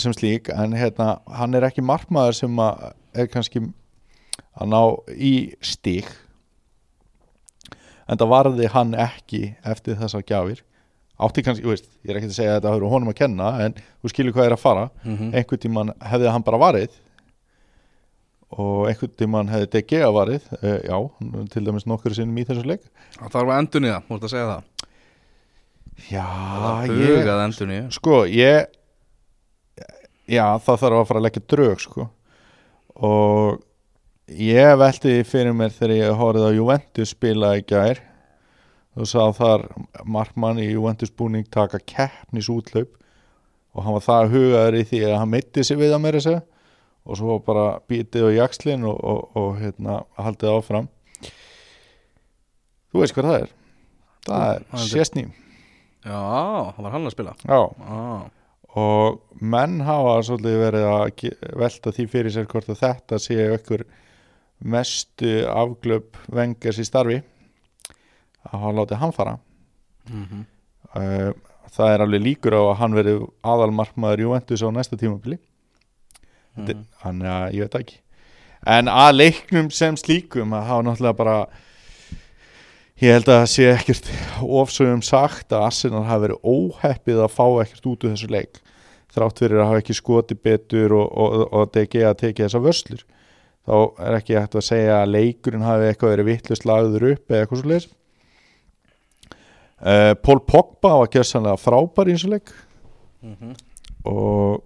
sem 0.00 0.12
slík, 0.16 0.48
en 0.48 0.72
hérna 0.72 1.18
hann 1.36 1.54
er 1.54 1.66
ekki 1.66 1.82
markmaður 1.84 2.38
sem 2.38 2.60
að 2.64 2.92
er 3.12 3.26
kannski 3.28 3.60
að 4.56 4.70
ná 4.72 4.80
í 5.12 5.32
stík 5.60 6.08
en 8.08 8.16
það 8.18 8.30
varði 8.32 8.70
hann 8.72 8.94
ekki 8.98 9.42
eftir 9.68 9.98
þessar 10.00 10.24
gjafir. 10.28 10.62
Átti 11.22 11.44
kannski, 11.44 11.68
veist, 11.68 11.86
ég 12.02 12.12
er 12.12 12.18
ekki 12.18 12.30
að 12.30 12.36
segja 12.38 12.54
að 12.54 12.58
þetta 12.58 12.72
hefur 12.72 12.92
honum 12.92 13.12
að 13.12 13.18
kenna, 13.20 13.50
en 13.62 13.76
þú 13.76 14.10
skilur 14.10 14.34
hvað 14.36 14.48
er 14.48 14.56
að 14.56 14.62
fara. 14.62 14.86
Mm 15.04 15.34
einhvern 15.36 15.62
tímann 15.62 15.92
hefði 16.00 16.32
hann 16.32 16.46
bara 16.46 16.60
varið 16.60 16.96
og 18.52 18.90
einhvern 18.90 19.14
tímann 19.16 19.50
hefði 19.52 19.70
DG 19.72 20.02
að 20.04 20.14
varið, 20.18 20.50
uh, 20.58 20.76
já, 20.84 20.98
til 21.54 21.64
dæmis 21.66 21.88
nokkur 21.88 22.14
sinnum 22.16 22.38
í 22.40 22.44
þessu 22.48 22.66
leik. 22.68 22.84
Það 23.16 23.34
þarf 23.36 23.52
að 23.54 23.58
endun 23.62 23.88
í 23.88 23.92
það, 23.92 24.06
múltu 24.10 24.28
að 24.28 24.34
segja 24.34 24.50
það. 24.50 24.68
Já, 26.10 26.26
Það 26.62 26.94
ég 26.98 27.74
í 27.76 27.82
Sko, 27.92 28.22
ég 28.26 28.78
Já, 30.30 30.46
það 30.62 30.78
þarf 30.80 30.96
að 30.96 31.06
fara 31.08 31.20
að 31.20 31.24
leggja 31.26 31.42
drög 31.50 31.82
sko. 31.82 32.08
og 32.94 33.62
ég 34.28 34.76
velti 34.78 35.10
því 35.10 35.24
fyrir 35.26 35.54
mér 35.56 35.72
þegar 35.74 35.94
ég 35.96 36.16
horfði 36.20 36.46
á 36.46 36.56
Juventus 36.56 37.12
spila 37.12 37.56
í 37.58 37.64
gær. 37.66 38.00
Og 38.92 39.08
sá 39.08 39.32
þar 39.32 39.64
markmann 40.04 40.60
í 40.60 40.68
Juventus 40.70 41.10
búning 41.10 41.46
taka 41.48 41.80
keppnis 41.80 42.50
útlaup 42.52 42.92
og 43.72 43.84
hann 43.86 43.96
var 43.96 44.04
það 44.04 44.32
hugaður 44.34 44.76
í 44.76 44.82
því 44.84 44.98
að 45.08 45.14
hann 45.16 45.30
meitti 45.32 45.64
sig 45.64 45.78
við 45.80 45.94
að 45.96 46.02
mér 46.04 46.18
þessu 46.18 46.34
og 47.06 47.18
svo 47.18 47.38
bara 47.42 47.80
bítið 47.90 48.28
á 48.30 48.36
jakslinn 48.42 48.84
og, 48.86 48.98
og, 49.02 49.22
og 49.38 49.56
hérna, 49.60 50.00
haldið 50.20 50.52
áfram. 50.56 50.88
Þú 52.92 53.02
veist 53.02 53.16
hvað 53.16 53.28
það 53.30 53.40
er? 53.46 53.50
Það 54.26 54.44
er 54.52 54.64
Það 54.70 54.84
er- 54.84 54.92
sésný 54.92 55.24
Já, 56.02 56.18
það 56.74 56.82
var 56.82 56.94
hann 56.96 57.06
að 57.06 57.12
spila. 57.14 57.32
Já, 57.46 57.58
Já, 57.62 58.30
og 58.82 59.20
menn 59.38 59.76
hafa 59.86 60.14
svolítið 60.26 60.56
verið 60.64 60.86
að 60.90 61.26
velta 61.60 61.92
því 61.94 62.06
fyrir 62.10 62.34
sér 62.34 62.48
hvort 62.50 62.70
að 62.72 62.80
þetta 62.80 63.18
sé 63.22 63.36
ykkur 63.54 63.84
mestu 64.72 65.32
afglöp 65.50 66.18
vengers 66.32 66.80
í 66.82 66.86
starfi. 66.88 67.20
Að 68.50 68.56
hafa 68.58 68.74
látið 68.80 69.00
hann 69.02 69.14
fara. 69.14 69.36
Mm 70.10 70.42
uh, 70.96 71.30
það 71.72 71.88
er 71.94 72.02
alveg 72.04 72.20
líkur 72.26 72.52
á 72.58 72.62
að 72.66 72.74
hann 72.82 72.96
verið 72.98 73.22
aðalmarkmaður 73.48 74.20
Juventus 74.26 74.60
á 74.66 74.68
næsta 74.74 74.98
tímabili 75.00 75.38
Mhm. 76.56 76.86
þannig 77.02 77.28
að 77.32 77.54
ég 77.56 77.60
veit 77.66 77.76
ekki. 77.80 77.98
En 78.66 78.86
að 78.86 79.12
leiknum 79.16 79.70
sem 79.70 79.96
slíkum 79.96 80.52
að 80.54 80.66
hafa 80.68 80.82
náttúrulega 80.86 81.16
bara 81.16 81.36
ég 83.02 83.12
held 83.16 83.28
að 83.28 83.40
það 83.40 83.48
sé 83.50 83.70
ekkert 83.72 84.10
ofsögum 84.42 85.02
sagt 85.02 85.48
að 85.50 85.64
Arsenal 85.66 86.04
hafi 86.04 86.28
verið 86.28 86.44
óheppið 86.44 87.24
að 87.24 87.34
fá 87.34 87.46
ekkert 87.64 87.86
út 87.86 88.04
úr 88.04 88.12
þessu 88.14 88.30
leik 88.30 88.60
þrátt 89.12 89.42
fyrir 89.42 89.60
að 89.60 89.66
hafa 89.66 89.80
ekki 89.82 89.96
skoti 89.98 90.34
betur 90.34 90.94
og, 90.96 91.08
og, 91.12 91.48
og 91.52 91.72
DG 91.74 92.04
að 92.06 92.20
tekið 92.22 92.46
þessa 92.46 92.62
vörslur. 92.62 93.02
Þá 93.62 93.74
er 94.06 94.14
ekki 94.18 94.38
hægt 94.38 94.54
að 94.56 94.64
segja 94.66 95.02
að 95.02 95.12
leikurinn 95.12 95.66
hafi 95.66 95.88
eitthvað 95.88 96.14
verið 96.16 96.30
vittlust 96.30 96.64
lagður 96.66 97.10
upp 97.12 97.30
eða 97.30 97.44
eitthvað 97.44 97.60
svo 97.60 97.68
leis 97.70 97.90
uh, 99.82 100.14
Pól 100.22 100.40
Pogba 100.46 100.96
var 101.02 101.10
gjössanlega 101.12 101.60
frábær 101.60 102.10
í 102.10 102.16
þessu 102.16 102.32
leik. 102.32 102.52
Og 104.08 104.58
uh, 104.58 104.60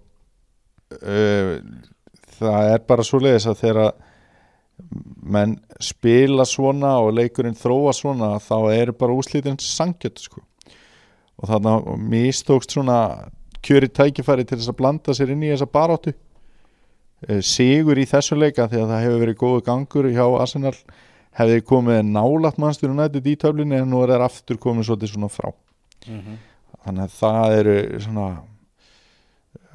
það 2.37 2.73
er 2.73 2.83
bara 2.87 3.05
svo 3.05 3.19
leiðis 3.21 3.47
að 3.49 3.61
þegar 3.63 3.89
menn 5.27 5.57
spila 5.81 6.45
svona 6.47 6.97
og 7.01 7.15
leikurinn 7.17 7.57
þróa 7.57 7.93
svona 7.97 8.35
þá 8.43 8.57
eru 8.75 8.93
bara 8.97 9.15
úslítinn 9.17 9.57
sangjöld 9.61 10.21
sko. 10.21 10.43
og 11.37 11.49
þannig 11.49 11.73
að 11.73 12.05
mistókst 12.13 12.73
svona 12.73 12.99
kjöri 13.65 13.89
tækifæri 13.89 14.45
til 14.45 14.57
þess 14.57 14.71
að 14.71 14.79
blanda 14.79 15.13
sér 15.13 15.33
inn 15.33 15.43
í 15.43 15.51
þessa 15.51 15.67
baráttu. 15.69 16.13
Eh, 17.27 17.41
sigur 17.41 17.97
í 17.97 18.05
þessu 18.09 18.37
leika 18.37 18.67
því 18.69 18.81
að 18.81 18.91
það 18.91 19.03
hefur 19.05 19.21
verið 19.23 19.39
góðu 19.41 19.63
gangur 19.65 20.09
hjá 20.13 20.25
Arsenal 20.37 20.73
hefði 21.37 21.63
komið 21.65 22.03
nálat 22.09 22.57
mannstur 22.61 22.93
og 22.93 22.99
nættið 22.99 23.31
í 23.31 23.35
töflinni 23.41 23.81
en 23.81 23.89
nú 23.91 24.01
er 24.03 24.15
það 24.15 24.25
aftur 24.27 24.61
komið 24.61 24.89
svolítið 24.89 25.13
svona 25.13 25.29
frá. 25.33 25.49
Þannig 26.85 27.03
að 27.03 27.17
það 27.17 27.57
eru 27.57 27.75
svona 28.05 28.27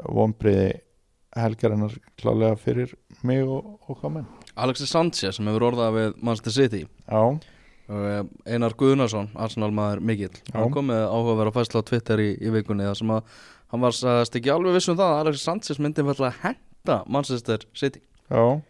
vonbriði 0.02 0.68
helgarinnar 1.38 1.94
klálega 2.20 2.58
fyrir 2.60 2.92
mig 3.24 3.42
og, 3.46 3.78
og 3.88 4.04
menn. 4.12 4.28
Alexis 4.60 4.92
Sanchez 4.92 5.38
sem 5.38 5.48
hefur 5.48 5.70
orðað 5.70 5.96
við 5.96 6.14
Manchester 6.20 6.56
City. 6.56 6.82
Já, 7.06 7.22
eh, 7.88 8.22
Einar 8.52 8.76
Guðnarsson, 8.78 9.30
Arsenal 9.34 9.70
maður 9.74 10.02
mikill 10.04 10.34
hann 10.52 10.72
kom 10.74 10.90
með 10.92 11.06
áhugaverð 11.08 11.52
að 11.52 11.58
fæsla 11.60 11.84
á 11.84 11.88
Twitter 11.88 12.24
í, 12.24 12.30
í 12.36 12.52
vikunni 12.52 12.88
þar 12.88 13.00
sem 13.00 13.14
að 13.16 13.38
hann 13.72 13.86
var 13.86 13.96
sagðist 13.96 14.36
ekki 14.36 14.52
alveg 14.52 14.76
viss 14.76 14.92
um 14.92 14.98
það 15.00 15.14
að 15.14 15.22
Alexis 15.24 15.46
Sanchez 15.48 15.80
myndi 15.80 16.04
vel 16.04 16.18
að 16.18 16.42
henda 16.42 16.98
Manchester 17.08 17.64
City. 17.78 18.02
Já, 18.28 18.60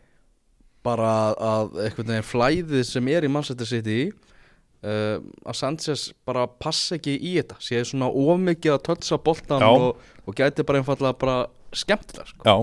bara 0.82 1.14
að 1.38 1.78
veginn 1.98 2.26
flæðið 2.26 2.84
sem 2.86 3.10
er 3.10 3.26
í 3.26 3.30
Manchester 3.30 3.68
City 3.68 3.98
uh, 4.10 5.18
að 5.46 5.58
Sanchez 5.58 6.08
bara 6.26 6.46
passa 6.46 6.98
ekki 6.98 7.14
í 7.18 7.36
þetta. 7.38 7.58
Sé 7.62 7.82
svona 7.86 8.10
ómikið 8.10 8.76
að 8.76 8.84
tölsa 8.90 9.18
boltan 9.22 9.64
og, 9.66 10.00
og 10.26 10.38
gæti 10.38 10.66
bara 10.66 10.82
einfallega 10.82 11.18
bara 11.18 11.36
skemmt 11.72 12.12
það 12.12 12.26
sko. 12.32 12.44
já 12.44 12.56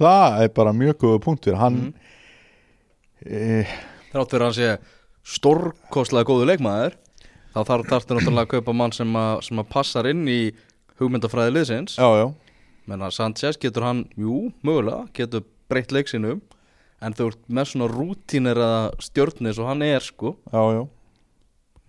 það 0.00 0.42
er 0.44 0.48
bara 0.56 0.72
mjög 0.72 0.96
góða 1.02 1.20
punktur. 1.24 1.56
Hann 1.60 1.74
Mhm. 1.80 1.94
eh, 3.26 3.66
þrátt 4.12 4.30
fyrir 4.30 4.44
að 4.44 4.48
hann 4.48 4.58
sé 4.58 4.78
stórkostlega 5.24 6.24
góðu 6.24 6.46
leikmaður 6.48 6.94
þá 7.54 7.60
þarf 7.66 7.88
þarftu 7.90 8.16
náttúrulega 8.16 8.46
að 8.46 8.52
kaupa 8.54 8.72
mann 8.74 8.92
sem 8.92 9.12
að, 9.12 9.42
sem 9.42 9.58
að 9.58 9.68
passar 9.68 10.06
inn 10.10 10.24
í 10.30 10.52
hugmyndafræði 11.00 11.52
liðsins. 11.56 11.96
Já, 11.98 12.08
já, 12.16 12.34
menna 12.86 13.10
Sanchez 13.10 13.58
getur 13.60 13.82
hann, 13.82 14.04
jú, 14.16 14.52
mögulega 14.64 15.08
getur 15.12 15.44
breytt 15.68 15.92
leiksinum 15.92 16.40
en 17.02 17.12
þú 17.16 17.28
ert 17.32 17.44
með 17.48 17.68
svona 17.72 17.88
rútínir 17.92 18.56
að 18.60 18.96
stjórnis 19.00 19.58
og 19.58 19.66
hann 19.70 19.82
er 19.82 20.00
sko. 20.00 20.36
Já, 20.52 20.62
já. 20.78 20.88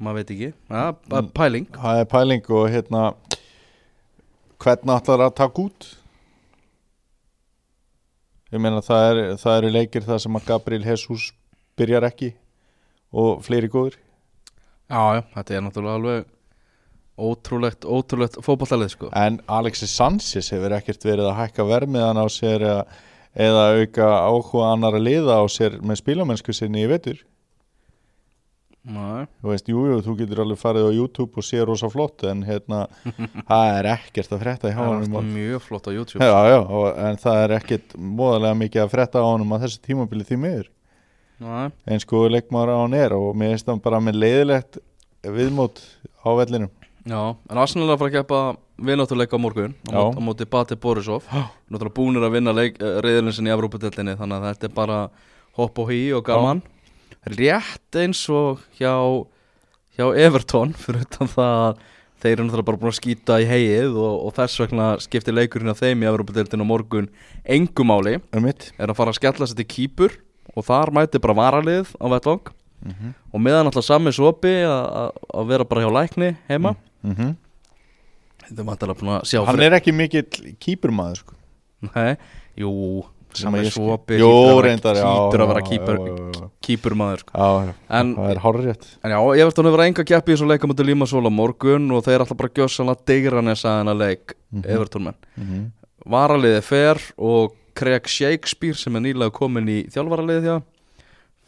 Maður 0.01 0.15
veit 0.15 0.31
ekki, 0.33 0.53
ja, 0.69 0.91
mm. 0.91 1.31
pæling. 1.37 1.67
Það 1.77 1.99
er 2.01 2.05
pæling 2.09 2.49
og 2.49 2.69
hérna 2.73 3.01
hvernig 4.61 4.95
ætlar 5.01 5.25
að 5.27 5.35
taka 5.37 5.61
út 5.61 5.89
ég 8.51 8.59
meina 8.61 8.83
það, 8.83 9.07
er, 9.09 9.21
það 9.41 9.57
eru 9.61 9.73
leikir 9.77 10.05
það 10.07 10.21
sem 10.25 10.37
að 10.39 10.47
Gabriel 10.49 10.85
Jesus 10.85 11.31
byrjar 11.79 12.07
ekki 12.09 12.33
og 13.11 13.41
fleiri 13.45 13.71
góður 13.71 13.97
já, 13.97 15.01
já, 15.17 15.21
þetta 15.35 15.55
er 15.57 15.65
náttúrulega 15.65 15.99
alveg 15.99 16.29
ótrúlegt, 17.21 17.85
ótrúlegt 17.85 18.37
fótballtalið 18.41 18.93
sko. 18.95 19.09
En 19.17 19.39
Alexis 19.51 19.93
Sanchez 19.93 20.51
hefur 20.53 20.73
ekkert 20.77 21.03
verið 21.05 21.29
að 21.29 21.37
hækka 21.41 21.65
vermiðan 21.69 22.21
á 22.21 22.25
sér 22.31 22.63
eða, 22.65 22.85
eða 23.47 23.65
auka 23.77 24.07
áhuga 24.31 24.69
annar 24.71 24.97
að 24.97 25.05
liða 25.09 25.37
á 25.37 25.45
sér 25.51 25.77
með 25.83 26.01
spílamennsku 26.01 26.55
sinni 26.55 26.85
í 26.85 26.89
vetur 26.91 27.19
Nei. 28.81 29.27
þú 29.43 29.51
veist, 29.51 29.67
jú, 29.69 29.81
jú, 29.85 29.97
þú 30.01 30.13
getur 30.17 30.39
alveg 30.41 30.57
farið 30.57 30.87
á 30.89 30.91
YouTube 30.97 31.37
og 31.37 31.45
sé 31.45 31.59
rosa 31.61 31.85
flott 31.93 32.23
en 32.25 32.39
hérna, 32.47 32.87
það 33.49 33.65
er 33.77 33.89
ekkert 33.91 34.33
að 34.33 34.41
frétta 34.41 34.71
í 34.71 34.73
það 34.73 34.87
hánum 34.89 35.17
var 35.19 35.27
mjög 35.27 35.61
flott 35.67 35.89
á 35.89 35.91
YouTube 35.93 36.25
Já, 36.25 36.37
já, 36.49 36.57
og, 36.65 36.87
en 36.97 37.19
það 37.21 37.41
er 37.43 37.53
ekkert 37.59 37.93
móðalega 37.97 38.57
mikið 38.63 38.81
að 38.85 38.93
frétta 38.95 39.21
á 39.21 39.29
honum 39.29 39.53
að 39.53 39.67
þessu 39.67 39.83
tímabili 39.85 40.25
því 40.25 40.39
miður. 40.41 40.71
Eins 41.89 42.05
góður 42.09 42.33
leikmaður 42.35 42.73
á 42.73 42.77
hann 42.81 42.97
er 42.97 43.15
og 43.17 43.29
mér 43.37 43.53
finnst 43.53 43.69
hann 43.69 43.83
bara 43.85 44.01
með 44.01 44.17
leiðilegt 44.21 44.81
viðmót 45.25 45.81
á 46.25 46.29
vellinum. 46.41 46.73
Já, 47.05 47.21
en 47.49 47.57
Arsenal 47.61 47.87
er 47.87 47.95
að 47.95 48.01
fara 48.01 48.11
að 48.11 48.17
keppa 48.19 48.41
vinnáttuleika 48.81 49.37
á 49.37 49.41
morgun 49.41 49.73
á, 49.89 49.93
Já. 49.93 50.01
mót, 50.01 50.17
á 50.17 50.21
móti 50.25 50.45
Bati 50.49 50.77
Borisov. 50.77 51.25
Náttúrulega 51.69 51.97
búnir 51.97 52.25
að 52.25 52.35
vinna 52.37 52.53
leik, 52.53 52.77
reyðlinn 52.81 53.33
sinni 53.33 53.49
í 53.49 53.55
Evrópadeltinni 53.55 54.17
þannig 54.19 54.37
að 54.37 54.45
þetta 54.51 54.69
er 54.69 54.75
bara 54.77 54.99
hopp 55.57 55.81
og 55.81 55.89
hí 55.93 56.01
og 56.17 56.25
gaman 56.25 56.61
rétt 57.27 57.95
eins 58.01 58.23
og 58.33 58.61
hjá 58.79 58.93
hjá 59.97 60.05
Everton 60.25 60.73
fyrir 60.81 61.03
utan 61.05 61.27
það 61.27 61.57
að 61.67 61.81
þeir 62.21 62.31
eru 62.35 62.45
náttúrulega 62.45 62.67
bara 62.69 62.77
búin 62.81 62.91
að 62.93 62.99
skýta 62.99 63.37
í 63.41 63.45
heið 63.49 63.95
og, 63.97 64.15
og 64.27 64.33
þess 64.37 64.59
vegna 64.61 64.87
skiptir 65.01 65.33
leikurinn 65.33 65.71
af 65.73 65.79
þeim 65.81 66.03
í 66.03 66.09
Evrópadeltinni 66.09 66.65
á 66.65 66.69
morgun 66.69 67.07
engumáli 67.45 68.19
um 68.33 68.45
er 68.49 68.87
að 68.91 68.95
fara 68.97 69.09
að 69.13 69.19
skella 69.21 69.47
sér 69.49 69.57
til 69.61 69.69
kýpur 69.73 70.17
og 70.55 70.65
þar 70.67 70.91
mæti 70.93 71.21
bara 71.21 71.37
varalið 71.37 71.93
á 72.01 72.05
vettvang 72.17 72.51
Mhm. 72.81 73.11
og 73.29 73.41
meðan 73.45 73.67
alltaf 73.69 73.83
sami 73.85 74.09
sopi 74.09 74.49
að 74.65 74.85
að- 74.89 75.17
að 75.37 75.49
vera 75.51 75.65
bara 75.69 75.81
hjá 75.85 75.91
lækni 75.93 76.29
heima 76.49 76.71
mm 77.03 77.13
-hmm. 77.15 77.35
Þetta 78.41 78.57
er 78.61 78.65
vantilega 78.65 78.97
búin 78.99 79.11
að 79.19 79.27
sjá 79.29 79.45
Hann 79.45 79.59
er 79.61 79.71
ekki 79.77 79.91
mikill 79.93 80.55
kýpurmaður 80.57 81.15
sko. 81.21 81.33
Nei, 81.95 82.17
jú 82.57 83.05
Sem 83.37 83.53
að 83.53 83.63
ég 83.65 83.73
svopi 83.73 84.17
Jú, 84.19 84.27
hlýtur 84.27 84.91
að 84.91 84.95
vera- 84.95 85.61
að 85.61 85.71
kýpur, 86.61 86.93
maður 86.95 87.19
sko. 87.19 87.31
Já, 87.37 87.73
En- 87.89 88.15
það 88.15 88.31
er 88.31 88.39
hárrétt 88.43 88.85
En 89.03 89.11
já, 89.11 89.19
ég 89.37 89.43
veist 89.45 89.57
að 89.57 89.63
hún 89.63 89.69
hefur 89.71 89.83
enga 89.85 90.03
keppi 90.03 90.31
í 90.31 90.35
þessu 90.35 90.47
leika 90.47 90.67
mútið 90.67 90.85
Líma 90.91 91.07
Sól 91.07 91.25
á 91.25 91.31
morgun 91.31 91.91
og 91.91 92.03
þeir 92.03 92.19
alltaf 92.19 92.37
bara 92.37 92.49
gjössanlega 92.49 93.05
deigra 93.05 93.41
nesa 93.41 93.69
þennan 93.81 93.97
leik 93.97 94.33
mm 94.51 94.61
Mhm. 94.61 94.65
Evertónmenn 94.75 95.15
mm 95.37 95.45
-hmm. 95.47 95.71
Varaliði 96.11 96.61
fer 96.63 96.97
og 97.17 97.53
Craig 97.73 98.07
Shakespeare 98.07 98.73
sem 98.75 98.95
er 98.95 98.99
nýlega 99.01 99.31
komin 99.31 99.65
í 99.67 99.87
þjálfaraliði 99.89 100.41
þjá 100.43 100.61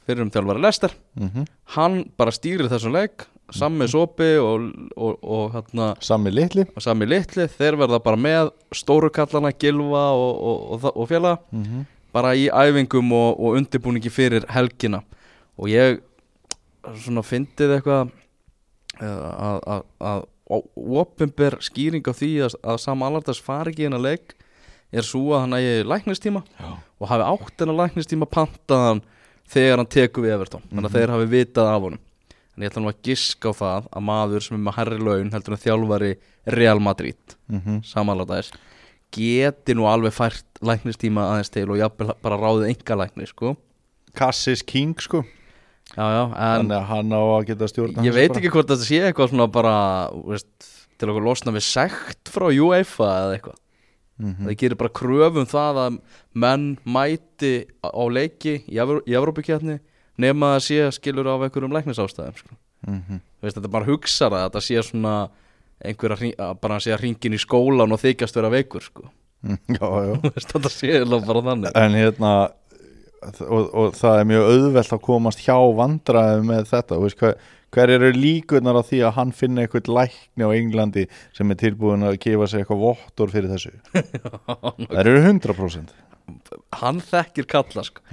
fyrir 0.08 0.22
um 0.22 0.32
þjálfari 0.32 0.62
Lester 0.62 0.92
Mhm. 1.20 1.46
hann 1.76 2.12
bara 2.18 2.32
stýrir 2.32 2.70
þessum 2.70 2.92
leik 2.94 3.26
Sammi 3.52 3.88
Sopi 3.92 4.38
og, 4.40 4.70
og, 4.96 5.18
og, 5.24 5.44
hérna, 5.54 5.90
Sami 6.02 6.32
litli. 6.32 6.64
og 6.76 6.82
Sammi 6.82 7.06
Litli 7.06 7.48
þeir 7.52 7.76
verða 7.82 8.00
bara 8.04 8.18
með 8.18 8.54
stóru 8.74 9.10
kallana 9.14 9.52
Gilva 9.52 10.06
og, 10.16 10.32
og, 10.40 10.62
og, 10.78 10.88
og 10.96 11.10
félaga. 11.10 11.38
Mm 11.52 11.64
-hmm. 11.64 11.86
bara 12.14 12.36
í 12.36 12.50
æfingum 12.50 13.12
og, 13.12 13.40
og 13.40 13.58
undirbúningi 13.58 14.10
fyrir 14.10 14.46
helgina. 14.50 15.04
Og 15.58 15.68
ég 15.68 16.00
svona 17.04 17.22
fyndið 17.22 17.78
eitthvað 17.78 18.12
eh, 19.02 19.08
að, 19.08 19.60
að, 19.68 19.84
að 20.00 20.24
opinber 20.76 21.58
skýring 21.64 22.06
á 22.06 22.14
því 22.14 22.32
að, 22.48 22.56
að 22.64 22.80
Sam 22.84 23.04
Allardas 23.06 23.42
fari 23.42 23.74
ekki 23.74 23.88
inn 23.88 23.98
að 23.98 24.08
leik 24.10 24.36
er 24.94 25.06
svo 25.08 25.34
að 25.34 25.46
hann 25.46 25.58
eigi 25.58 25.86
læknistíma 25.88 26.44
Já. 26.60 26.72
og 27.00 27.10
hafi 27.10 27.28
átt 27.32 27.64
hennar 27.64 27.80
læknistíma 27.80 28.30
pantaðan 28.30 29.02
þegar 29.50 29.82
hann 29.82 29.92
tekur 29.96 30.26
við 30.26 30.36
Evertón 30.36 30.66
þannig 30.70 30.90
að 30.90 30.98
þeir 30.98 31.14
hafi 31.16 31.30
vitað 31.32 31.72
af 31.72 31.88
honum 31.88 32.04
en 32.54 32.64
ég 32.64 32.70
ætla 32.70 32.84
nú 32.84 32.92
að 32.92 33.02
giska 33.08 33.50
á 33.50 33.54
það 33.58 33.88
að 33.90 34.06
maður 34.10 34.46
sem 34.46 34.58
er 34.58 34.64
með 34.68 34.78
herri 34.78 35.00
laun 35.02 35.32
heldur 35.34 35.56
en 35.56 35.64
þjálfari 35.64 36.12
Real 36.58 36.80
Madrid. 36.84 37.38
Mhm. 37.50 37.82
samanlátaðis 37.88 38.52
geti 39.14 39.76
nú 39.78 39.86
alveg 39.90 40.14
fært 40.16 40.62
læknistíma 40.66 41.28
aðeins 41.30 41.52
til 41.54 41.68
og 41.70 41.78
jafnvel 41.78 42.16
bara 42.24 42.40
ráðið 42.42 42.70
enga 42.72 42.98
lækni 43.04 43.28
sko. 43.30 43.56
Cassis 44.18 44.64
King 44.66 44.96
sko. 45.02 45.24
Já, 45.94 46.06
já, 46.10 46.24
en 46.26 46.64
Þannig 46.64 46.78
að 46.78 46.88
hann 46.90 47.12
á 47.14 47.22
að 47.22 47.48
geta 47.50 47.68
stjórna 47.70 48.06
ég 48.08 48.16
veit 48.16 48.32
ekki 48.38 48.50
hvort 48.54 48.70
þetta 48.72 48.88
sé 48.88 49.02
eitthvað 49.04 49.34
svona 49.34 49.48
bara 49.52 49.76
veist, 50.26 50.70
til 50.98 51.10
okkur 51.12 51.26
losna 51.28 51.54
við 51.54 51.66
sekt 51.68 52.32
frá 52.32 52.48
UEFA 52.50 53.10
eða 53.20 53.36
eitthvað. 53.38 53.60
Mm 54.24 54.46
það 54.46 54.58
gerir 54.62 54.78
bara 54.80 54.94
kröfum 54.94 55.48
það 55.50 55.80
að 55.84 55.96
menn 56.38 56.66
mæti 56.86 57.54
á 57.84 58.04
leiki 58.14 58.54
í, 58.70 58.78
Evró 58.78 59.02
í 59.10 59.16
Evrópukjarni 59.18 59.80
nema 60.18 60.56
að 60.58 60.66
sé 60.68 60.80
skilur 60.98 61.28
af 61.32 61.48
einhverjum 61.48 61.74
læknisástæðum 61.74 62.38
sko. 62.38 62.56
-hmm. 62.88 63.20
Þú 63.40 63.48
veist, 63.48 63.58
þetta 63.58 63.72
bara 63.72 63.86
hugsar 63.90 64.32
að 64.32 64.46
þetta 64.50 64.62
sé 64.62 64.84
svona 64.84 65.30
einhver 65.84 66.12
að, 66.12 66.20
hring- 66.20 66.40
að 66.40 66.60
bara 66.62 66.80
sé 66.80 66.94
að 66.94 67.02
ringin 67.02 67.34
í 67.34 67.40
skólan 67.42 67.92
og 67.92 68.00
þykjast 68.00 68.36
vera 68.36 68.50
veikur 68.50 68.82
sko. 68.82 69.10
Já, 69.44 69.88
já 70.08 70.14
Þú 70.24 70.34
veist, 70.36 70.54
þetta 70.54 70.70
sé 70.70 71.06
bara 71.28 71.42
þannig 71.42 71.72
En 71.76 71.92
hérna 71.92 72.50
og, 73.48 73.68
og 73.74 73.98
það 73.98 74.20
er 74.20 74.30
mjög 74.30 74.48
auðvelt 74.52 74.96
að 74.96 75.04
komast 75.08 75.44
hjá 75.46 75.58
vandræði 75.78 76.46
með 76.48 76.70
þetta 76.72 77.00
veist, 77.04 77.20
hver, 77.22 77.36
hver 77.74 77.94
eru 77.96 78.12
líkunar 78.16 78.80
á 78.80 78.84
því 78.86 79.02
að 79.08 79.16
hann 79.18 79.34
finna 79.36 79.64
eitthvað 79.64 79.92
lækni 79.98 80.48
á 80.48 80.50
Englandi 80.56 81.06
sem 81.36 81.54
er 81.54 81.60
tilbúin 81.62 82.06
að 82.08 82.20
gefa 82.26 82.50
sig 82.52 82.64
eitthvað 82.64 82.84
vottor 82.84 83.34
fyrir 83.34 83.54
þessu 83.54 83.74
það 84.92 85.00
eru 85.04 85.16
100% 85.22 85.96
hann 86.80 87.02
þekkir 87.04 87.48
kalla 87.52 87.84
sko. 87.84 88.04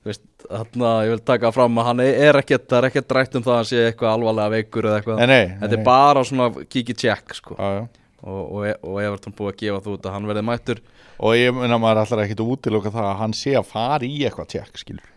Já, 0.00 0.08
veist, 0.08 0.22
þarna, 0.46 0.90
ég 1.04 1.10
vil 1.12 1.22
taka 1.28 1.50
fram 1.52 1.78
að 1.80 1.86
hann 1.90 2.00
er 2.06 2.38
ekkert, 2.40 2.66
það 2.70 2.78
er 2.78 2.86
ekkert 2.88 3.08
drætt 3.10 3.34
um 3.36 3.44
það 3.44 3.52
að 3.52 3.58
hann 3.60 3.68
sé 3.68 3.78
eitthvað 3.84 4.14
alvarlega 4.14 4.54
veikur 4.54 4.88
eða 4.88 4.96
eitthvað. 5.00 5.20
Nei, 5.20 5.28
nei, 5.28 5.44
þetta 5.60 5.76
er 5.76 5.84
bara 5.84 6.22
svona 6.24 6.46
kikið 6.72 6.96
tjekk 7.02 7.28
sko. 7.36 7.56
já, 7.58 7.68
já. 7.76 7.82
og, 8.24 8.40
og, 8.40 8.60
og 8.80 8.96
Everton 9.04 9.36
búið 9.36 9.50
að 9.52 9.58
gefa 9.60 9.82
þú 9.84 9.90
út 9.98 10.08
að 10.08 10.14
hann 10.16 10.28
verði 10.30 10.44
mættur. 10.48 10.78
Og 11.20 11.36
ég 11.36 11.52
meina 11.52 11.76
maður 11.80 12.02
ætlar 12.06 12.22
ekki 12.24 12.38
að 12.38 12.52
útiloka 12.54 12.94
það 12.94 13.06
að 13.10 13.18
hann 13.20 13.34
sé 13.36 13.52
að 13.60 13.68
fara 13.68 14.04
í 14.08 14.24
eitthvað 14.24 14.50
tjekk 14.54 14.74
skilur, 14.80 15.08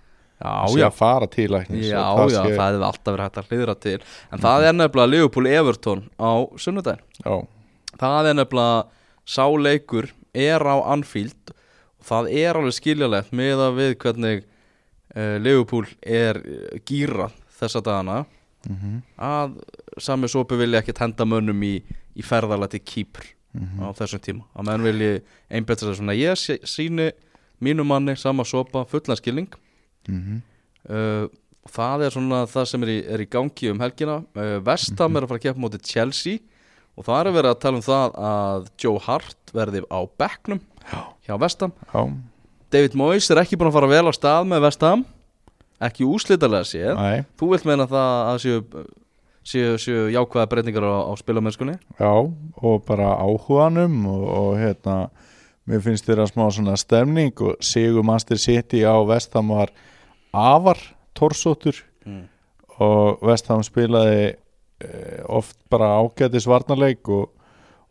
Já, 0.44 0.50
hann 0.52 0.74
sé 0.74 0.82
já, 0.82 0.88
að 0.90 0.98
fara 1.00 1.28
til 1.32 1.50
læknis 1.54 1.88
já, 1.88 2.04
já, 2.04 2.28
sé, 2.28 2.42
það 2.44 2.68
hefði 2.68 2.88
alltaf 2.90 3.12
verið 3.14 3.24
hægt 3.24 3.40
að 3.40 3.48
hlýðra 3.54 3.76
til. 3.88 4.00
En 4.28 4.44
það 4.44 4.60
er 4.68 4.74
nefnilega 4.76 5.12
Liverpool 5.14 5.48
Everton 5.48 6.02
á 6.20 6.32
sunnudaginn. 6.60 7.06
Já, 7.24 7.36
Það 7.94 8.26
er 10.34 11.24
það 12.04 12.30
er 12.36 12.60
alveg 12.60 12.76
skiljalegt 12.78 13.32
með 13.36 13.62
að 13.68 13.78
við 13.80 13.94
hvernig 14.04 14.44
uh, 15.16 15.38
Liverpool 15.42 15.86
er 16.02 16.40
uh, 16.40 16.80
gýrað 16.88 17.36
þessa 17.60 17.82
dagana. 17.86 18.24
Mhm, 18.64 19.02
að 19.20 19.58
sami 20.00 20.28
sopi 20.32 20.56
vilja 20.56 20.80
ekki 20.80 20.94
henda 20.96 21.26
mönnum 21.28 21.60
í, 21.68 21.74
í 22.16 22.24
ferðala 22.24 22.70
til 22.72 22.80
Kýpr 22.80 23.26
mhm, 23.58 23.82
á 23.84 23.92
þessum 23.98 24.22
tíma. 24.24 24.46
Að 24.56 24.70
menn 24.70 24.86
vilji 24.88 25.10
einbetta 25.52 25.84
sér 25.90 25.98
svona 26.00 26.16
ég 26.16 26.40
sé- 26.40 26.62
sýni 26.64 27.10
mínu 27.64 27.84
manni 27.88 28.16
sama 28.20 28.46
sopa 28.48 28.86
fullan 28.88 29.20
skilning. 29.20 29.52
Mhm, 30.08 30.40
uh, 30.90 31.28
það 31.74 32.06
er 32.08 32.16
svona 32.16 32.42
það 32.52 32.66
sem 32.72 32.84
er 32.88 32.90
í, 32.94 32.98
er 33.18 33.22
í 33.24 33.30
gangi 33.32 33.70
um 33.72 33.80
helgina. 33.84 34.18
Uh, 34.36 34.58
Vestham 34.64 35.16
er 35.20 35.24
að 35.28 35.34
fara 35.34 35.40
að 35.42 35.46
keppa 35.50 35.64
móti 35.64 35.84
Chelsea 35.92 36.40
og 36.96 37.06
það 37.08 37.20
er 37.20 37.30
að 37.32 37.38
vera 37.40 37.52
að 37.56 37.62
tala 37.64 37.80
um 37.80 37.86
það 37.86 38.18
að 38.32 38.68
Joe 38.84 39.00
Hart 39.02 39.54
verði 39.56 39.84
á 39.92 40.00
bekknum 40.20 40.60
hjá 41.26 41.36
Vestham 41.42 41.72
já, 41.90 42.02
David 42.74 42.96
Moyes 42.98 43.30
er 43.30 43.38
ekki 43.44 43.58
búin 43.60 43.70
að 43.70 43.76
fara 43.78 43.92
vel 43.92 44.10
á 44.10 44.14
stað 44.16 44.48
með 44.50 44.64
Vestham 44.66 45.04
ekki 45.84 46.08
úslitalega 46.08 46.66
séð. 46.66 46.94
Næ, 46.98 47.26
þú 47.38 47.50
vilt 47.52 47.68
meina 47.68 47.86
það 47.90 48.14
að 48.32 48.40
séu, 48.42 48.64
séu, 49.46 49.76
séu 49.82 50.08
jákvæða 50.14 50.50
breytingar 50.50 50.88
á, 50.90 50.96
á 51.06 51.14
spilamennskunni 51.20 51.76
já 52.00 52.14
og 52.14 52.84
bara 52.88 53.14
áhuganum 53.22 54.00
og, 54.10 54.26
og 54.26 54.50
hérna 54.62 54.98
mér 55.70 55.84
finnst 55.86 56.08
þeirra 56.08 56.26
smá 56.32 56.48
svona 56.50 56.76
stemning 56.80 57.46
og 57.46 57.62
Sigur 57.64 58.06
Master 58.08 58.42
City 58.42 58.82
á 58.82 58.98
Vestham 59.06 59.54
var 59.54 59.74
afar 60.34 60.82
torsóttur. 61.14 61.78
Mm. 62.04 62.26
og 62.84 63.22
Vestham 63.24 63.62
spilaði 63.64 64.34
eh, 64.34 65.22
oft 65.30 65.56
bara 65.72 65.94
ágætis 66.02 66.50
varnarleik 66.50 67.08
og, 67.08 67.30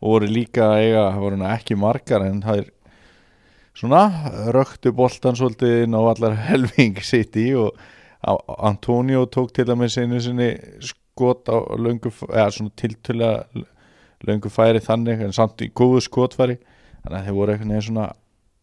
og 0.03 0.17
voru 0.17 0.27
líka 0.29 0.67
að 0.67 0.81
eiga, 0.83 1.05
það 1.15 1.23
voru 1.23 1.45
ekki 1.55 1.77
margar 1.79 2.25
en 2.27 2.43
það 2.43 2.59
er 2.61 2.67
svona 3.77 4.03
röktu 4.53 4.93
boltan 4.95 5.37
svolítið 5.37 5.83
inn 5.85 5.97
á 5.97 6.01
allar 6.01 6.37
helming 6.49 7.01
sitt 7.03 7.37
í 7.39 7.51
og 7.57 7.77
Antonio 8.23 9.25
tók 9.27 9.51
til 9.55 9.65
að 9.67 9.79
með 9.81 9.89
sinni 9.97 10.19
sinni 10.23 10.49
skot 10.79 11.49
á 11.51 11.59
löngu 11.75 12.11
eða 12.29 12.51
svona 12.55 12.71
tiltölulega 12.79 13.65
löngu 14.23 14.51
færi 14.53 14.79
þannig 14.79 15.25
en 15.25 15.35
samt 15.35 15.61
í 15.65 15.67
góðu 15.75 15.99
skotfæri. 16.05 16.55
Þannig 17.03 17.17
að 17.17 17.25
þeir 17.25 17.35
voru 17.35 17.53
einhvern 17.53 17.73
veginn 17.73 17.85
svona 17.89 18.07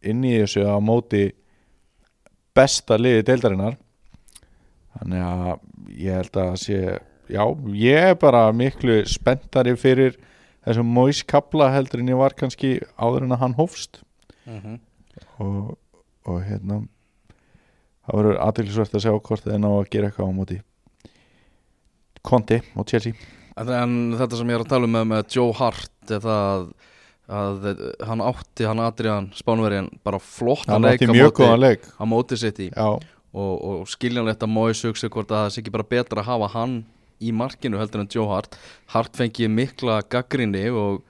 inn 0.01 0.25
í 0.25 0.33
þessu 0.39 0.65
á 0.65 0.77
móti 0.81 1.25
besta 2.57 2.97
liði 2.97 3.27
deildarinnar. 3.29 3.77
Þannig 4.97 5.27
að 5.27 5.53
ég 6.01 6.17
held 6.23 6.41
að 6.41 6.55
sé 6.65 6.79
já, 7.31 7.45
ég 7.77 8.11
er 8.15 8.17
bara 8.21 8.47
miklu 8.57 9.03
spenntari 9.05 9.77
fyrir 9.79 10.17
þessum 10.65 10.89
Mois 10.97 11.21
kapla 11.23 11.69
heldur 11.75 12.01
en 12.01 12.15
ég 12.15 12.21
var 12.21 12.37
kannski 12.37 12.79
áður 12.97 13.29
en 13.29 13.37
að 13.37 13.45
hann 13.45 13.59
hófst. 13.61 14.01
Mm 14.49 14.81
og, 15.41 15.76
og 16.28 16.43
hérna 16.47 16.82
það 18.07 18.20
verður 18.20 18.41
aðeinsvært 18.47 18.97
að 18.97 19.05
sjá 19.07 19.12
hvort 19.16 19.47
þeir 19.47 19.62
ná 19.62 19.70
að 19.70 19.91
gera 19.93 20.11
eitthvað 20.11 20.32
á 20.32 20.38
móti 20.38 20.61
Conte 22.20 22.59
og 22.76 22.84
Chelsea. 22.84 23.16
En 23.57 24.12
þetta 24.18 24.36
sem 24.36 24.51
ég 24.53 24.59
er 24.59 24.64
að 24.66 24.72
tala 24.74 24.88
um 24.88 24.93
með, 24.93 25.07
með 25.09 25.22
Joe 25.32 25.55
Hart 25.57 26.12
er 26.12 26.20
það 26.20 26.66
að 27.30 27.68
hann 28.09 28.22
átti, 28.26 28.66
hann 28.66 28.82
Adrian 28.82 29.28
Spánverjan 29.38 29.88
bara 30.05 30.18
flottan 30.20 30.74
hann 30.74 30.88
leik 30.88 30.99
átti 30.99 31.09
á 31.09 31.14
mjög 31.14 31.34
góðan 31.38 31.62
leik. 31.62 31.86
á 31.86 32.05
móti 32.11 32.38
sitt 32.41 32.59
í 32.59 32.68
og, 32.74 33.05
og 33.32 33.84
skiljanlegt 33.88 34.43
að 34.43 34.51
Moyes 34.51 34.82
hugsa 34.84 35.09
hvort 35.12 35.30
að 35.30 35.45
það 35.45 35.53
sé 35.55 35.62
ekki 35.62 35.74
bara 35.76 35.86
betra 35.93 36.24
að 36.24 36.30
hafa 36.32 36.51
hann 36.57 36.80
í 37.20 37.32
markinu 37.36 37.78
heldur 37.78 38.03
en 38.03 38.11
Joe 38.11 38.26
Hart. 38.30 38.57
Hart 38.91 39.16
fengi 39.16 39.49
mikla 39.53 40.01
gaggrinni 40.11 40.66
og, 40.72 41.03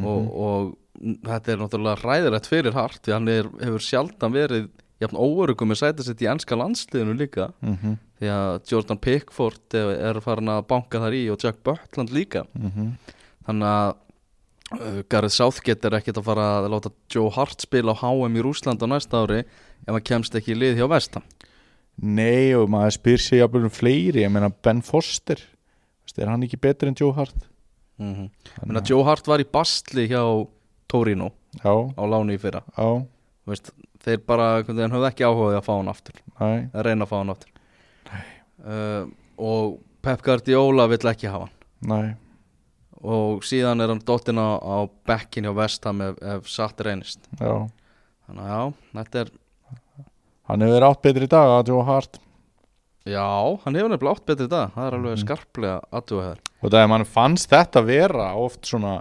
og, 0.00 0.30
og 0.34 0.70
þetta 1.00 1.52
er 1.52 1.60
náttúrulega 1.60 2.04
ræðilegt 2.04 2.48
fyrir 2.50 2.76
Hart 2.76 3.00
því 3.04 3.16
hann 3.16 3.32
er, 3.32 3.48
hefur 3.62 3.84
sjaldan 3.84 4.34
verið 4.36 4.68
jafn 5.00 5.16
óörugum 5.16 5.70
með 5.72 5.80
sæta 5.80 6.04
sitt 6.04 6.20
í 6.20 6.28
ennska 6.28 6.58
landsliðinu 6.60 7.16
líka. 7.18 7.50
Mm 7.64 7.98
því 8.20 8.28
að 8.28 8.54
Jordan 8.68 8.98
Pickford 9.00 9.74
er, 9.74 10.20
farin 10.20 10.52
að 10.52 10.66
banka 10.68 11.00
þar 11.00 11.14
í 11.16 11.22
og 11.32 11.40
Jack 11.40 11.62
Butland 11.64 12.10
líka. 12.12 12.42
Þannig 13.46 13.68
að 13.70 13.94
uh, 14.76 15.02
Gareth 15.08 15.34
Southgate 15.34 15.88
er 15.88 15.96
ekkert 15.96 16.20
að 16.20 16.26
fara 16.26 16.48
að 16.58 16.68
láta 16.74 16.92
Joe 17.08 17.30
Hart 17.32 17.64
spila 17.64 17.96
á 17.96 18.00
HM 18.02 18.36
í 18.36 18.42
Rúsland 18.44 18.84
á 18.84 18.86
næsta 18.92 19.22
ári 19.24 19.40
ef 19.40 19.88
hann 19.88 20.04
kemst 20.04 20.36
ekki 20.36 20.52
í 20.52 20.58
lið 20.58 20.82
hjá 20.82 20.86
Vestam 20.92 21.24
nei 22.00 22.52
og 22.56 22.68
maður 22.72 22.96
spyr 22.96 23.20
sig 23.20 23.40
jafnvel 23.40 23.66
um 23.68 23.72
fleiri, 23.72 24.24
ég 24.24 24.32
meina 24.32 24.50
Ben 24.50 24.80
Foster 24.84 25.40
er 26.20 26.28
hann 26.28 26.42
ekki 26.44 26.58
betri 26.60 26.90
en 26.90 26.96
Joe 26.98 27.14
Hart? 27.16 27.36
Mm 28.00 28.14
-hmm. 28.14 28.30
Menna, 28.66 28.82
Joe 28.84 29.04
Hart 29.04 29.26
var 29.26 29.40
í 29.40 29.46
bastli 29.46 30.08
hjá 30.08 30.46
Torino 30.90 31.30
já, 31.62 31.72
á 31.72 32.02
láni 32.10 32.36
í 32.36 32.40
fyrra. 32.42 32.62
Já, 32.76 33.06
Veist, 33.48 33.70
þeir 34.04 34.20
bara 34.28 34.48
höfðu 34.62 35.06
ekki 35.08 35.26
áhugaði 35.26 35.58
að 35.58 35.66
fá 35.66 35.72
hann 35.74 35.92
aftur. 35.92 36.18
Næ 36.38 36.48
að 36.48 36.84
reyna 36.86 37.06
að 37.06 37.10
fá 37.10 37.16
hann 37.18 37.32
aftur. 37.34 37.54
Uh, 38.60 39.04
og 39.40 39.78
Pep 40.04 40.24
Guardiola 40.24 40.86
vill 40.90 41.10
ekki 41.10 41.30
hafa 41.32 41.48
hann. 41.48 41.56
Næ, 41.90 42.00
og 43.00 43.44
síðan 43.48 43.80
er 43.80 43.92
hann 43.94 44.02
dottin 44.04 44.40
á, 44.40 44.60
á 44.60 44.76
bekkin 45.08 45.48
hjá 45.48 45.54
Vestham 45.56 46.02
ef, 46.04 46.18
ef 46.20 46.50
satt 46.52 46.82
reynist. 46.84 47.24
Já. 47.40 47.64
Þannig 48.28 48.44
að 48.44 48.52
já, 48.52 48.74
þetta 48.98 49.22
er 49.24 49.32
hann 50.50 50.66
hefur 50.66 50.86
átt 50.90 51.02
betri 51.06 51.26
í 51.26 51.30
dag 51.30 51.54
að 51.56 51.72
Joe 51.72 51.86
Hart. 51.88 52.20
Já, 53.08 53.24
hann 53.64 53.78
hefur 53.78 53.94
nefnilega 53.94 54.14
átt 54.18 54.28
betri 54.28 54.46
í 54.46 54.52
dag. 54.52 54.74
Það 54.76 54.86
er 54.86 54.98
alveg 54.98 55.22
skarplega 55.24 55.80
aðtúaðar 55.88 56.46
og 56.60 56.68
það 56.68 56.82
er 56.82 56.90
mann 56.92 57.06
fannst 57.08 57.48
þetta 57.50 57.82
vera 57.86 58.26
oft 58.36 58.68
svona 58.68 58.98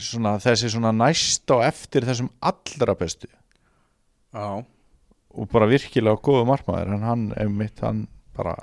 svona 0.00 0.36
þessi 0.40 0.72
svona 0.72 0.92
næst 0.96 1.50
á 1.52 1.60
eftir 1.68 2.06
þessum 2.08 2.30
allra 2.40 2.96
bestu. 2.98 3.28
Já, 4.32 4.62
og 5.32 5.48
bara 5.52 5.68
virkilega 5.68 6.20
góðu 6.24 6.46
markmaður 6.48 6.94
en 6.96 7.04
hann, 7.04 7.26
einmitt, 7.36 7.82
hann 7.84 8.06
bara 8.36 8.56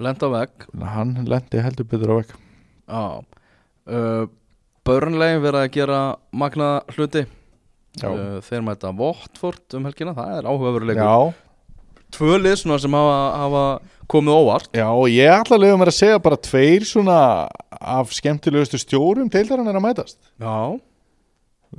lenda 0.00 0.30
á 0.32 0.34
vegg. 0.38 0.70
Hann 0.80 1.18
lendi 1.28 1.60
heldur 1.60 1.88
betur 1.88 2.14
á 2.16 2.20
vekk 2.22 2.38
já. 2.90 3.24
Uh, 3.90 4.24
Börnlegin 4.86 5.42
verið 5.44 5.60
að 5.60 5.74
gera 5.74 6.00
magna 6.32 6.70
hluti. 6.94 7.26
Uh, 8.00 8.38
þeir 8.46 8.62
mæta 8.64 8.92
Votford 8.96 9.76
um 9.76 9.86
helgina 9.88 10.14
það 10.14 10.36
er 10.36 10.46
áhugaveruleikur 10.46 11.02
já, 11.02 11.32
tvö 12.14 12.36
lið 12.38 12.54
svona 12.60 12.78
sem 12.78 12.94
hafa, 12.94 13.16
hafa 13.42 13.64
komið 14.10 14.36
óvart. 14.38 14.70
Já 14.78 14.86
og 14.88 15.08
ég 15.10 15.34
ætla 15.34 15.58
að 15.58 15.64
leiða 15.64 15.80
mér 15.80 15.90
að 15.90 15.98
segja 15.98 16.22
bara 16.22 16.38
tveir 16.38 16.86
svona 16.86 17.18
af 17.80 18.12
skemmtilegustu 18.12 18.78
stjórum 18.80 19.30
deildarinn 19.32 19.70
er 19.70 19.78
að 19.78 19.86
mætast. 19.86 20.18
Já, 20.40 20.76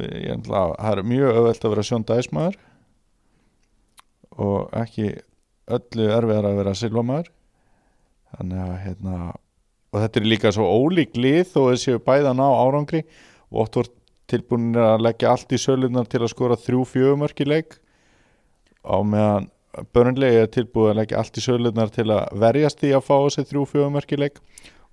ég 0.02 0.34
ætla 0.38 0.64
að 0.64 0.74
það 0.80 0.98
er 0.98 1.10
mjög 1.12 1.40
öðvelt 1.42 1.66
að 1.66 1.74
vera 1.76 1.86
Sjón 1.86 2.08
Dæsmaður 2.08 2.58
og 4.42 4.76
ekki 4.82 5.08
öllu 5.72 6.10
erfiðar 6.10 6.50
að 6.50 6.60
vera 6.62 6.76
Silvamaður 6.80 7.32
þannig 8.32 8.62
að 8.66 8.76
hérna 8.86 9.16
og 9.92 10.00
þetta 10.00 10.22
er 10.22 10.30
líka 10.32 10.52
svo 10.56 10.68
ólík 10.72 11.18
lið 11.20 11.42
þó 11.52 11.62
þessi 11.70 11.98
bæðan 12.06 12.40
á 12.40 12.50
árangri 12.50 13.02
og 13.52 13.66
oft 13.66 13.80
voru 13.80 13.94
tilbúinir 14.32 14.84
að 14.86 15.06
leggja 15.08 15.34
allt 15.34 15.52
í 15.52 15.60
sölunar 15.60 16.08
til 16.08 16.22
að 16.24 16.32
skora 16.32 16.56
þrjú 16.56 16.86
fjögumörk 16.88 17.42
í 17.44 17.48
leik. 17.52 17.74
Á 18.88 18.96
meðan 19.04 19.50
börnlega 19.92 20.46
er 20.46 20.52
tilbúið 20.52 20.94
að 20.94 21.00
leggja 21.02 21.20
allt 21.20 21.40
í 21.40 21.44
sölunar 21.44 21.92
til 21.92 22.08
að 22.08 22.40
verjast 22.40 22.86
í 22.88 22.94
að 22.96 23.04
fá 23.08 23.16
þessi 23.18 23.48
þrjú 23.50 23.66
fjögumörk 23.74 24.16
í 24.16 24.22
leik 24.22 24.40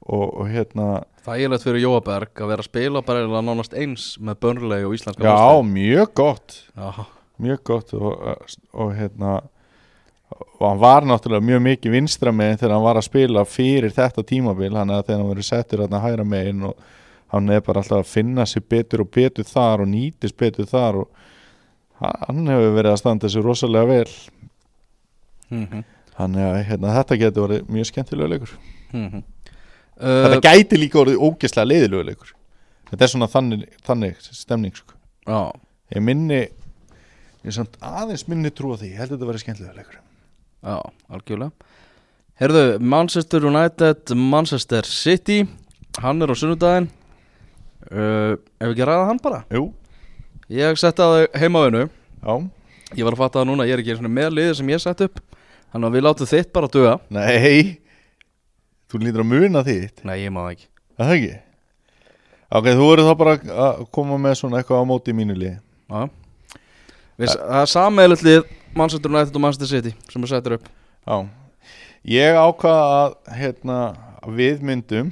og, 0.07 0.27
og 0.41 0.49
hérna 0.51 0.89
þægilegt 1.29 1.67
fyrir 1.67 1.85
Jóaberg 1.85 2.43
að 2.43 2.53
vera 2.53 2.65
að 2.65 2.71
spila 2.71 3.05
bara 3.05 3.43
nánast 3.43 3.77
eins 3.77 4.11
með 4.23 4.41
Börnlegi 4.45 4.89
og 4.89 4.97
íslenska 4.97 5.25
já, 5.25 5.33
landsliðið. 5.35 5.73
mjög 5.75 6.13
gott. 6.21 6.59
Mjög 7.39 7.65
gott 7.69 7.95
og, 7.95 8.47
og 8.73 8.95
hérna 8.99 9.35
og 10.59 10.65
hann 10.65 10.81
var 10.83 11.07
náttúrulega 11.07 11.45
mjög 11.45 11.61
mikið 11.67 11.95
vinstra 11.95 12.33
megin 12.35 12.59
þegar 12.61 12.75
hann 12.77 12.87
var 12.87 13.01
að 13.01 13.09
spila 13.09 13.45
fyrir 13.49 13.95
þetta 13.95 14.25
tímabil 14.27 14.75
hann 14.77 14.91
að 14.93 15.05
þegar 15.09 15.21
hann 15.23 15.33
verið 15.33 15.49
settur 15.49 15.85
hérna 15.85 16.03
hægra 16.03 16.27
megin 16.29 16.67
og 16.71 16.89
hann 17.33 17.53
er 17.53 17.63
bara 17.65 17.83
alltaf 17.83 18.03
að 18.03 18.11
finna 18.11 18.47
sér 18.49 18.65
betur 18.69 19.05
og 19.05 19.13
betur 19.15 19.47
þar 19.49 19.85
og 19.85 19.93
nýtist 19.93 20.37
betur 20.41 20.69
þar 20.69 21.03
og 21.05 21.09
hann 22.01 22.45
hefur 22.49 22.75
verið 22.77 22.93
að 22.95 23.01
standa 23.03 23.31
sér 23.31 23.47
rosalega 23.47 23.93
vel. 23.93 24.11
Mm 25.49 25.85
þannig 26.19 26.43
að 26.43 26.57
hérna, 26.67 26.95
þetta 26.99 27.19
getur 27.21 27.45
verið 27.47 27.69
mjög 27.71 27.89
skemmtilega 27.93 28.33
leikur. 28.33 28.55
-hmm. 28.93 29.23
Þetta 29.99 30.41
gæti 30.45 30.79
líka 30.79 31.01
orðið 31.03 31.23
ógeðslega 31.27 31.71
leiðilega 31.73 32.09
leikur. 32.11 32.35
Þetta 32.89 33.05
er 33.05 33.13
svona 33.13 33.29
þannig, 33.33 33.65
þannig 33.85 34.21
stemning 34.33 34.77
sko. 34.77 34.95
ég 35.95 36.05
minni 36.05 36.43
ég 37.45 37.55
samt 37.55 37.77
aðeins 37.85 38.27
minni 38.29 38.51
trú 38.51 38.73
á 38.73 38.81
því. 38.81 38.93
Ég 38.93 39.01
held 39.03 39.11
að 39.13 39.17
þetta 39.17 39.31
verið 39.31 39.45
skemmtilega 39.45 39.79
leikur. 39.81 39.99
Já, 40.65 40.77
algjörlega. 41.09 41.75
Herðu, 42.39 42.65
Manchester 42.79 43.45
United, 43.49 44.15
Manchester 44.15 44.87
City. 44.87 45.43
Hann 45.99 46.23
er 46.23 46.31
á 46.31 46.37
sunnudaginn. 46.39 46.89
Uh, 47.89 48.37
Ef 48.61 48.73
ekki 48.73 48.85
að 48.85 48.91
ræða 48.91 49.07
hann 49.09 49.21
bara? 49.23 49.43
Jú, 49.55 49.71
Ég 50.49 50.79
setti 50.81 51.05
að 51.05 51.15
þau 51.15 51.41
heima 51.43 51.61
á 51.61 51.65
hennu 51.67 51.83
já, 51.85 52.35
Ég 52.97 53.05
var 53.05 53.15
að 53.15 53.21
fatta 53.21 53.41
það 53.43 53.49
núna, 53.51 53.67
ég 53.69 53.77
er 53.77 53.83
ekki 53.83 54.09
með 54.09 54.31
liðið 54.33 54.55
sem 54.57 54.71
ég 54.73 54.81
sett 54.81 55.03
upp. 55.05 55.19
Þannig 55.75 55.89
að 55.91 55.97
við 55.99 56.05
látum 56.07 56.29
þitt 56.31 56.53
bara 56.55 56.71
duga. 56.73 56.95
Nei 57.13 57.81
Þú 58.89 59.01
lítur 59.03 59.23
að 59.25 59.31
muna 59.33 59.63
þitt. 59.67 60.03
Nei, 60.09 60.17
ég 60.23 60.33
má 60.33 60.41
það 60.47 60.53
ekki. 60.55 60.69
Er 60.99 61.05
Það 61.05 61.15
ekki? 61.17 61.35
Ok, 62.49 62.69
þú 62.73 62.87
verður 62.89 63.09
þá 63.11 63.17
bara 63.21 63.35
að 63.67 63.83
koma 63.93 64.17
með 64.25 64.39
svona 64.41 64.61
eitthvað 64.63 64.81
á 64.81 64.85
móti 64.89 65.13
í 65.13 65.17
mínu 65.19 65.35
liði. 65.37 65.59
Já. 65.93 66.07
Við, 67.19 67.33
Það 67.35 67.59
er 67.61 67.71
sammeðlut 67.75 68.23
lið 68.25 68.39
Manchester 68.79 69.13
United 69.13 69.37
og 69.37 69.45
Manchester 69.45 69.69
City 69.73 69.93
sem 70.09 70.25
við 70.25 70.33
settir 70.33 70.57
upp. 70.57 70.71
Já. 71.05 71.17
Ég 72.09 72.39
ákvað 72.41 72.81
að 72.95 73.17
hérna 73.43 73.79
við 74.39 74.65
myndum 74.65 75.11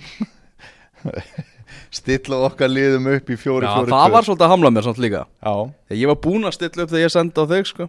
stilla 1.97 2.39
okkar 2.47 2.69
liðum 2.71 3.07
upp 3.15 3.31
í 3.33 3.37
fjóri 3.41 3.67
Já, 3.67 3.73
fjóri 3.77 3.93
það 3.93 4.13
var 4.15 4.27
svolítið 4.27 4.45
að 4.47 4.53
hamla 4.53 4.71
mér 4.77 4.85
samt 4.87 5.01
líka. 5.03 5.23
Já, 5.43 5.53
Þegar 5.89 6.01
ég 6.01 6.11
var 6.11 6.19
búinn 6.27 6.49
að 6.49 6.55
stilla 6.57 6.85
upp 6.87 6.93
þegar 6.93 7.05
ég 7.07 7.13
sendi 7.15 7.43
á 7.43 7.45
þig 7.53 7.69
sko. 7.71 7.87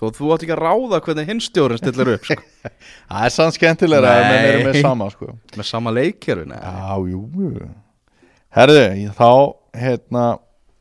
Þú, 0.00 0.10
þú 0.18 0.30
átt 0.34 0.44
ekki 0.46 0.54
að 0.56 0.62
ráða 0.62 1.00
hvernig 1.06 1.30
hinstjórin 1.32 1.80
stillir 1.80 2.12
upp 2.14 2.28
sko. 2.28 2.38
Það 3.10 3.26
er 3.28 3.34
sann 3.36 3.54
skemmtilega 3.56 4.14
að 4.14 4.24
menn 4.30 4.48
eru 4.52 4.64
með 4.68 4.80
sama 4.86 5.08
sko. 5.14 5.28
Með 5.56 5.68
sama 5.70 5.94
jú. 7.12 7.22
Herðu, 8.56 8.82
ég- 9.02 9.14
þá 9.18 9.30
hérna, 9.82 10.24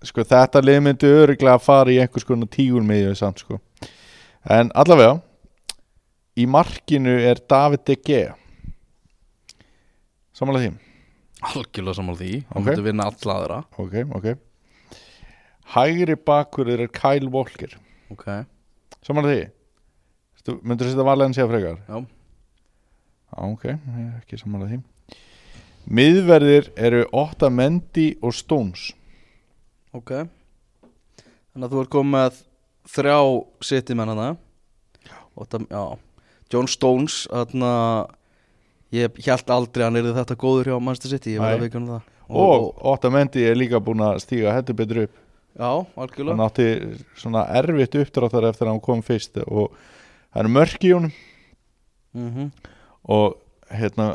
sko 0.06 0.26
þetta 0.32 0.64
lið 0.64 0.82
myndi 0.86 1.10
öruglega 1.12 1.58
að 1.60 1.66
fara 1.68 1.92
í 1.96 2.00
einhvers 2.04 2.28
konar 2.28 2.52
tígur 2.54 2.86
með 2.88 3.04
því 3.10 3.20
samt 3.22 3.44
sko. 3.46 3.60
En 4.46 4.70
allavega 4.78 5.18
í 6.38 6.46
markinu 6.52 7.14
er 7.32 7.40
David 7.50 7.86
De 7.88 7.96
Gea. 8.06 8.34
Samanlega 10.36 10.68
því 10.74 10.85
Algjörlega 11.46 11.96
sammála 12.00 12.20
því 12.20 12.32
Hann 12.50 12.62
Ok. 12.62 12.66
myndi 12.70 12.86
vinna 12.86 13.06
alla 13.10 13.36
aðra. 13.40 13.60
Ok, 13.78 13.94
ok. 14.16 14.28
Hægri 15.76 16.16
bakurður 16.16 16.84
er 16.86 16.92
Kyle 16.94 17.30
Walker. 17.34 17.78
Ok. 18.12 18.26
Samanlega 19.06 19.36
því? 19.36 19.52
Myndur 20.62 20.92
þetta 20.92 21.06
Valencia 21.08 21.48
frekar? 21.50 21.80
Já. 21.90 22.06
Ok, 23.46 23.66
ekki 24.22 24.38
samanlega 24.40 24.76
því. 24.76 24.84
Miðverðir 25.86 26.70
eru 26.82 27.04
Otta 27.14 27.50
Mendy 27.54 28.16
og 28.26 28.34
Stones. 28.34 28.92
Ok. 29.94 30.12
Þannig 31.54 31.68
að 31.68 31.74
þú 31.76 31.82
ert 31.84 31.94
komið 31.94 32.14
með 32.16 32.40
þrjá 32.96 33.20
city 33.66 33.94
menn 33.98 34.12
hana 34.14 34.32
Og 35.36 35.48
það, 35.52 35.66
já. 35.70 35.84
John 36.54 36.68
Stones 36.72 37.26
Þarna 37.28 37.72
Ég 38.96 39.20
held 39.26 39.50
aldrei 39.56 39.84
að 39.84 39.90
hann 39.90 40.00
er 40.02 40.10
þetta 40.20 40.36
góður 40.40 40.70
hjá 40.72 40.76
Manchester 40.82 41.12
City 41.16 41.36
Ég 41.36 41.42
var 41.44 41.52
Nei. 41.54 41.58
að 41.58 41.64
veikja 41.66 41.82
það 41.90 42.12
Og, 42.42 42.66
Otta 42.94 43.10
Mendy 43.14 43.44
er 43.46 43.56
líka 43.60 43.80
búin 43.86 44.02
að 44.02 44.20
stíga 44.24 44.54
heldur 44.56 44.78
betur 44.80 45.04
upp 45.06 45.16
Já, 45.56 45.70
algjörlega 45.96 46.34
Hann 46.36 46.46
átti 46.46 46.66
svona 47.22 47.44
erfitt 47.60 47.98
uppdráttar 48.02 48.48
eftir 48.50 48.66
að 48.68 48.74
hann 48.74 48.84
kom 48.88 49.04
fyrst 49.06 49.38
Og 49.46 49.70
það 50.34 50.42
eru 50.44 50.54
mörk 50.56 50.88
í 50.90 50.94
honum 50.96 51.14
mm 52.16 52.52
Og 53.16 53.36
hérna 53.72 54.08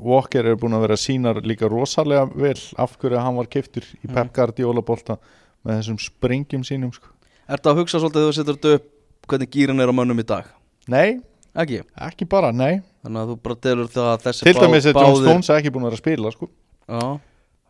Walker 0.00 0.46
er 0.50 0.56
búin 0.58 0.74
að 0.74 0.86
vera 0.88 0.96
sínar 0.98 1.38
líka 1.46 1.68
rosalega 1.70 2.24
vel 2.34 2.56
Af 2.80 2.96
hverju 2.98 3.20
hann 3.20 3.36
var 3.38 3.46
keftur 3.52 3.84
í 4.00 4.08
Mhm. 4.08 4.14
Pep 4.16 4.32
Guardiola 4.36 4.82
bolta 4.82 5.18
Með 5.64 5.78
þessum 5.80 5.96
springjum 6.02 6.64
sínum 6.66 6.90
sko. 6.92 7.08
Ertu 7.48 7.70
að 7.70 7.78
hugsa 7.82 8.00
svolítið 8.00 8.20
þegar 8.20 8.32
þú 8.32 8.36
setur 8.40 8.56
þetta 8.58 8.74
upp 8.78 8.90
Hvernig 9.28 9.50
gýrin 9.54 9.80
er 9.80 9.88
á 9.88 9.94
mönnum 9.96 10.20
í 10.20 10.26
dag 10.26 10.44
Nei, 10.88 11.20
Ekki? 11.54 11.80
Ekki 12.08 12.26
bara, 12.26 12.50
nei. 12.50 12.82
Þannig 13.04 13.20
að 13.20 13.30
þú 13.30 13.34
bara 13.46 13.56
delur 13.62 13.90
það 13.92 14.10
að 14.10 14.22
þessi 14.24 14.46
Til 14.48 14.54
dæmis 14.58 14.86
er 14.90 14.96
John 14.98 15.18
Stones 15.20 15.50
ekki 15.54 15.70
búin 15.74 15.84
að 15.84 15.90
vera 15.92 15.98
að 15.98 16.02
spila 16.02 16.32
sko. 16.34 16.48
Já. 16.88 17.02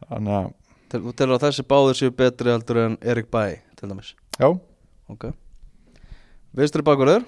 Þannig 0.08 0.36
að, 0.38 0.50
Til, 0.94 1.00
þú 1.04 1.12
telur 1.18 1.36
að 1.36 1.44
þessi 1.44 1.64
báðir 1.72 1.98
séu 1.98 2.14
betri 2.14 2.52
heldur 2.54 2.80
en 2.84 2.94
Erik 3.02 3.28
Bæ 3.34 3.42
til 3.76 3.90
dæmis? 3.90 4.12
Já. 4.38 4.48
Ok. 5.12 5.26
Vinstri 6.54 6.84
bakurður 6.86 7.24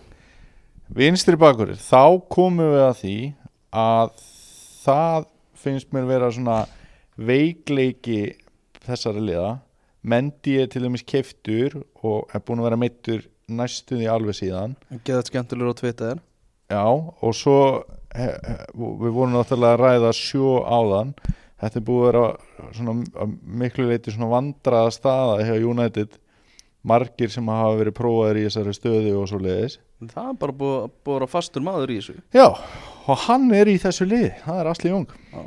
Vinstri 0.96 1.34
bakurinn, 1.34 1.80
þá 1.82 2.22
komum 2.30 2.70
við 2.70 2.82
að 2.84 2.98
því 3.00 3.14
að 3.74 4.12
það 4.86 5.24
finnst 5.59 5.88
mér 5.92 6.07
vera 6.07 6.28
svona 6.30 6.61
veikleiki 7.18 8.20
þessari 8.86 9.24
liða. 9.26 9.57
Mendy 10.07 10.61
er 10.62 10.70
til 10.70 10.84
dæmis 10.86 11.02
keftur 11.02 11.80
og 12.07 12.30
er 12.30 12.44
búin 12.46 12.62
að 12.62 12.68
vera 12.68 12.78
meittur 12.78 13.26
næstuði 13.50 14.07
alveg 14.11 14.38
síðan. 14.38 14.76
Geðað 15.02 15.32
skemmtilegur 15.32 15.74
á 15.74 15.80
Twitter 15.82 16.22
Já, 16.72 16.84
og 16.86 17.34
svo 17.36 17.58
he, 18.16 18.28
he, 18.30 18.58
við 18.74 19.10
vorum 19.14 19.34
náttúrulega 19.36 19.76
að 19.76 19.82
ræða 19.82 20.12
sjó 20.16 20.60
áðan. 20.66 21.14
Þetta 21.62 21.80
er 21.80 21.84
búið 21.86 22.06
að 22.06 22.06
vera 22.10 23.26
miklu 23.62 23.88
leiti 23.88 24.12
svona 24.12 24.30
vandraða 24.34 24.94
staða 24.94 25.44
hjá 25.46 25.56
United. 25.56 26.16
Margir 26.86 27.32
sem 27.34 27.48
hafa 27.50 27.78
verið 27.80 27.96
prófaðir 27.98 28.38
í 28.38 28.42
þessari 28.46 28.72
stöðu 28.76 29.14
og 29.18 29.24
svo 29.26 29.40
leiðis 29.42 29.80
Það 30.12 30.28
er 30.28 30.36
bara 30.38 30.52
búið, 30.54 30.84
búið 31.02 31.16
að 31.16 31.16
vera 31.16 31.28
fastur 31.32 31.64
maður 31.66 31.90
í 31.90 31.96
þessu. 31.98 32.14
Já, 32.36 32.46
og 33.10 33.24
hann 33.24 33.48
er 33.58 33.70
í 33.72 33.74
þessu 33.82 34.06
liði. 34.06 34.28
Það 34.44 34.60
er 34.60 34.70
Asli 34.70 34.92
Jung 34.92 35.08
Já. 35.32 35.40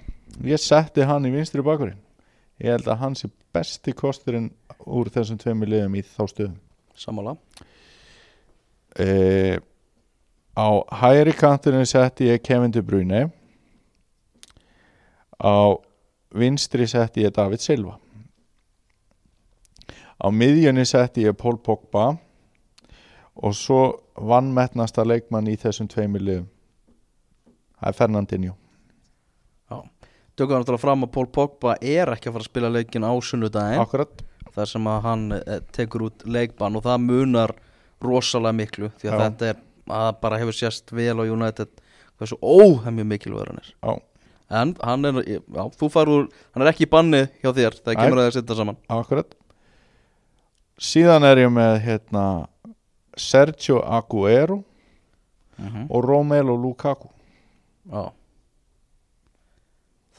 ég 0.50 0.64
setti 0.66 1.08
hann 1.08 1.30
í 1.30 1.32
vinstri 1.32 1.64
bakurinn 1.64 2.02
ég 2.60 2.76
held 2.76 2.90
að 2.92 3.00
hann 3.04 3.16
sé 3.16 3.30
besti 3.56 3.94
kosturinn 3.96 4.50
úr 4.84 5.10
þessum 5.14 5.40
tveimur 5.40 5.72
liðum 5.72 5.96
í 5.96 6.04
þá 6.04 6.24
stöðum 6.28 6.58
Sammála. 7.00 7.38
E, 9.00 9.08
á 10.60 10.68
hægri 11.02 11.34
kanturinn 11.40 11.88
setti 11.88 12.28
ég 12.30 12.44
Kevin 12.44 12.74
De 12.76 12.84
Bruyne 12.84 13.30
á 15.40 15.80
vinstri 16.36 16.88
setti 16.88 17.24
ég 17.24 17.34
David 17.36 17.64
Silva. 17.64 17.96
Á 20.20 20.28
miðjunni 20.30 20.86
setti 20.86 21.24
ég 21.24 21.38
Paul 21.40 21.58
Pogba. 21.58 22.18
Og 23.40 23.56
svo 23.56 24.02
vannmettnasta 24.20 25.06
leikmann 25.08 25.48
í 25.48 25.56
þessum 25.56 25.88
tveimur 25.88 26.20
liðum 26.20 26.50
það 27.80 27.92
er 27.92 27.98
Fernandinho. 28.00 28.56
Það 29.70 30.54
náttúrulega 30.56 30.80
fram 30.80 31.04
að 31.04 31.14
Paul 31.16 31.30
Pogba 31.36 31.76
er 31.84 32.14
ekki 32.14 32.30
að 32.30 32.36
fara 32.36 32.46
að 32.46 32.50
spila 32.50 32.72
leikin 32.72 33.08
á 33.08 33.12
sunnudaginn. 33.12 33.82
Akkurat. 33.84 34.22
Þar 34.56 34.70
sem 34.72 34.86
að 34.88 35.02
hann 35.04 35.26
eh, 35.36 35.58
tekur 35.76 36.06
út 36.08 36.24
leikbann 36.28 36.78
og 36.80 36.86
það 36.86 37.02
munar 37.06 37.56
rosalega 38.04 38.56
miklu 38.56 38.92
því 39.02 39.10
að 39.10 39.18
Já. 39.18 39.24
þetta 39.26 39.50
er 39.50 39.60
að 39.90 40.12
bara 40.24 40.40
hefur 40.42 40.56
sést 40.56 40.94
vel 40.96 41.18
á 41.20 41.24
United 41.26 41.72
hversu 42.20 42.38
óhemmi 42.42 43.06
mikilvægur 43.08 43.52
hann 43.52 43.62
er. 43.62 43.74
Já. 43.84 44.00
en 44.50 44.74
hann 44.82 45.06
er, 45.06 45.20
já, 45.30 45.64
þú 45.78 45.90
far 45.94 46.10
úr 46.10 46.30
hann 46.56 46.66
er 46.66 46.72
ekki 46.72 46.88
í 46.88 46.90
banni 46.90 47.28
hjá 47.42 47.52
þér 47.54 47.78
þegar 47.80 47.96
Nei. 47.96 48.04
kemur 48.04 48.22
að 48.22 48.28
það 48.28 48.38
setja 48.40 48.58
saman. 48.60 48.80
Akkurat 48.90 49.36
Síðan 50.80 51.26
er 51.28 51.42
ég 51.42 51.50
með 51.52 51.74
hérna 51.84 52.26
Sergio 53.20 53.82
Aguero 53.84 54.62
og 55.92 56.06
Romelu 56.06 56.56
Lukaku. 56.56 57.10
Já. 57.92 58.06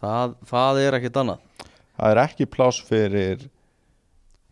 Það, 0.01 0.35
það 0.51 0.81
er 0.83 0.97
ekkit 0.99 1.17
annað. 1.23 1.47
Það 1.97 2.13
er 2.13 2.21
ekki 2.27 2.49
pláss 2.49 2.83
fyrir 2.85 3.47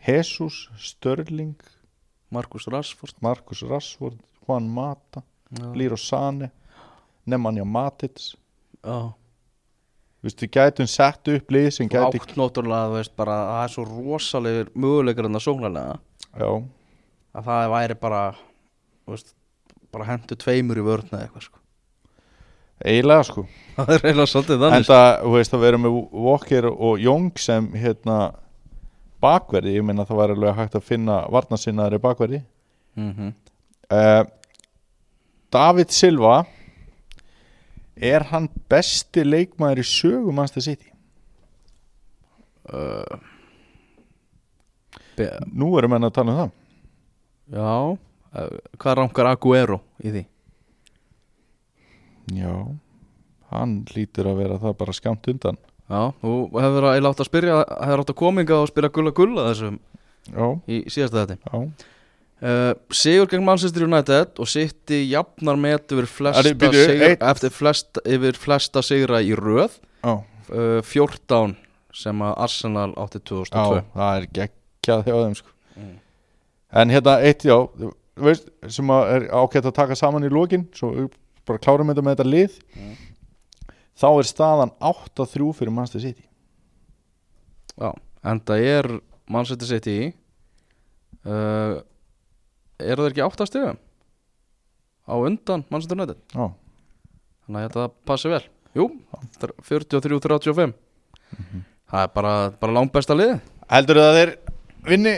Jesus, 0.00 0.68
Störling 0.80 1.60
Markus 2.32 2.68
Rashford. 2.72 3.16
Marcus 3.24 3.60
Rashford, 3.68 4.16
Juan 4.48 4.68
Mata 4.72 5.22
já, 5.52 5.68
Liro 5.76 5.96
Sane 5.96 6.50
Nemanja 7.28 7.64
Matic. 7.64 8.34
Já. 8.82 9.12
Vistu, 10.24 10.46
við 10.46 10.54
gætum 10.56 10.88
sett 10.90 11.28
upp 11.30 11.52
lið 11.54 11.68
sem 11.76 11.86
Þú 11.86 11.94
gæti 11.94 12.20
átt 12.22 12.32
náttúrulega 12.40 12.88
þú 12.88 12.96
veist 12.96 13.14
bara 13.20 13.36
að 13.38 13.50
það 13.52 13.60
er 13.62 13.72
svo 13.74 13.84
rosalegur 13.86 14.70
möguleikar 14.74 15.28
en 15.28 15.38
það 15.38 15.44
sóknarlega. 15.44 15.98
Já, 16.32 16.50
að 17.38 17.50
það 17.50 17.74
væri 17.74 17.96
bara 18.00 18.22
þú 18.32 19.14
veist, 19.14 19.30
bara 19.94 20.08
hendur 20.08 20.40
tveimur 20.42 20.80
í 20.80 20.84
vörn 20.88 21.12
eða 21.12 21.20
eitthvað 21.26 21.46
sko. 21.46 21.62
eiginlega 22.82 23.28
sko. 23.28 23.44
Það 23.78 23.92
er 23.94 24.04
eiginlega 24.08 24.32
svolítið 24.32 24.56
En 24.58 24.64
þannig 24.64 24.88
það, 24.88 25.08
þú 25.22 25.30
veist, 25.36 25.54
að 25.54 25.64
vera 25.66 25.80
með 25.84 26.00
Walker 26.26 26.68
og 26.72 27.04
Young 27.04 27.40
sem 27.42 27.70
hérna 27.78 28.18
bakverði, 29.22 29.76
ég 29.78 29.86
meina 29.86 30.06
það 30.06 30.20
var 30.22 30.34
alveg 30.34 30.58
hægt 30.58 30.76
að 30.78 30.86
finna 30.86 31.20
varnasinnaðari 31.34 32.02
bakverði. 32.02 32.42
Mm 32.98 33.12
-hmm. 33.14 33.32
uh, 33.94 34.24
David 35.52 35.92
Silva 35.94 36.42
er 37.96 38.26
hann 38.30 38.48
besti 38.70 39.24
leikmaður 39.24 39.82
í 39.82 39.86
sögu 39.88 40.34
Manchester 40.34 40.64
City? 40.68 40.90
Uh, 42.68 43.16
nú 45.48 45.72
erum 45.80 45.96
við 45.96 46.08
að 46.10 46.16
tala 46.18 46.34
um 46.34 46.40
það. 46.42 46.50
Já 47.56 47.70
uh, 47.72 48.58
Hvað 48.76 48.98
rankar 49.00 49.30
Aguero 49.32 49.80
í 50.04 50.12
því? 50.12 50.26
já, 52.36 52.52
hann 53.52 53.70
lítur 53.94 54.28
að 54.28 54.42
vera 54.42 54.58
það 54.60 54.74
bara 54.82 54.94
skamt 54.96 55.28
undan. 55.32 55.58
Já, 55.88 56.00
þú 56.20 56.32
hefur 56.60 56.86
átt 56.92 57.22
að 57.22 57.28
spyrja 57.30 57.60
hefur 57.64 58.02
átt 58.02 58.10
að 58.12 58.18
kominga 58.20 58.58
og 58.60 58.68
spyrja 58.68 58.90
gulla 58.92 59.12
gulla 59.16 59.46
þessum 59.48 59.78
já, 60.28 60.46
í 60.68 60.82
síðasta 60.92 61.22
þetta 61.24 61.38
já 61.40 61.86
uh, 62.42 62.72
Sigur 62.94 63.28
gegn 63.30 63.44
Manchester 63.46 63.84
United 63.86 64.38
og 64.42 64.48
City 64.50 65.02
jafnar 65.10 65.58
met 65.60 65.92
yfir 65.94 66.06
flesta, 66.10 66.42
bíddu, 66.54 66.82
sigur, 66.88 67.50
flesta, 67.54 68.02
yfir 68.06 68.38
flesta 68.38 68.82
sigra 68.86 69.20
í 69.24 69.32
röð 69.38 69.78
já, 70.04 70.14
uh, 70.14 70.80
14 70.82 71.56
sem 71.98 72.20
að 72.22 72.34
Arsenal 72.44 72.90
átti 73.00 73.20
2002 73.26 73.78
Já, 73.80 73.86
það 73.94 74.18
er 74.20 74.26
geggjað 74.38 75.06
hjá 75.08 75.14
þeim 75.24 75.34
sko. 75.38 75.54
Mm. 75.78 75.94
En 76.78 76.92
hérna 76.92 77.14
eitt, 77.26 77.46
já 77.48 77.56
veist, 78.18 78.48
sem 78.70 78.90
er 78.94 79.28
ágætt 79.32 79.66
að 79.70 79.74
taka 79.78 79.96
saman 79.98 80.26
í 80.26 80.30
lokin 80.32 80.66
svo 80.76 80.90
við 80.94 81.08
bara 81.48 81.62
klárum 81.64 81.88
þetta 81.90 82.04
með 82.04 82.16
þetta 82.18 82.28
lið 82.32 82.58
Mm. 82.78 82.96
þá 83.98 84.06
er 84.20 84.26
staðan 84.28 84.72
8-3 84.84 85.52
fyrir 85.58 85.72
Manchester 85.74 86.02
City 86.04 86.26
Já, 87.78 87.92
en 88.26 88.40
það 88.46 88.66
er 88.68 88.88
Manchester 89.30 89.66
City 89.70 89.96
uh, 91.26 91.80
eru 92.82 93.06
þeir 93.06 93.14
ekki 93.14 93.24
8 93.26 93.48
stigum? 93.50 93.78
Á 95.08 95.14
undan 95.16 95.64
Manchester 95.72 95.96
United? 95.98 96.20
Já, 96.34 96.46
þannig 97.46 97.62
að 97.62 97.68
þetta 97.68 97.86
passi 98.08 98.32
vel. 98.32 98.44
Jú, 98.76 98.86
43-35 99.64 100.74
það 101.88 102.02
er 102.04 102.12
bara, 102.14 102.32
bara 102.60 102.74
langt 102.76 102.92
besta 102.92 103.16
lið 103.16 103.38
heldur 103.72 103.98
það 104.00 104.10
að 104.10 104.18
þeir 104.18 104.32
vinni 104.88 105.14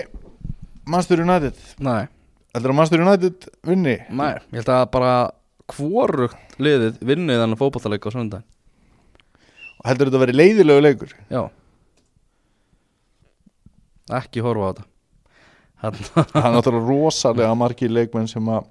Manchester 0.86 1.22
United? 1.24 1.58
Nei, 1.82 2.06
heldur 2.54 2.72
að 2.72 2.78
Manchester 2.78 3.04
United 3.04 3.48
vinni? 3.66 3.96
Nei, 4.08 4.32
ég 4.54 4.62
held 4.62 4.72
að 4.74 4.84
bara 4.94 5.12
hvorugt 5.70 6.56
liðið 6.62 7.02
vinnið 7.06 7.42
þannig 7.44 7.60
fótballtaleik 7.60 8.06
á 8.06 8.10
sundag 8.14 8.46
heldur 9.86 10.10
þetta 10.10 10.18
að 10.18 10.24
vera 10.26 10.38
leiðilegu 10.38 10.82
leikur? 10.84 11.12
Já. 11.32 11.42
Ekki 14.20 14.42
horfa 14.44 14.66
á 14.66 14.70
þetta 14.70 14.88
það 15.80 16.36
er 16.36 16.54
náttúrulega 16.54 16.86
rosalega 16.88 17.56
margir 17.58 17.92
leikmenn 17.92 18.28
sem 18.30 18.48
að 18.52 18.68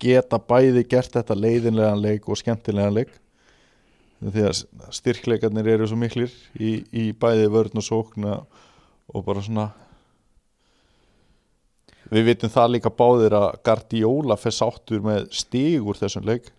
geta 0.00 0.40
bæði 0.40 0.84
gert 0.88 1.12
þetta 1.14 1.36
leiðinlegan 1.38 2.02
leik 2.02 2.28
og 2.28 2.40
skemmtilegan 2.40 2.96
leik 2.96 3.12
því 4.24 4.44
að 4.48 4.60
styrkleikarnir 4.94 5.68
eru 5.74 5.88
svo 5.88 5.98
miklir 6.00 6.32
í, 6.56 6.78
í 6.92 7.10
bæði 7.12 7.48
vörn 7.52 7.80
og 7.80 7.84
sókna 7.84 8.36
og 9.12 9.24
bara 9.26 9.42
svona 9.44 9.68
við 12.12 12.30
vitum 12.30 12.52
það 12.52 12.74
líka 12.76 12.92
báðir 12.92 13.36
að 13.36 13.48
Guardiola 13.66 14.36
fer 14.40 14.54
sáttur 14.54 15.04
með 15.04 15.28
stig 15.34 15.84
úr 15.84 15.98
þessum 16.00 16.26
leik 16.28 16.52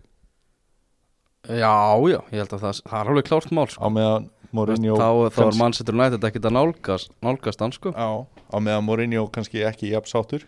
Já, 1.46 1.94
já, 2.10 2.18
ég 2.34 2.40
held 2.40 2.54
að 2.56 2.62
það, 2.64 2.78
það 2.90 2.98
er 2.98 3.10
alveg 3.12 3.26
klárt 3.28 3.52
mál 3.54 3.68
sko. 3.70 3.86
á 3.86 3.88
meðan 3.94 4.24
Mourinho 4.56 4.98
Þá, 4.98 5.08
þá 5.36 5.40
er 5.46 5.58
Manchester 5.60 5.96
United 5.96 6.26
ekkert 6.28 6.50
að 6.50 6.56
nálgast 6.56 7.14
Nálgast 7.24 7.64
hann 7.64 7.74
sko. 7.76 7.92
Á, 7.92 8.24
á 8.24 8.56
meðan 8.58 8.86
Mourinho 8.88 9.26
kannski 9.32 9.64
ekki 9.68 9.92
jafn 9.92 10.10
sáttur. 10.10 10.46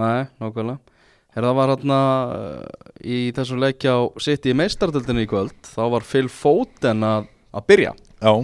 Nei, 0.00 0.26
nákvæmlega. 0.42 0.80
Herra 1.34 1.50
það 1.50 1.56
var 1.58 1.72
hérna 1.74 2.00
uh, 2.30 2.90
í 3.02 3.16
þessum 3.34 3.62
leikja 3.62 3.96
á 3.98 4.00
City 4.22 4.52
í 4.54 4.58
meistardöldinni 4.58 5.26
í 5.26 5.30
kvöld. 5.30 5.56
Þá 5.66 5.82
var 5.96 6.06
Phil 6.06 6.28
Foden 6.30 7.02
að, 7.06 7.26
að 7.50 7.66
byrja. 7.72 7.96
Já, 8.22 8.34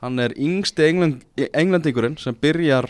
Hann 0.00 0.16
er 0.22 0.32
yngsti 0.32 0.86
England, 0.88 1.24
englendingurinn 1.52 2.16
sem 2.20 2.36
byrjar 2.36 2.88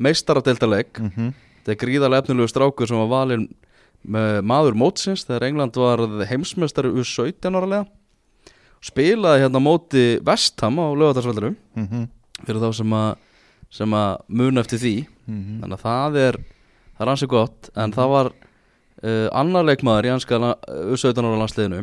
meistaradeildarleik. 0.00 1.02
Mm 1.02 1.34
Þetta 1.66 1.72
er 1.74 1.78
gríðarlega 1.80 2.22
efnilegu 2.22 2.46
strákur 2.46 2.86
sem 2.86 2.98
var 3.00 3.08
valinn 3.10 3.48
með 4.06 4.36
maður 4.46 4.76
mótsins 4.78 5.24
þegar 5.26 5.46
England 5.48 5.78
var 5.82 6.02
heimsmeistari 6.30 6.92
úr 6.94 7.02
17 7.02 7.56
ára 7.58 7.66
lega 7.66 7.86
spilaði 8.86 9.42
hérna 9.44 9.60
móti 9.62 10.04
Vestham 10.26 10.78
á 10.78 10.86
lögatarsveldurum 10.94 11.56
-hmm. 11.76 12.08
fyrir 12.46 12.60
þá 12.62 12.72
sem 12.74 12.92
að, 12.92 13.16
sem 13.70 13.90
að 13.94 14.16
muna 14.28 14.60
eftir 14.60 14.78
því 14.78 15.06
Mhm. 15.26 15.60
þannig 15.62 15.78
að 15.78 15.82
það 15.82 16.16
er 16.22 16.36
það 16.96 17.00
er 17.06 17.12
ansið 17.12 17.28
gott 17.28 17.70
en 17.76 17.92
það 17.92 18.08
var 18.08 18.26
uh, 19.02 19.28
annar 19.32 19.64
leikmaður 19.64 20.06
í 20.06 20.10
hanska 20.14 20.38
U17 20.94 21.24
ára 21.26 21.38
landsliðinu 21.42 21.80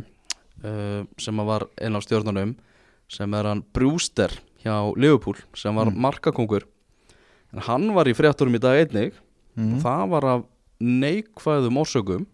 uh, 0.64 1.04
sem 1.18 1.40
að 1.40 1.46
var 1.46 1.66
einn 1.82 1.96
af 1.96 2.04
stjórnunum 2.04 2.56
sem 3.10 3.34
er 3.34 3.44
hann 3.44 3.64
Brewster 3.74 4.32
hjá 4.64 4.94
Liverpool 4.98 5.36
sem 5.54 5.76
var 5.76 5.86
Mm. 5.92 6.00
markakongur 6.00 6.64
en 7.54 7.60
hann 7.60 7.94
var 7.94 8.06
í 8.06 8.14
frétturum 8.16 8.56
í 8.56 8.60
dag 8.60 8.88
einnig 8.88 9.12
Mhm. 9.58 9.76
og 9.76 9.82
það 9.84 10.10
var 10.10 10.26
af 10.26 10.44
neikvæðum 10.82 11.78
orsökum 11.78 12.26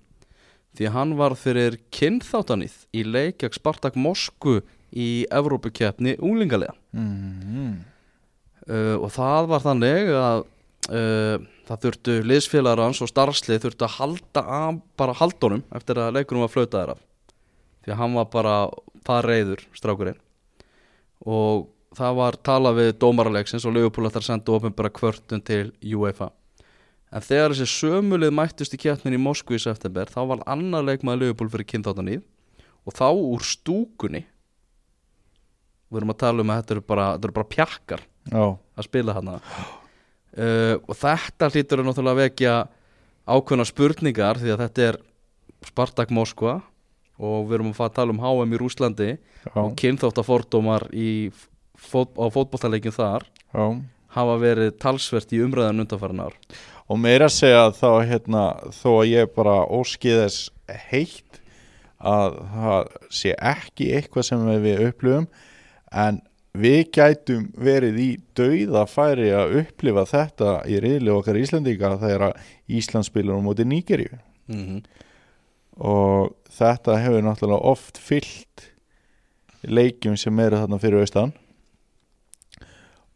því 0.78 0.88
að 0.90 0.96
hann 0.96 1.16
var 1.20 1.36
fyrir 1.40 1.80
kynþáttanið 1.96 2.76
í 2.94 3.04
leikjag 3.08 3.56
Spartak 3.58 3.96
Mosku 4.00 4.60
í 4.94 5.26
Evrópukeppni 5.32 6.16
unglingalega 6.20 6.74
Mhm. 6.94 7.74
uh, 8.70 8.96
og 9.02 9.12
það 9.14 9.48
var 9.52 9.62
þannig 9.66 10.10
að 10.18 10.40
uh, 10.90 11.38
það 11.70 11.82
þurftu 11.84 12.16
liðsfélagar 12.26 12.82
hans 12.88 13.02
og 13.06 13.10
starfslið 13.12 13.62
þurftu 13.66 13.86
að 13.86 13.98
halda 14.00 14.42
af 14.60 14.80
bara 14.98 15.14
haldunum 15.20 15.64
eftir 15.78 16.00
að 16.02 16.16
leikunum 16.18 16.42
var 16.48 16.54
flautaðir 16.54 16.96
af. 16.96 17.04
Því 17.86 17.92
að 17.94 18.00
hann 18.02 18.16
var 18.18 18.26
bara 18.34 18.56
það 19.06 19.22
reyður 19.30 19.62
strákurinn. 19.78 20.18
Og 21.30 21.68
það 21.98 22.16
var 22.18 22.38
talað 22.46 22.80
við 22.80 22.90
dómaralegsins 23.02 23.66
og 23.70 23.74
Leopold 23.76 24.10
ætlar 24.10 24.24
að 24.24 24.28
senda 24.32 24.56
ofinbara 24.56 24.90
kvörtun 24.94 25.42
til 25.46 25.72
UEFA 25.84 26.30
en 27.10 27.26
þegar 27.26 27.56
þessi 27.56 27.68
sömulið 27.74 28.36
mættust 28.38 28.76
í 28.76 28.82
keppnin 28.82 29.18
í 29.18 29.22
Moskvu 29.22 29.58
í 29.58 29.64
september 29.64 30.12
þá 30.12 30.20
var 30.34 30.44
annar 30.50 30.86
leikmaður 30.86 31.26
Leopold 31.26 31.54
fyrir 31.54 31.70
kynþáttanýð 31.74 32.24
og 32.86 32.96
þá 32.98 33.08
úr 33.10 33.46
stúkunni 33.46 34.24
við 35.90 36.02
erum 36.02 36.14
að 36.14 36.22
tala 36.22 36.46
um 36.46 36.54
að 36.54 36.62
þetta 36.62 36.76
eru 36.76 36.86
bara, 36.94 37.12
þetta 37.16 37.30
eru 37.30 37.38
bara 37.40 37.52
pjakkar 37.56 38.04
já, 38.30 38.44
að 38.46 38.90
spila 38.90 39.16
hana 39.18 39.38
uh, 39.42 40.76
og 40.86 40.98
þetta 40.98 41.52
hlýtur 41.54 41.82
að 41.82 41.90
náttúrulega 41.90 42.24
vekja 42.24 42.58
ákveðna 43.30 43.68
spurningar 43.70 44.42
því 44.42 44.54
að 44.56 44.66
þetta 44.66 44.90
er 44.90 45.00
Spartak 45.68 46.12
Moskva 46.16 46.60
og 47.20 47.50
við 47.50 47.58
erum 47.58 47.74
að 47.74 47.96
tala 47.98 48.14
um 48.14 48.22
HM 48.24 48.54
í 48.56 48.60
Rúslandi 48.62 49.10
já, 49.12 49.56
og 49.60 49.74
kynþáttafordómar 49.80 50.88
í 50.96 51.10
fót, 51.80 52.16
á 52.16 52.26
fótbolltaleikin 52.32 52.96
þar. 52.96 53.26
Já. 53.52 53.66
Hafa 54.16 54.38
verið 54.42 54.78
talsvert 54.82 55.34
í 55.34 55.42
umræðan 55.46 55.84
undanfæranar 55.86 56.38
og 56.90 57.02
meira 57.02 57.28
að 57.30 57.36
segja 57.38 57.66
þá 57.78 57.92
hérna 58.10 58.46
þó 58.74 58.90
að 58.96 59.12
ég 59.12 59.36
bara 59.36 59.60
óskið 59.66 60.24
þess 60.24 60.50
heitt 60.90 61.42
að 62.00 62.40
það 62.54 62.90
sé 63.20 63.36
ekki 63.36 63.92
eitthvað 63.98 64.28
sem 64.30 64.48
við 64.64 64.84
upplifum 64.88 65.28
en 65.92 66.22
við 66.60 66.80
gætum 66.96 67.50
verið 67.60 68.00
í 68.02 68.08
dauða 68.38 68.86
færi 68.90 69.30
að 69.36 69.60
upplifa 69.62 70.06
þetta 70.10 70.56
í 70.70 70.80
riðli 70.82 71.14
okkar 71.14 71.38
Íslandíka 71.38 71.94
þegar 72.02 72.40
Ísland 72.70 73.08
spilur 73.08 73.38
á 73.38 73.42
móti 73.44 73.66
Nígeríu. 73.68 74.18
Mm 74.50 74.66
-hmm. 74.66 74.82
og 75.78 76.34
þetta 76.50 76.98
hefur 76.98 77.22
náttúrulega 77.22 77.62
oft 77.62 77.98
fyllt 77.98 78.72
leikjum 79.62 80.18
sem 80.18 80.40
eru 80.40 80.58
þarna 80.58 80.80
fyrir 80.80 81.02
austan 81.02 81.34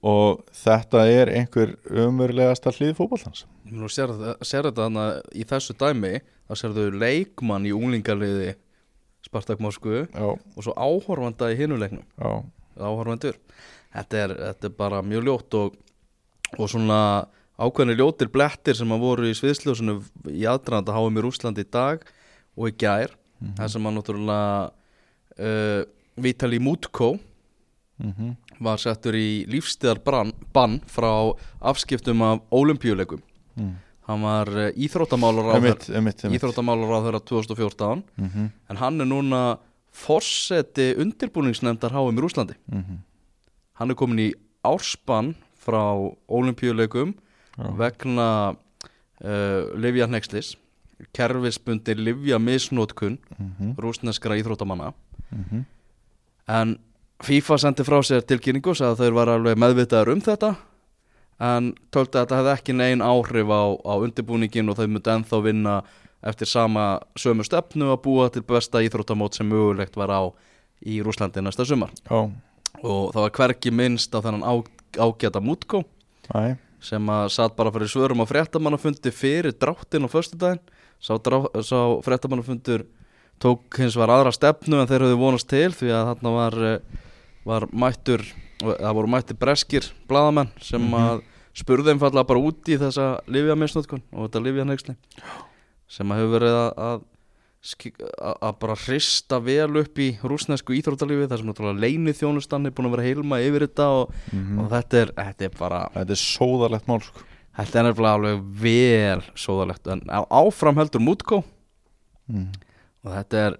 og 0.03 0.43
þetta 0.57 1.05
er 1.07 1.31
einhver 1.31 1.75
umurlegasta 1.87 2.73
hlið 2.75 2.97
fótballtans 2.99 3.45
Nú 3.73 3.87
sér, 3.89 4.11
sér 4.43 4.67
þetta 4.67 4.89
þannig 4.89 5.37
í 5.39 5.45
þessu 5.47 5.75
dæmi 5.79 6.17
þá 6.19 6.53
sérðu 6.59 6.89
leikmann 6.99 7.67
í 7.67 7.71
unglingaliði 7.75 8.51
Spartak 9.23 9.61
Moskvu 9.63 10.03
og 10.11 10.59
svo 10.59 10.75
áhorfanda 10.75 11.53
í 11.53 11.59
hinuleiknum 11.61 12.03
áhorfandur 12.75 13.39
þetta 13.93 14.19
er, 14.25 14.35
þetta 14.49 14.69
er 14.69 14.75
bara 14.77 15.01
mjög 15.05 15.27
ljótt 15.29 15.57
og, 15.61 15.79
og 16.57 16.69
svona 16.69 16.99
ákveðni 17.61 17.95
ljótir 17.97 18.31
blettir 18.33 18.77
sem 18.77 18.91
að 18.93 19.03
voru 19.03 19.29
í 19.29 19.35
sviðsljósinu 19.37 19.99
í 20.33 20.45
aðdraðanda 20.49 20.95
háum 20.95 21.19
í 21.19 21.23
Rúslandi 21.23 21.65
í 21.65 21.69
dag 21.69 22.01
og 22.57 22.69
í 22.69 22.75
gær. 22.81 23.13
Það 23.57 23.69
sem 23.73 23.87
að 23.87 23.95
náttúrulega 23.97 24.47
uh, 25.37 25.81
Vitali 26.23 26.59
Mutko 26.63 27.13
mhm 28.01 28.33
var 28.59 28.77
settur 28.77 29.15
í 29.15 29.45
lífstíðar 29.49 29.99
bann 30.53 30.79
frá 30.87 31.33
afskiptum 31.61 32.21
af 32.21 32.41
olimpíuleikum 32.51 33.21
mm. 33.55 33.73
hann 34.07 34.21
var 34.21 34.47
íþróttamálar 34.75 35.53
á 35.53 37.03
þeirra 37.05 37.21
2014 37.23 38.03
mm 38.17 38.49
en 38.69 38.77
hann 38.77 39.01
er 39.01 39.05
núna 39.05 39.57
forseti 39.93 40.95
undirbúningsnefndar 40.97 41.93
HM 41.93 42.17
í 42.17 42.21
Rúslandi 42.21 42.55
-hmm. 42.69 42.97
hann 43.73 43.89
er 43.89 43.95
komin 43.95 44.19
í 44.19 44.33
árspann 44.63 45.35
frá 45.65 45.93
olimpíuleikum 46.27 47.13
vegna 47.77 48.55
uh, 49.23 49.61
Livja 49.77 50.07
Hnexlis 50.07 50.55
kerfisbundi 51.13 51.95
Livja 51.95 52.39
misnótkun 52.39 53.17
Mhm. 53.37 53.75
rúsneskra 53.77 54.35
íþróttamanna 54.37 54.93
Mhm. 55.31 55.65
en 56.47 56.79
FIFA 57.24 57.57
sendi 57.61 57.86
frá 57.88 58.01
sér 58.03 58.24
tilkynningu 58.28 58.74
og 58.74 58.78
sagði 58.78 58.93
að 58.93 59.01
þeir 59.03 59.17
var 59.17 59.32
alveg 59.32 59.59
meðvitaður 59.63 60.13
um 60.13 60.24
þetta 60.24 60.55
en 61.43 61.69
töldi 61.93 62.17
að 62.17 62.24
þetta 62.24 62.39
hefði 62.39 62.53
ekki 62.53 62.76
neinn 62.78 63.03
áhrif 63.03 63.51
á, 63.51 63.63
á 63.80 63.93
undirbúningin 64.03 64.71
og 64.71 64.80
þau 64.80 64.88
myndi 64.88 65.13
ennþá 65.13 65.39
vinna 65.43 65.76
eftir 66.24 66.47
sama 66.47 66.86
sömu 67.19 67.45
stefnu 67.47 67.91
að 67.91 68.01
búa 68.05 68.30
til 68.32 68.43
besta 68.47 68.82
íþróttamót 68.84 69.38
sem 69.38 69.47
mögulegt 69.49 69.97
var 69.99 70.11
á 70.11 70.21
í 70.84 70.99
Rúslandi 71.03 71.43
næsta 71.43 71.65
sumar. 71.67 71.91
Já, 72.07 72.28
og 72.84 73.13
það 73.13 73.21
var 73.26 73.36
hverki 73.38 73.71
minnst 73.71 74.15
á 74.15 74.19
þennan 74.24 74.43
á, 74.43 74.53
ágæta 74.99 75.43
mútkó 75.43 75.84
næ, 76.32 76.55
sem 76.84 77.11
að 77.11 77.30
satt 77.36 77.55
bara 77.55 77.71
fyrir 77.76 77.91
svörum 77.91 78.24
á 78.24 78.26
fréttamannafundi 78.28 79.11
fyrir 79.15 79.55
dráttin 79.55 80.07
á 80.07 80.09
föstudaginn. 80.11 80.63
Sá, 81.03 81.15
sá 81.19 81.80
fréttamannafundur 82.03 82.86
tók 83.43 83.80
hins 83.80 83.97
var 83.99 84.11
aðra 84.13 84.32
stefnu 84.32 84.80
en 84.80 84.88
þeir 84.88 85.07
höfðu 85.07 85.19
vonast 85.19 85.49
til 85.51 85.71
því 85.76 85.91
að 85.91 86.09
þarna 86.11 86.32
var 86.38 86.59
uh, 86.63 86.78
var 87.45 87.67
mættur 87.73 88.23
það 88.63 88.93
voru 88.95 89.07
mættir 89.11 89.37
breskir 89.39 89.87
bladamenn 90.07 90.49
sem 90.61 90.81
Mhm. 90.81 90.93
að 90.93 91.21
spurðu 91.53 91.91
einfallega 91.93 92.27
bara 92.27 92.39
út 92.39 92.63
í 92.71 92.77
þessa 92.81 93.19
Livia 93.27 93.55
misnótkun 93.55 94.01
og 94.13 94.29
þetta 94.29 94.43
Livia 94.43 94.63
neyksli 94.65 94.95
sem 95.87 96.07
að 96.09 96.17
hefur 96.23 96.39
verið 96.39 96.55
að, 96.57 96.71
að, 96.87 97.01
að, 98.41 98.55
bara 98.59 98.75
hrista 98.75 99.39
vel 99.39 99.77
upp 99.83 99.99
í 100.01 100.07
rúsnesku 100.23 100.73
íþróttalífi 100.75 101.27
þar 101.29 101.37
sem 101.43 101.47
náttúrulega 101.51 101.79
leini 101.83 102.11
þjónustan 102.17 102.65
er 102.67 102.71
búin 102.75 102.89
að 102.89 102.95
vera 102.97 103.05
heilma 103.07 103.39
yfir 103.43 103.67
þetta 103.67 103.85
og, 104.01 104.13
Mhm. 104.33 104.59
og 104.59 104.71
þetta, 104.71 105.01
er, 105.03 105.11
þetta 105.19 105.45
er 105.45 105.53
bara 105.59 105.89
Þetta 105.93 106.11
er 106.11 106.21
sóðalegt 106.23 106.87
mál 106.87 107.01
sko. 107.03 107.19
þetta 107.57 107.75
er 107.79 107.83
nefnilega 107.83 108.17
alveg 108.17 108.41
vel 108.63 109.21
sóðalegt 109.35 109.91
en 109.91 110.01
áfram 110.31 110.75
heldur 110.75 111.01
Mútkó 111.05 111.43
mm. 112.31 112.47
og 113.05 113.11
þetta 113.11 113.33
er 113.47 113.57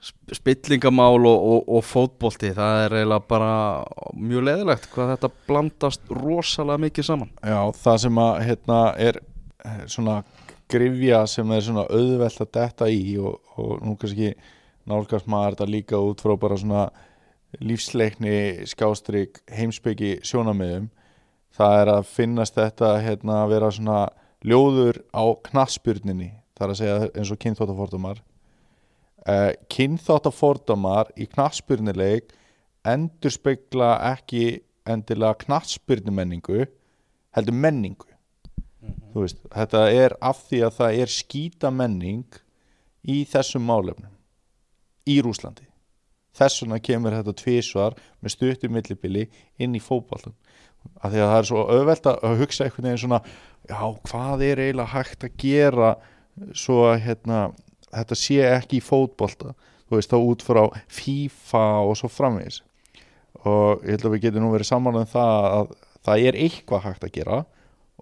spillingamál 0.00 1.26
og, 1.28 1.42
og, 1.52 1.64
og 1.76 1.84
fótbolti 1.84 2.52
það 2.56 2.84
er 2.84 2.94
eiginlega 3.00 3.26
bara 3.28 3.50
mjög 4.16 4.46
leðilegt 4.48 4.86
hvað 4.94 5.12
þetta 5.14 5.30
blandast 5.48 6.14
rosalega 6.16 6.84
mikið 6.86 7.08
saman. 7.10 7.32
Já, 7.44 7.60
það 7.82 7.98
sem 8.04 8.20
að 8.22 8.38
hérna 8.46 8.78
er 9.08 9.20
eh, 9.20 9.82
svona 9.92 10.22
grifja 10.70 11.20
sem 11.28 11.52
er 11.52 11.66
svona 11.66 11.84
auðvelt 11.90 12.40
að 12.46 12.52
detta 12.56 12.88
í 12.88 13.18
og, 13.20 13.36
og 13.60 13.84
nú 13.84 13.96
kannski 14.00 14.32
nálgast 14.88 15.28
maður 15.30 15.58
þetta 15.58 15.70
líka 15.74 16.00
út 16.00 16.24
frá 16.24 16.34
bara 16.40 16.58
svona 16.60 16.88
lífsleikni 17.60 18.66
skástrík 18.70 19.42
heimsbyggi 19.50 20.20
sjónamiðum 20.26 20.88
það 21.56 21.76
er 21.82 21.92
að 21.96 22.08
finnast 22.08 22.56
þetta 22.56 22.94
hérna 23.02 23.42
að 23.42 23.54
vera 23.56 23.70
svona 23.74 24.00
ljóður 24.46 25.02
á 25.12 25.24
knassbyrninni 25.50 26.30
það 26.56 26.66
er 26.66 26.74
að 26.74 26.80
segja 26.80 26.98
eins 27.10 27.32
og 27.34 27.40
kynþáttafordumar 27.42 28.22
uh, 29.28 29.52
kynþáttafordumar 29.72 31.12
í 31.20 31.28
knassbyrnileik 31.30 32.34
endur 32.88 33.34
spekla 33.34 33.94
ekki 34.12 34.60
endilega 34.88 35.38
knassbyrnumenningu 35.44 36.64
heldur 37.36 37.56
menningu. 37.56 38.08
Þú 39.12 39.24
veist, 39.26 39.42
þetta 39.52 39.82
er 39.92 40.14
af 40.24 40.46
því 40.48 40.62
að 40.66 40.78
það 40.78 41.00
er 41.02 41.12
skýta 41.12 41.72
menning 41.74 42.40
í 43.04 43.22
þessum 43.28 43.66
málefnum 43.68 44.14
í 45.10 45.20
Rúslandi 45.24 45.70
þess 46.36 46.62
vegna 46.62 46.78
kemur 46.82 47.16
þetta 47.16 47.36
tvísvar 47.36 47.96
með 48.20 48.34
stuttum 48.36 48.74
millibili 48.76 49.26
inn 49.60 49.76
í 49.76 49.82
fótboltan 49.82 50.36
af 51.02 51.12
því 51.12 51.20
að 51.20 51.30
það 51.32 51.38
er 51.38 51.48
svo 51.50 51.64
auðvelt 51.74 52.06
að 52.10 52.38
hugsa 52.40 52.66
einhvern 52.66 52.88
veginn 52.88 53.02
svona 53.04 53.20
já, 53.68 53.82
hvað 54.08 54.44
er 54.46 54.62
eiginlega 54.64 54.94
hægt 54.94 55.26
að 55.26 55.34
gera 55.42 55.90
svo 56.56 56.78
að 56.88 57.02
hérna, 57.04 57.40
þetta 57.90 58.18
sé 58.18 58.40
ekki 58.46 58.78
í 58.78 58.84
fótbolta 58.84 59.54
þú 59.90 59.98
veist, 59.98 60.12
þá 60.12 60.18
út 60.22 60.44
frá 60.46 60.60
FIFA 60.94 61.64
og 61.88 61.96
svo 61.98 62.10
framvegis. 62.12 62.60
Og 63.42 63.82
ég 63.82 63.96
held 63.96 64.06
að 64.06 64.14
við 64.14 64.24
getum 64.26 64.44
nú 64.44 64.52
verið 64.54 64.70
saman 64.70 65.00
um 65.00 65.08
það 65.08 65.46
að 65.50 65.74
það 66.06 66.26
er 66.28 66.38
eitthvað 66.44 66.84
hægt 66.86 67.06
að 67.06 67.14
gera 67.16 67.40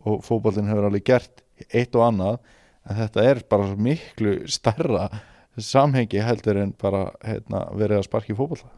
og 0.05 0.23
fótbollin 0.27 0.69
hefur 0.71 0.89
alveg 0.89 1.07
gert 1.09 1.43
eitt 1.73 1.97
og 1.99 2.05
annað 2.07 2.39
en 2.89 2.99
þetta 3.01 3.25
er 3.31 3.41
bara 3.51 3.73
miklu 3.89 4.35
stærra 4.51 5.09
samhengi 5.59 6.21
heldur 6.23 6.61
en 6.63 6.75
bara 6.79 7.09
hérna, 7.25 7.65
verið 7.75 7.99
að 7.99 8.07
sparki 8.07 8.37
fótbolla 8.39 8.71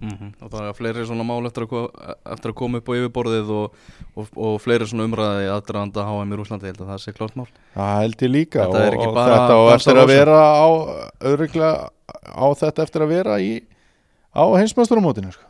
mm 0.00 0.32
og 0.42 0.50
það 0.52 0.66
er 0.68 0.76
fleiri 0.78 1.04
svona 1.08 1.24
mál 1.26 1.46
eftir 1.48 1.64
að, 1.66 1.86
eftir 2.34 2.52
að 2.52 2.56
koma 2.60 2.78
upp 2.78 2.88
á 2.88 2.92
yfirborðið 2.98 3.50
og, 3.50 3.78
og, 4.14 4.28
og 4.36 4.60
fleiri 4.62 4.86
svona 4.86 5.06
umræði 5.08 5.48
aðdraðanda 5.52 6.04
HM 6.06 6.34
í 6.34 6.38
Rúslandi, 6.38 6.68
ég 6.68 6.74
held 6.74 6.84
að 6.84 6.92
það 6.92 7.02
sé 7.02 7.14
klárt 7.16 7.38
mál. 7.38 7.48
Það 7.74 7.94
held 8.02 8.22
ég 8.22 8.32
líka 8.32 8.62
Þetta 8.62 8.84
er 8.84 8.88
og, 8.88 8.98
ekki 8.98 9.08
og 9.08 9.16
bara 9.18 9.34
þetta 9.34 9.58
dansa 9.58 9.74
eftir 9.78 10.02
að 10.02 10.12
vera 10.12 10.38
á 10.38 10.68
öðruglega 11.32 11.72
á 12.28 12.46
þetta 12.62 12.86
eftir 12.86 13.04
að 13.04 13.12
vera 13.16 13.38
í 13.42 13.50
á 14.34 14.44
heimsmesturumótinu 14.54 15.32
sko. 15.34 15.44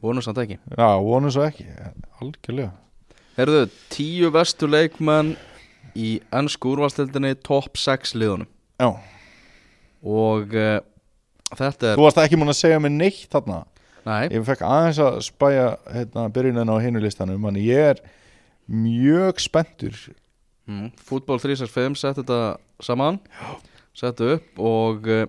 vonum 0.00 0.24
samt 0.24 0.38
ekki. 0.44 0.58
Já, 0.76 0.90
vonum 1.04 1.32
svo 1.32 1.44
ekki, 1.44 1.66
algjörlega. 2.20 2.72
Herðu, 3.36 3.66
tíu 3.92 4.30
vestu 4.32 4.68
leikmenn 4.68 5.34
í 5.96 6.20
ennsku 6.34 6.74
úrvalstildinni 6.74 7.34
top 7.44 7.76
6 7.80 8.14
liðunum. 8.16 8.48
Já, 8.80 8.96
og 10.00 10.54
uh, 10.56 10.80
þetta 11.58 11.92
er 11.92 11.98
þú 11.98 12.06
varst 12.06 12.22
ekki 12.22 12.38
múin 12.40 12.52
að 12.52 12.60
segja 12.60 12.80
mér 12.82 12.94
neitt 12.96 13.28
þarna? 13.32 13.60
Nei, 14.06 14.30
ég 14.32 14.46
fekk 14.48 14.64
aðeins 14.64 15.00
að 15.04 15.18
spæja 15.26 15.66
hérna, 15.92 16.28
byrjunin 16.32 16.72
á 16.72 16.76
hinu 16.80 17.02
listanum 17.02 17.48
en 17.50 17.60
ég 17.60 17.92
er 17.92 18.00
mjög 18.70 19.42
spenntur. 19.42 19.98
Mm, 20.70 20.88
fútból 20.96 21.40
365 21.42 21.98
sett 22.00 22.20
þetta 22.22 22.40
saman. 22.80 23.18
Sett 23.96 24.22
upp 24.24 24.62
og 24.62 25.08
uh, 25.10 25.26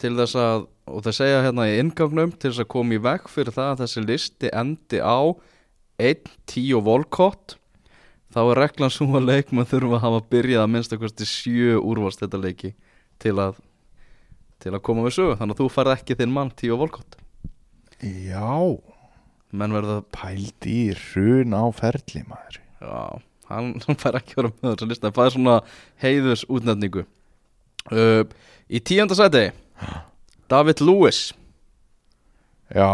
til 0.00 0.14
þess 0.16 0.38
að 0.38 0.68
og 0.90 1.02
það 1.06 1.16
segja 1.16 1.42
hérna 1.44 1.68
í 1.70 1.78
ingangnum 1.80 2.32
til 2.34 2.50
þess 2.50 2.64
að 2.64 2.70
koma 2.74 2.96
í 2.96 3.02
veg 3.02 3.26
fyrir 3.30 3.54
það 3.54 3.72
að 3.72 3.82
þessi 3.84 4.04
listi 4.04 4.50
endi 4.50 4.98
á 4.98 5.18
1-10 6.02 6.82
volkott 6.82 7.56
þá 8.32 8.40
er 8.42 8.60
reglan 8.64 8.92
svo 8.92 9.06
að 9.18 9.28
leikmenn 9.28 9.68
þurfa 9.68 9.98
að 9.98 10.04
hafa 10.06 10.22
byrjað 10.32 10.64
að 10.64 10.72
minnst 10.72 10.94
eitthvað 10.94 11.26
sjö 11.28 11.76
úrvalstætta 11.78 12.40
leiki 12.40 12.72
til 13.22 13.36
að 13.38 13.60
til 14.62 14.72
að 14.72 14.84
koma 14.86 15.04
við 15.06 15.18
sögu, 15.18 15.36
þannig 15.40 15.58
að 15.58 15.60
þú 15.64 15.68
færð 15.74 15.96
ekki 15.96 16.18
þinn 16.20 16.34
mann 16.34 16.54
10 16.62 16.80
volkott 16.80 17.18
já, 18.02 18.78
menn 19.54 19.76
verða, 19.76 20.00
pældi 20.14 20.78
í 20.88 20.96
hrun 20.96 21.54
á 21.54 21.64
ferli 21.76 22.24
maður. 22.26 22.58
Já 22.82 23.22
hann, 23.52 23.74
hann 23.86 24.00
fær 24.00 24.18
ekki 24.18 24.36
að 24.36 24.40
vera 24.40 24.52
með 24.54 24.74
þessu 24.74 24.90
lista. 24.90 25.12
Það 25.12 25.28
er 25.28 25.36
svona 25.36 25.58
heiðus 26.02 26.46
útnefningu. 26.48 27.06
Uh, 27.92 28.24
í 28.70 28.82
tíunda 28.82 29.18
sæti. 29.18 29.48
David 30.50 30.82
Lewis. 30.84 31.30
Já, 32.72 32.88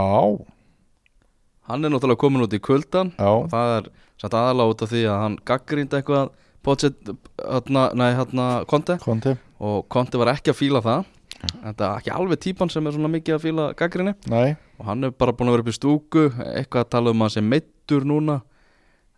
hann 1.68 1.84
er 1.84 1.92
náttúrulega 1.92 2.20
komin 2.20 2.42
út 2.42 2.54
í 2.56 2.58
kuldan 2.62 3.12
já, 3.14 3.28
og 3.28 3.46
það 3.52 3.74
er 3.76 3.90
satt 4.18 4.34
aðalega 4.34 4.72
út 4.72 4.80
af 4.82 4.90
því 4.90 5.02
að 5.06 5.20
hann 5.22 5.40
gaggrýndi 5.46 5.98
eitthvað 6.00 6.34
Potset, 6.66 6.96
hérna, 7.38 7.84
nei, 7.94 8.08
hérna, 8.18 8.46
Konte 8.68 8.96
konti 8.98 9.36
og 9.62 9.84
Konte 9.92 10.18
var 10.18 10.32
ekki 10.32 10.50
að 10.50 10.58
fíla 10.58 10.82
það 10.82 11.06
þetta 11.38 11.88
er 11.88 12.00
ekki 12.00 12.14
alveg 12.14 12.42
típan 12.42 12.72
sem 12.72 12.86
er 12.86 12.96
svona 12.96 13.10
mikið 13.12 13.36
að 13.36 13.44
fíla 13.44 13.68
gaggrinni 13.78 14.14
nei, 14.30 14.56
og 14.78 14.90
hann 14.90 15.08
er 15.08 15.14
bara 15.14 15.34
búin 15.36 15.50
að 15.50 15.58
vera 15.58 15.66
upp 15.66 15.72
í 15.72 15.76
stúku 15.76 16.24
eitthvað 16.28 16.84
að 16.84 16.92
tala 16.96 17.14
um 17.14 17.24
að 17.26 17.34
sé 17.36 17.44
meittur 17.44 18.06
núna. 18.08 18.40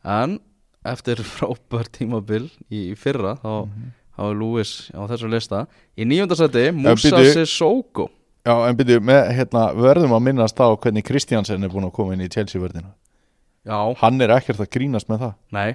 En 0.05 0.39
eftir 0.89 1.21
frábær 1.35 1.91
tímabil 1.93 2.47
í 2.73 2.87
fyrra 3.01 3.37
þá, 3.43 3.67
þá 4.17 4.23
er 4.29 4.41
Lewis 4.41 4.73
á 4.97 5.05
þessu 5.11 5.31
lista. 5.33 5.67
Í 5.97 6.09
nýjönda 6.09 6.39
seti 6.39 6.71
Musa. 6.77 7.21
Sissoko. 7.35 8.09
Já, 8.47 8.55
en 8.65 8.77
byrju, 8.79 9.03
með, 9.05 9.35
hérna, 9.37 9.67
verðum 9.77 10.17
að 10.17 10.27
minnast 10.31 10.61
á 10.61 10.73
hvernig 10.73 11.05
Kristjansen 11.05 11.61
er 11.61 11.73
búin 11.73 11.85
að 11.85 11.97
koma 11.99 12.15
inn 12.17 12.25
í 12.25 12.31
Chelsea-vörðina 12.33 12.95
já, 13.67 13.79
hann 14.01 14.21
er 14.25 14.35
ekkert 14.37 14.63
að 14.63 14.71
grínast 14.75 15.11
með 15.11 15.25
það. 15.25 15.35
Nei. 15.57 15.71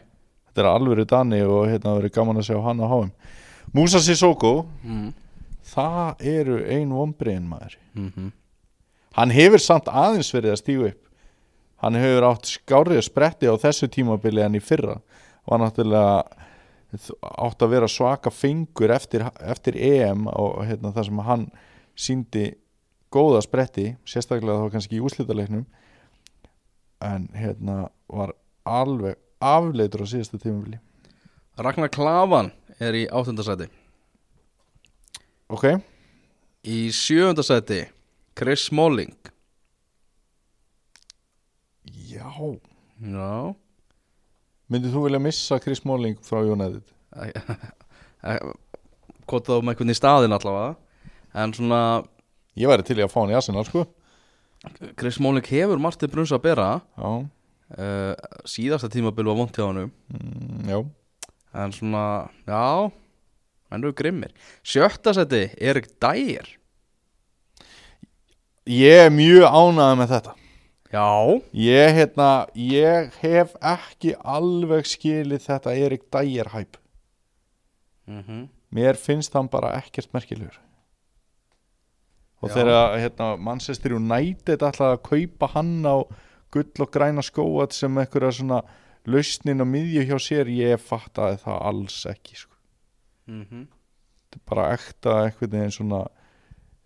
Þetta 0.50 0.64
er 0.64 0.70
alvöru 0.72 1.06
Dani 1.10 1.42
og 1.44 1.68
hérna 1.70 1.98
verið 1.98 2.16
gaman 2.16 2.40
að 2.40 2.50
sjá 2.50 2.58
hann 2.64 2.82
á 2.82 2.88
háum 2.88 3.12
Musa 3.76 4.00
Sissoko, 4.00 4.66
mm. 4.86 5.10
Það 5.76 6.26
eru 6.32 6.58
ein 6.72 6.96
vombriðin 6.96 7.48
maður. 7.52 7.78
Mm 7.94 8.34
hann 9.16 9.32
hefur 9.32 9.62
samt 9.64 9.90
aðeins 9.92 10.32
verið 10.36 10.54
að 10.54 10.62
stígu 10.62 10.88
upp. 10.90 11.02
Hann 11.84 11.98
hefur 12.00 12.28
átt 12.30 12.50
skárið 12.50 13.02
spretti 13.06 13.48
á 13.52 13.56
þessu 13.60 13.88
tímabili 13.92 14.44
en 14.44 14.58
í 14.58 14.64
fyrra. 14.64 14.98
Var 15.48 15.62
náttúrulega 15.62 16.26
átt 17.44 17.64
að 17.64 17.74
vera 17.76 17.90
svaka 17.92 18.32
fingur 18.32 18.94
eftir, 18.96 19.26
eftir 19.44 19.76
EM 19.76 20.30
og 20.32 20.62
hérna, 20.64 20.94
það 20.96 21.10
sem 21.10 21.24
hann 21.28 21.46
síndi 21.96 22.46
góða 23.12 23.42
spretti 23.44 23.90
sérstaklega 24.08 24.64
þá 24.64 24.76
kannski 24.76 25.00
í 25.00 25.04
úslítaleiknum 25.04 25.66
en 27.04 27.28
hérna 27.36 27.90
var 28.12 28.34
alveg 28.68 29.20
afleitur 29.44 30.04
á 30.08 30.12
síðasta 30.12 30.40
tímabili. 30.40 30.80
Ragnar 31.60 31.92
Klavan 31.92 32.52
er 32.80 32.96
í 32.96 33.06
áttunda 33.12 33.44
seti 33.48 33.70
ok, 35.52 35.66
í 36.66 36.80
sjöunda 36.96 37.44
seti 37.46 37.84
Chris 38.36 38.68
Smalling. 38.70 39.16
Já. 41.86 42.30
Já. 43.02 43.54
Myndið 44.72 44.96
þú 44.96 45.04
vilja 45.06 45.22
missa 45.22 45.60
Chris 45.62 45.84
Smalling 45.84 46.18
frá 46.26 46.42
United? 46.42 46.84
Hvort 49.30 49.48
þá 49.48 49.56
með 49.60 49.76
einhvern 49.76 49.94
í 49.94 49.98
staðin 49.98 50.36
allavega. 50.36 50.74
En 51.36 51.54
svona 51.54 51.80
ég 52.58 52.72
væri 52.72 52.86
til 52.88 52.98
í 53.00 53.06
að 53.06 53.14
fá 53.14 53.22
hann 53.22 53.34
í 53.34 53.38
Arsenal 53.38 53.66
sko. 53.68 53.86
Chris 54.98 55.20
Smalling 55.20 55.46
hefur 55.46 55.82
Martin 55.82 56.12
Bruns 56.12 56.34
að 56.34 56.46
bera. 56.48 56.70
Já, 56.98 57.12
uh, 57.78 58.14
síðasta 58.50 58.90
tímabil 58.92 59.28
var 59.30 59.38
vont 59.38 59.58
hjá 59.58 59.68
hann 59.68 59.86
mm, 59.86 60.70
já. 60.72 60.80
En 61.56 61.72
svona, 61.76 62.06
já 62.50 62.92
hann 63.76 63.86
eru 63.86 63.96
grimmir. 63.96 64.32
Sjötta 64.66 65.14
seti, 65.16 65.50
Erik 65.60 65.92
Dyer. 66.02 66.48
Ég 68.66 69.06
er 69.06 69.14
mjög 69.14 69.46
ánægð 69.46 70.00
með 70.02 70.12
þetta. 70.16 70.36
Já, 70.96 71.42
Ég, 71.52 71.94
hérna, 71.98 72.30
ég 72.56 73.16
hef 73.20 73.56
ekki 73.60 74.14
alveg 74.22 74.88
skilið 74.88 75.44
þetta 75.44 75.74
Erik 75.76 76.06
Dyer 76.14 76.54
hæp 76.54 76.78
mm 78.08 78.48
Mér 78.76 78.98
finnst 79.00 79.34
hann 79.34 79.48
bara 79.48 79.70
ekkert 79.78 80.12
merkilegur. 80.12 80.58
Og 82.44 82.50
Já. 82.50 82.56
þegar 82.58 82.98
hérna, 83.00 83.28
Manchester 83.40 83.94
United 83.96 84.66
ætlaði 84.68 84.98
að 84.98 85.04
kaupa 85.06 85.48
hann 85.54 85.86
á 85.88 85.96
gull 86.52 86.84
og 86.84 86.92
græna 86.92 87.24
skóat 87.24 87.72
sem 87.74 87.98
einhverja 87.98 88.34
svona 88.36 88.64
lausnin 89.08 89.64
á 89.64 89.66
miðju 89.66 90.04
hjá 90.10 90.18
sér 90.20 90.52
ég 90.52 90.82
fattaði 90.82 91.40
það 91.46 91.62
alls 91.70 92.02
ekki 92.12 92.36
sko. 92.36 92.55
Mm 93.28 93.66
þetta 94.36 94.42
er 94.42 94.50
bara 94.50 94.66
ekta 94.76 95.14
einhvern 95.24 95.52
veginn 95.52 95.74
svona 95.74 96.02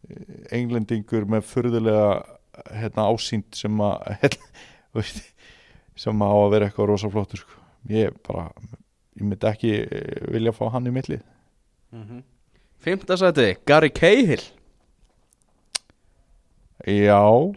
eh, 0.10 0.58
englendingur 0.60 1.26
með 1.30 1.48
furðulega 1.50 2.10
hérna, 2.76 3.08
ásýnd 3.10 3.56
sem 3.56 3.82
að 3.82 4.38
veist, 4.98 5.24
sem 6.00 6.22
á 6.22 6.30
að 6.30 6.52
vera 6.54 6.70
eitthvað 6.70 6.92
rosa 6.92 7.10
flottur 7.10 7.44
sko. 7.44 7.62
ég 7.90 8.16
bara 8.28 8.50
ég 9.18 9.26
myndi 9.26 9.50
ekki 9.50 9.74
eh, 9.82 10.28
vilja 10.32 10.56
fá 10.56 10.68
hann 10.74 10.88
í 10.88 10.94
millið 10.94 11.24
-hmm. 11.92 12.24
Fymta 12.80 13.18
sæti, 13.18 13.58
Gary 13.66 13.90
Cahill 13.90 14.44
já 16.86 17.56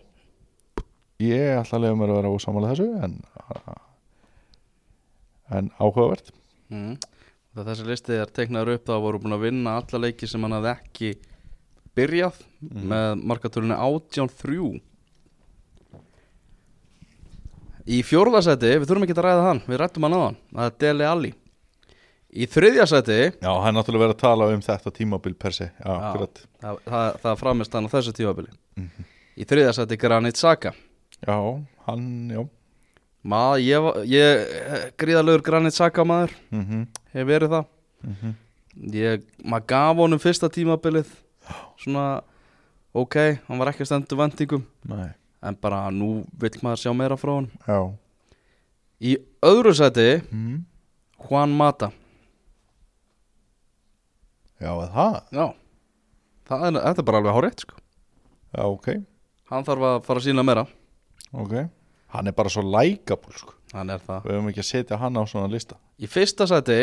ég 1.23 1.59
ætla 1.61 1.79
að 1.79 1.83
lega 1.83 1.97
mér 1.97 2.11
að 2.11 2.17
vera 2.17 2.35
ósamála 2.35 2.73
þessu 2.73 2.89
en 3.05 3.21
en 5.53 5.71
áhugavert 5.79 6.33
mm. 6.69 6.97
Þegar 7.53 7.69
þessi 7.69 7.85
listi 7.85 8.17
er 8.17 8.31
teiknaður 8.33 8.79
upp 8.79 8.87
þá 8.89 8.95
voru 9.05 9.21
búin 9.21 9.37
að 9.37 9.45
vinna 9.45 9.77
alla 9.77 9.99
leiki 10.07 10.29
sem 10.29 10.41
hann 10.47 10.55
hafði 10.57 10.71
ekki 10.73 11.11
byrjað 11.99 12.39
með 12.89 13.27
markatörunni 13.29 13.77
18-3 13.77 14.81
Í 17.83 17.99
fjórðasæti, 18.07 18.77
við 18.79 18.87
þurfum 18.87 19.05
ekki 19.09 19.15
að 19.17 19.25
ræða 19.27 19.47
hann, 19.49 19.61
við 19.67 19.81
rættum 19.83 20.05
hann 20.07 20.15
hann, 20.15 20.37
það 20.55 20.69
er 20.69 20.77
Dele 20.85 21.07
Alli. 21.11 21.31
Í 22.33 22.47
þriðjasæti, 22.49 23.17
já, 23.43 23.51
hann 23.51 23.73
er 23.73 23.75
náttúrulega 23.77 24.05
verið 24.07 24.15
að 24.15 24.23
tala 24.23 24.47
um 24.55 24.63
þetta 24.65 24.93
tímabil 24.97 25.35
per 25.37 25.57
se. 25.57 25.67
Já, 25.75 25.91
akkurat. 25.91 26.45
það, 26.63 26.79
það, 26.87 27.19
það 27.25 27.41
framist 27.43 27.75
hann 27.77 27.91
á 27.91 27.95
þessu 27.97 28.15
tímabili. 28.17 28.55
Í 29.35 29.49
þriðasæti 29.51 29.99
Granit 30.01 30.39
Xhaka. 30.39 30.73
Já, 31.27 31.37
hann, 31.89 32.07
já 32.31 32.41
Maður, 33.23 33.61
ég, 33.63 33.85
ég 34.11 34.95
gríðalegur 34.99 35.45
Granit 35.47 35.77
Xhaka 35.77 36.03
maður, 36.07 36.33
mm 36.51 36.87
hef 37.13 37.27
verið 37.29 37.53
það. 37.53 37.67
Mhm. 38.03 38.31
ég, 38.97 39.25
maður 39.45 39.67
gaf 39.69 39.97
honum 40.01 40.19
fyrsta 40.19 40.49
tímabilið. 40.51 41.11
Svona 41.79 42.23
ok, 42.95 43.17
hann 43.47 43.59
var 43.61 43.71
ekki 43.73 43.85
að 43.85 43.91
stendur 43.91 44.19
vendingum 44.21 44.65
Nei. 44.89 45.11
en 45.43 45.57
bara 45.61 45.91
nú 45.91 46.25
vill 46.39 46.59
maður 46.63 46.81
sjá 46.83 46.93
meira 46.97 47.17
frá 47.19 47.35
hann 47.37 47.51
já. 47.67 47.79
Í 49.03 49.17
öðru 49.43 49.73
seti 49.75 50.23
mm. 50.31 50.63
Juan 51.27 51.51
Mata. 51.59 51.91
Já, 54.63 54.71
er 54.79 54.91
það? 54.95 55.17
Já, 55.35 55.47
það 56.49 56.67
er, 56.69 56.81
þetta 56.87 57.03
er 57.03 57.09
bara 57.11 57.23
alveg 57.23 57.37
hárétt 57.39 57.65
sko. 57.67 57.79
já, 58.55 58.63
ok, 58.63 58.89
hann 59.51 59.65
þarf 59.67 59.89
að 59.91 60.03
fara 60.07 60.23
að 60.23 60.27
sína 60.31 60.47
meira. 60.47 60.67
Ok 61.33 61.55
hann 62.13 62.29
er 62.29 62.37
bara 62.37 62.53
svo 62.53 62.65
likeable 62.67 63.37
sko. 63.39 63.55
hann 63.73 63.91
er 63.91 64.03
það. 64.05 64.27
Við 64.27 64.37
höfum 64.37 64.51
ekki 64.53 64.63
að 64.65 64.69
setja 64.71 64.99
hann 65.01 65.17
á 65.17 65.23
svona 65.29 65.53
lista. 65.53 65.79
Í 65.97 66.09
fyrsta 66.11 66.47
seti 66.51 66.81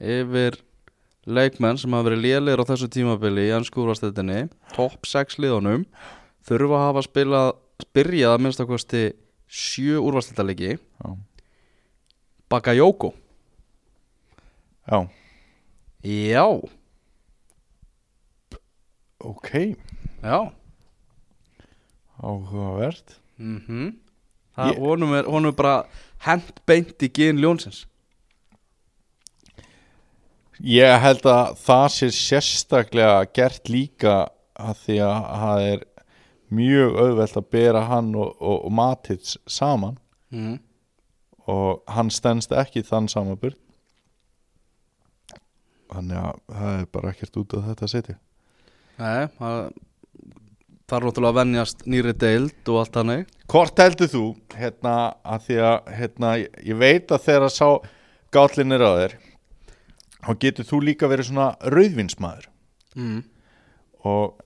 yfir 0.00 0.58
leikmenn 1.28 1.78
sem 1.80 1.92
hafa 1.92 2.08
verið 2.08 2.24
lélegir 2.24 2.62
á 2.64 2.70
þessu 2.70 2.88
tímabili 2.92 3.48
í 3.48 3.54
ennskúrastættinni 3.56 4.46
topp 4.74 5.08
6 5.08 5.40
liðunum 5.42 5.84
þurfa 6.48 6.78
að 6.78 6.86
hafa 6.86 7.02
spilað 7.04 7.50
byrjað 7.96 8.36
að 8.36 8.44
minnst 8.44 8.62
að 8.62 8.70
kosti 8.72 9.02
sjö 9.50 10.00
úrvastættalegi 10.00 10.76
já, 10.76 11.10
Bakayoko. 12.50 13.12
Já. 14.90 15.06
Já, 16.02 16.46
ok. 19.20 19.50
Já. 20.24 20.52
Áhugavert. 22.18 23.20
Mm 23.38 24.00
Það, 24.60 24.72
Ég- 24.74 24.80
honum, 24.84 25.14
er, 25.18 25.28
honum 25.32 25.52
er 25.52 25.56
bara 25.56 25.76
hent 26.26 26.60
beint 26.68 27.06
í 27.06 27.08
gin 27.16 27.40
ljónsins. 27.40 27.84
Ég 30.60 30.98
held 31.00 31.24
að 31.24 31.54
það 31.64 31.86
sé 31.94 32.08
sérstaklega 32.12 33.22
gert 33.32 33.70
líka 33.72 34.16
að 34.60 34.82
því 34.84 34.96
að 35.06 35.28
það 35.42 35.62
er 35.70 35.84
mjög 36.50 36.98
auðvelt 37.00 37.38
að 37.40 37.46
bera 37.54 37.84
hann 37.88 38.10
og, 38.18 38.34
og, 38.42 38.58
og 38.68 38.74
Matits 38.76 39.38
saman. 39.48 39.96
Mm. 40.30 40.58
og 41.50 41.80
hann 41.90 42.10
stendst 42.14 42.52
ekki 42.54 42.84
þann 42.86 43.08
samanburð. 43.10 43.56
Þannig 45.90 46.20
að 46.20 46.36
það 46.54 46.74
er 46.76 46.84
bara 46.94 47.10
ekkert 47.10 47.38
út 47.40 47.54
af 47.58 47.64
þetta 47.66 47.88
setja. 47.90 48.14
Nei, 49.00 49.24
það 49.40 49.56
Það 50.90 50.96
er 50.98 51.04
náttúrulega 51.06 51.30
að 51.30 51.38
venjast 51.40 51.82
nýri 51.86 52.12
deild 52.18 52.68
og 52.72 52.78
allt 52.82 52.96
hannig 52.98 53.26
Hvort 53.50 53.78
heldur 53.82 54.10
þú 54.10 54.22
hérna 54.58 54.94
að 55.22 55.44
því 55.46 55.58
að 55.70 55.90
hérna, 56.00 56.30
ég- 56.42 56.78
veit 56.80 57.10
að 57.14 57.24
þegar 57.28 57.46
að 57.46 57.54
sá 57.54 57.68
gállin 58.34 58.74
er 58.74 58.82
á 58.82 58.90
þér 58.98 59.14
þá 60.20 60.30
getur 60.44 60.66
þú 60.68 60.80
líka 60.84 61.08
verið 61.10 61.30
svona 61.30 61.48
rauðvinsmaður 61.62 62.48
mm. 62.98 63.20
og 64.04 64.42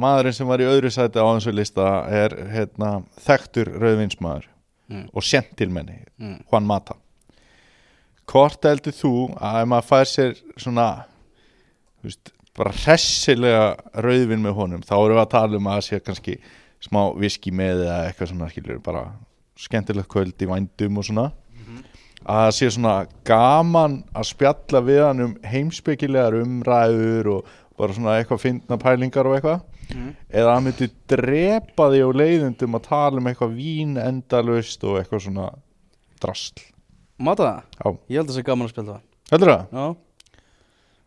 maðurinn 0.00 0.34
sem 0.36 0.48
var 0.50 0.60
í 0.62 0.66
öðru 0.68 0.90
sæti 0.92 1.18
á 1.22 1.26
þessu 1.30 1.54
lista 1.54 1.86
er 2.10 2.34
hérna, 2.54 3.02
þekktur 3.26 3.72
rauðvinsmaður 3.80 4.48
Mm. 4.90 5.04
og 5.14 5.22
sentilmenni 5.22 6.00
Mm. 6.18 6.40
Juan 6.50 6.64
Mata 6.66 6.96
Hvort 8.26 8.64
heldur 8.66 8.90
þú 8.94 9.10
að 9.38 9.58
ef 9.62 9.68
maður 9.70 9.86
fær 9.86 10.08
sér 10.10 10.32
svona 10.58 10.86
þú 12.00 12.08
veist, 12.08 12.32
bara 12.58 12.72
hressilega 12.74 13.66
rauðvin 14.02 14.42
með 14.42 14.56
honum 14.56 14.82
þá 14.84 14.94
erum 14.98 15.16
við 15.16 15.22
að 15.24 15.32
tala 15.34 15.60
um 15.60 15.68
að 15.70 15.78
það 15.78 15.86
sé 15.86 16.00
kannski 16.06 16.36
smá 16.80 17.00
viski 17.20 17.52
með 17.54 17.84
eða 17.86 17.98
eitthvað 18.08 18.32
svona 18.32 18.50
skilur 18.50 18.80
bara 18.84 19.04
skemmtilegt 19.60 20.10
kvöld 20.10 20.40
í 20.40 20.48
vændum 20.48 21.00
og 21.00 21.06
svona. 21.06 21.30
Að 22.20 22.42
það 22.44 22.54
sé 22.56 22.68
svona 22.74 22.94
gaman 23.24 23.94
að 24.12 24.26
spjalla 24.28 24.80
við 24.84 25.02
hann 25.06 25.24
um 25.24 25.34
heimspekilegar 25.48 26.36
umræður 26.36 27.30
og 27.36 27.52
bara 27.80 27.96
svona 27.96 28.16
eitthvað 28.18 28.42
fyndna 28.42 28.76
pælingar 28.80 29.28
og 29.28 29.38
eitthvað. 29.38 29.62
Mm. 29.90 30.10
eða 30.30 30.52
hann 30.54 30.66
myndi 30.68 30.86
drepa 31.10 31.88
því 31.90 32.02
á 32.06 32.10
leiðundum 32.14 32.76
að 32.78 32.84
tala 32.86 33.18
um 33.18 33.26
eitthvað 33.26 33.56
vín 33.56 33.96
endalaust 33.98 34.84
og 34.86 35.00
eitthvað 35.00 35.24
svona 35.24 35.48
drasl. 36.22 36.60
Mata, 37.18 37.64
Já, 37.74 37.88
ég 38.06 38.20
held 38.20 38.28
að 38.28 38.30
það 38.30 38.38
sé 38.38 38.44
gaman 38.46 38.68
að 38.68 38.70
spila 38.70 38.92
það 38.92 39.00
heldur 39.32 39.50
það? 39.50 39.64
Já 39.74 40.09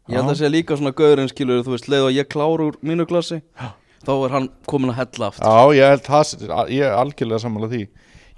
Ég 0.10 0.18
held 0.18 0.26
að 0.26 0.34
það 0.34 0.39
sé 0.41 0.51
líka 0.51 0.76
svona 0.80 0.91
gaurinn 0.97 1.32
skilur 1.32 1.64
þú 1.64 1.76
veist, 1.78 1.88
leið 1.91 2.10
og 2.10 2.14
ég 2.18 2.28
kláru 2.32 2.68
úr 2.72 2.78
mínu 2.84 3.06
klassi 3.08 3.39
þá 4.04 4.12
er 4.18 4.34
hann 4.36 4.49
komin 4.68 4.91
að 4.91 4.99
hella 4.99 5.30
aftur. 5.32 5.47
Já, 5.47 5.78
ég 5.80 5.93
held 5.93 6.06
það, 6.10 6.34
ég 6.76 6.84
er 6.89 6.97
algjörlega 6.99 7.43
sammála 7.45 7.70
því. 7.72 7.82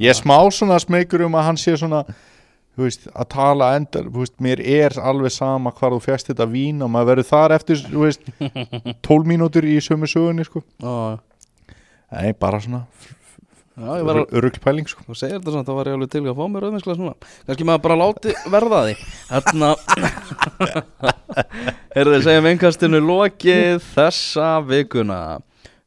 Ég 0.05 0.11
er 0.13 0.17
smá 0.19 0.37
svona 0.53 0.77
smekur 0.83 1.23
um 1.25 1.37
að 1.39 1.47
hann 1.47 1.57
sé 1.57 1.73
svona 1.79 2.03
þú 2.75 2.83
veist, 2.85 3.07
að 3.15 3.29
tala 3.31 3.69
endal, 3.79 4.03
þú 4.11 4.21
veist, 4.21 4.35
mér 4.43 4.61
er 4.61 4.97
alveg 4.99 5.31
sama 5.33 5.71
hvar 5.73 5.95
þú 5.95 6.01
fjast 6.03 6.29
þetta 6.29 6.47
vín 6.51 6.83
og 6.83 6.91
maður 6.91 7.13
verður 7.13 7.29
þar 7.31 7.55
eftir, 7.55 7.81
þú 7.87 8.03
veist 8.03 8.27
12 9.07 9.29
mínútur 9.31 9.65
í 9.65 9.77
sömu 9.83 10.09
sögunni, 10.11 10.45
sko. 10.47 10.61
Já, 10.83 11.17
Nei, 12.15 12.35
bara 12.37 12.59
svona 12.61 12.83
ruglpæling, 13.75 14.87
sko. 14.87 15.03
Þú 15.09 15.17
segir 15.19 15.39
þetta 15.39 15.55
samt, 15.55 15.67
þá 15.67 15.75
var 15.75 15.89
ég 15.89 15.97
alveg 15.97 16.11
til 16.13 16.21
að 16.23 16.37
fá 16.37 16.45
mér 16.51 16.67
auðvinsklega 16.69 16.99
svona 16.99 17.15
Kannski 17.47 17.67
maður 17.67 17.83
bara 17.83 17.97
láti 17.99 18.35
verða 18.53 18.79
því. 18.85 18.93
Þarna 19.31 19.71
Herðu, 21.95 22.21
segjum 22.23 22.49
einkastinu 22.53 23.03
lokið 23.03 23.83
þessa 23.91 24.49
vikuna. 24.69 25.19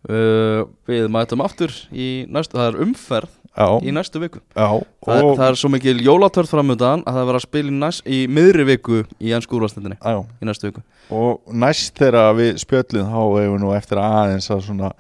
Uh, 0.09 0.69
Við 0.89 1.09
mætum 1.13 1.43
aftur 1.45 1.73
í 1.91 2.27
næstu, 2.31 2.57
það 2.61 2.69
er 2.71 2.81
umferð 2.85 3.35
Já, 3.59 3.67
í 3.83 3.93
næstu 3.95 4.21
viku. 4.23 4.41
Já 4.55 4.69
Það, 5.03 5.25
og, 5.25 5.33
það 5.41 5.45
er 5.49 5.57
svo 5.59 5.71
mikil 5.73 5.97
jólatörð 6.05 6.51
framöndan 6.53 7.03
að 7.03 7.17
það 7.17 7.21
er 7.23 7.29
verið 7.31 7.41
að 7.41 7.47
spila 7.47 7.71
í, 7.71 7.77
næst, 7.81 8.03
í 8.07 8.19
miðri 8.31 8.67
viku 8.69 9.01
í 9.19 9.33
ennsku 9.35 9.57
úrvastendinni 9.59 9.99
í 9.99 10.49
næstu 10.49 10.69
viku. 10.69 10.83
Og 11.15 11.55
næst 11.57 11.97
þegar 11.99 12.37
við 12.39 12.61
spjöllum 12.63 13.09
þá 13.09 13.19
hefur 13.19 13.55
við 13.57 13.63
nú 13.65 13.73
eftir 13.75 14.03
aðeins 14.03 14.51
að 14.55 14.63
svona 14.69 14.93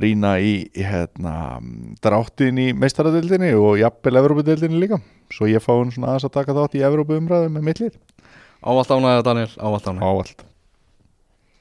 rýna 0.00 0.36
í, 0.40 0.54
í 0.72 0.86
hérna, 0.86 1.58
dráttin 2.04 2.60
í 2.60 2.70
meistaradildinni 2.76 3.52
og 3.58 3.80
jafnvel 3.80 4.20
Evrópudildinni 4.22 4.80
líka. 4.80 5.00
Svo 5.32 5.48
ég 5.50 5.64
fá 5.64 5.72
hún 5.74 5.92
svona 5.92 6.12
aðeins 6.12 6.28
að 6.28 6.36
taka 6.38 6.56
þátt 6.56 6.78
í 6.78 6.86
Evrópuumræðum 6.86 7.58
með 7.58 7.68
millir 7.68 8.00
Ávallt 8.62 8.92
ánægða 8.94 9.22
Daniel, 9.26 9.52
ávallt 9.58 9.88
ánægða 9.90 10.08
ávallt 10.08 10.44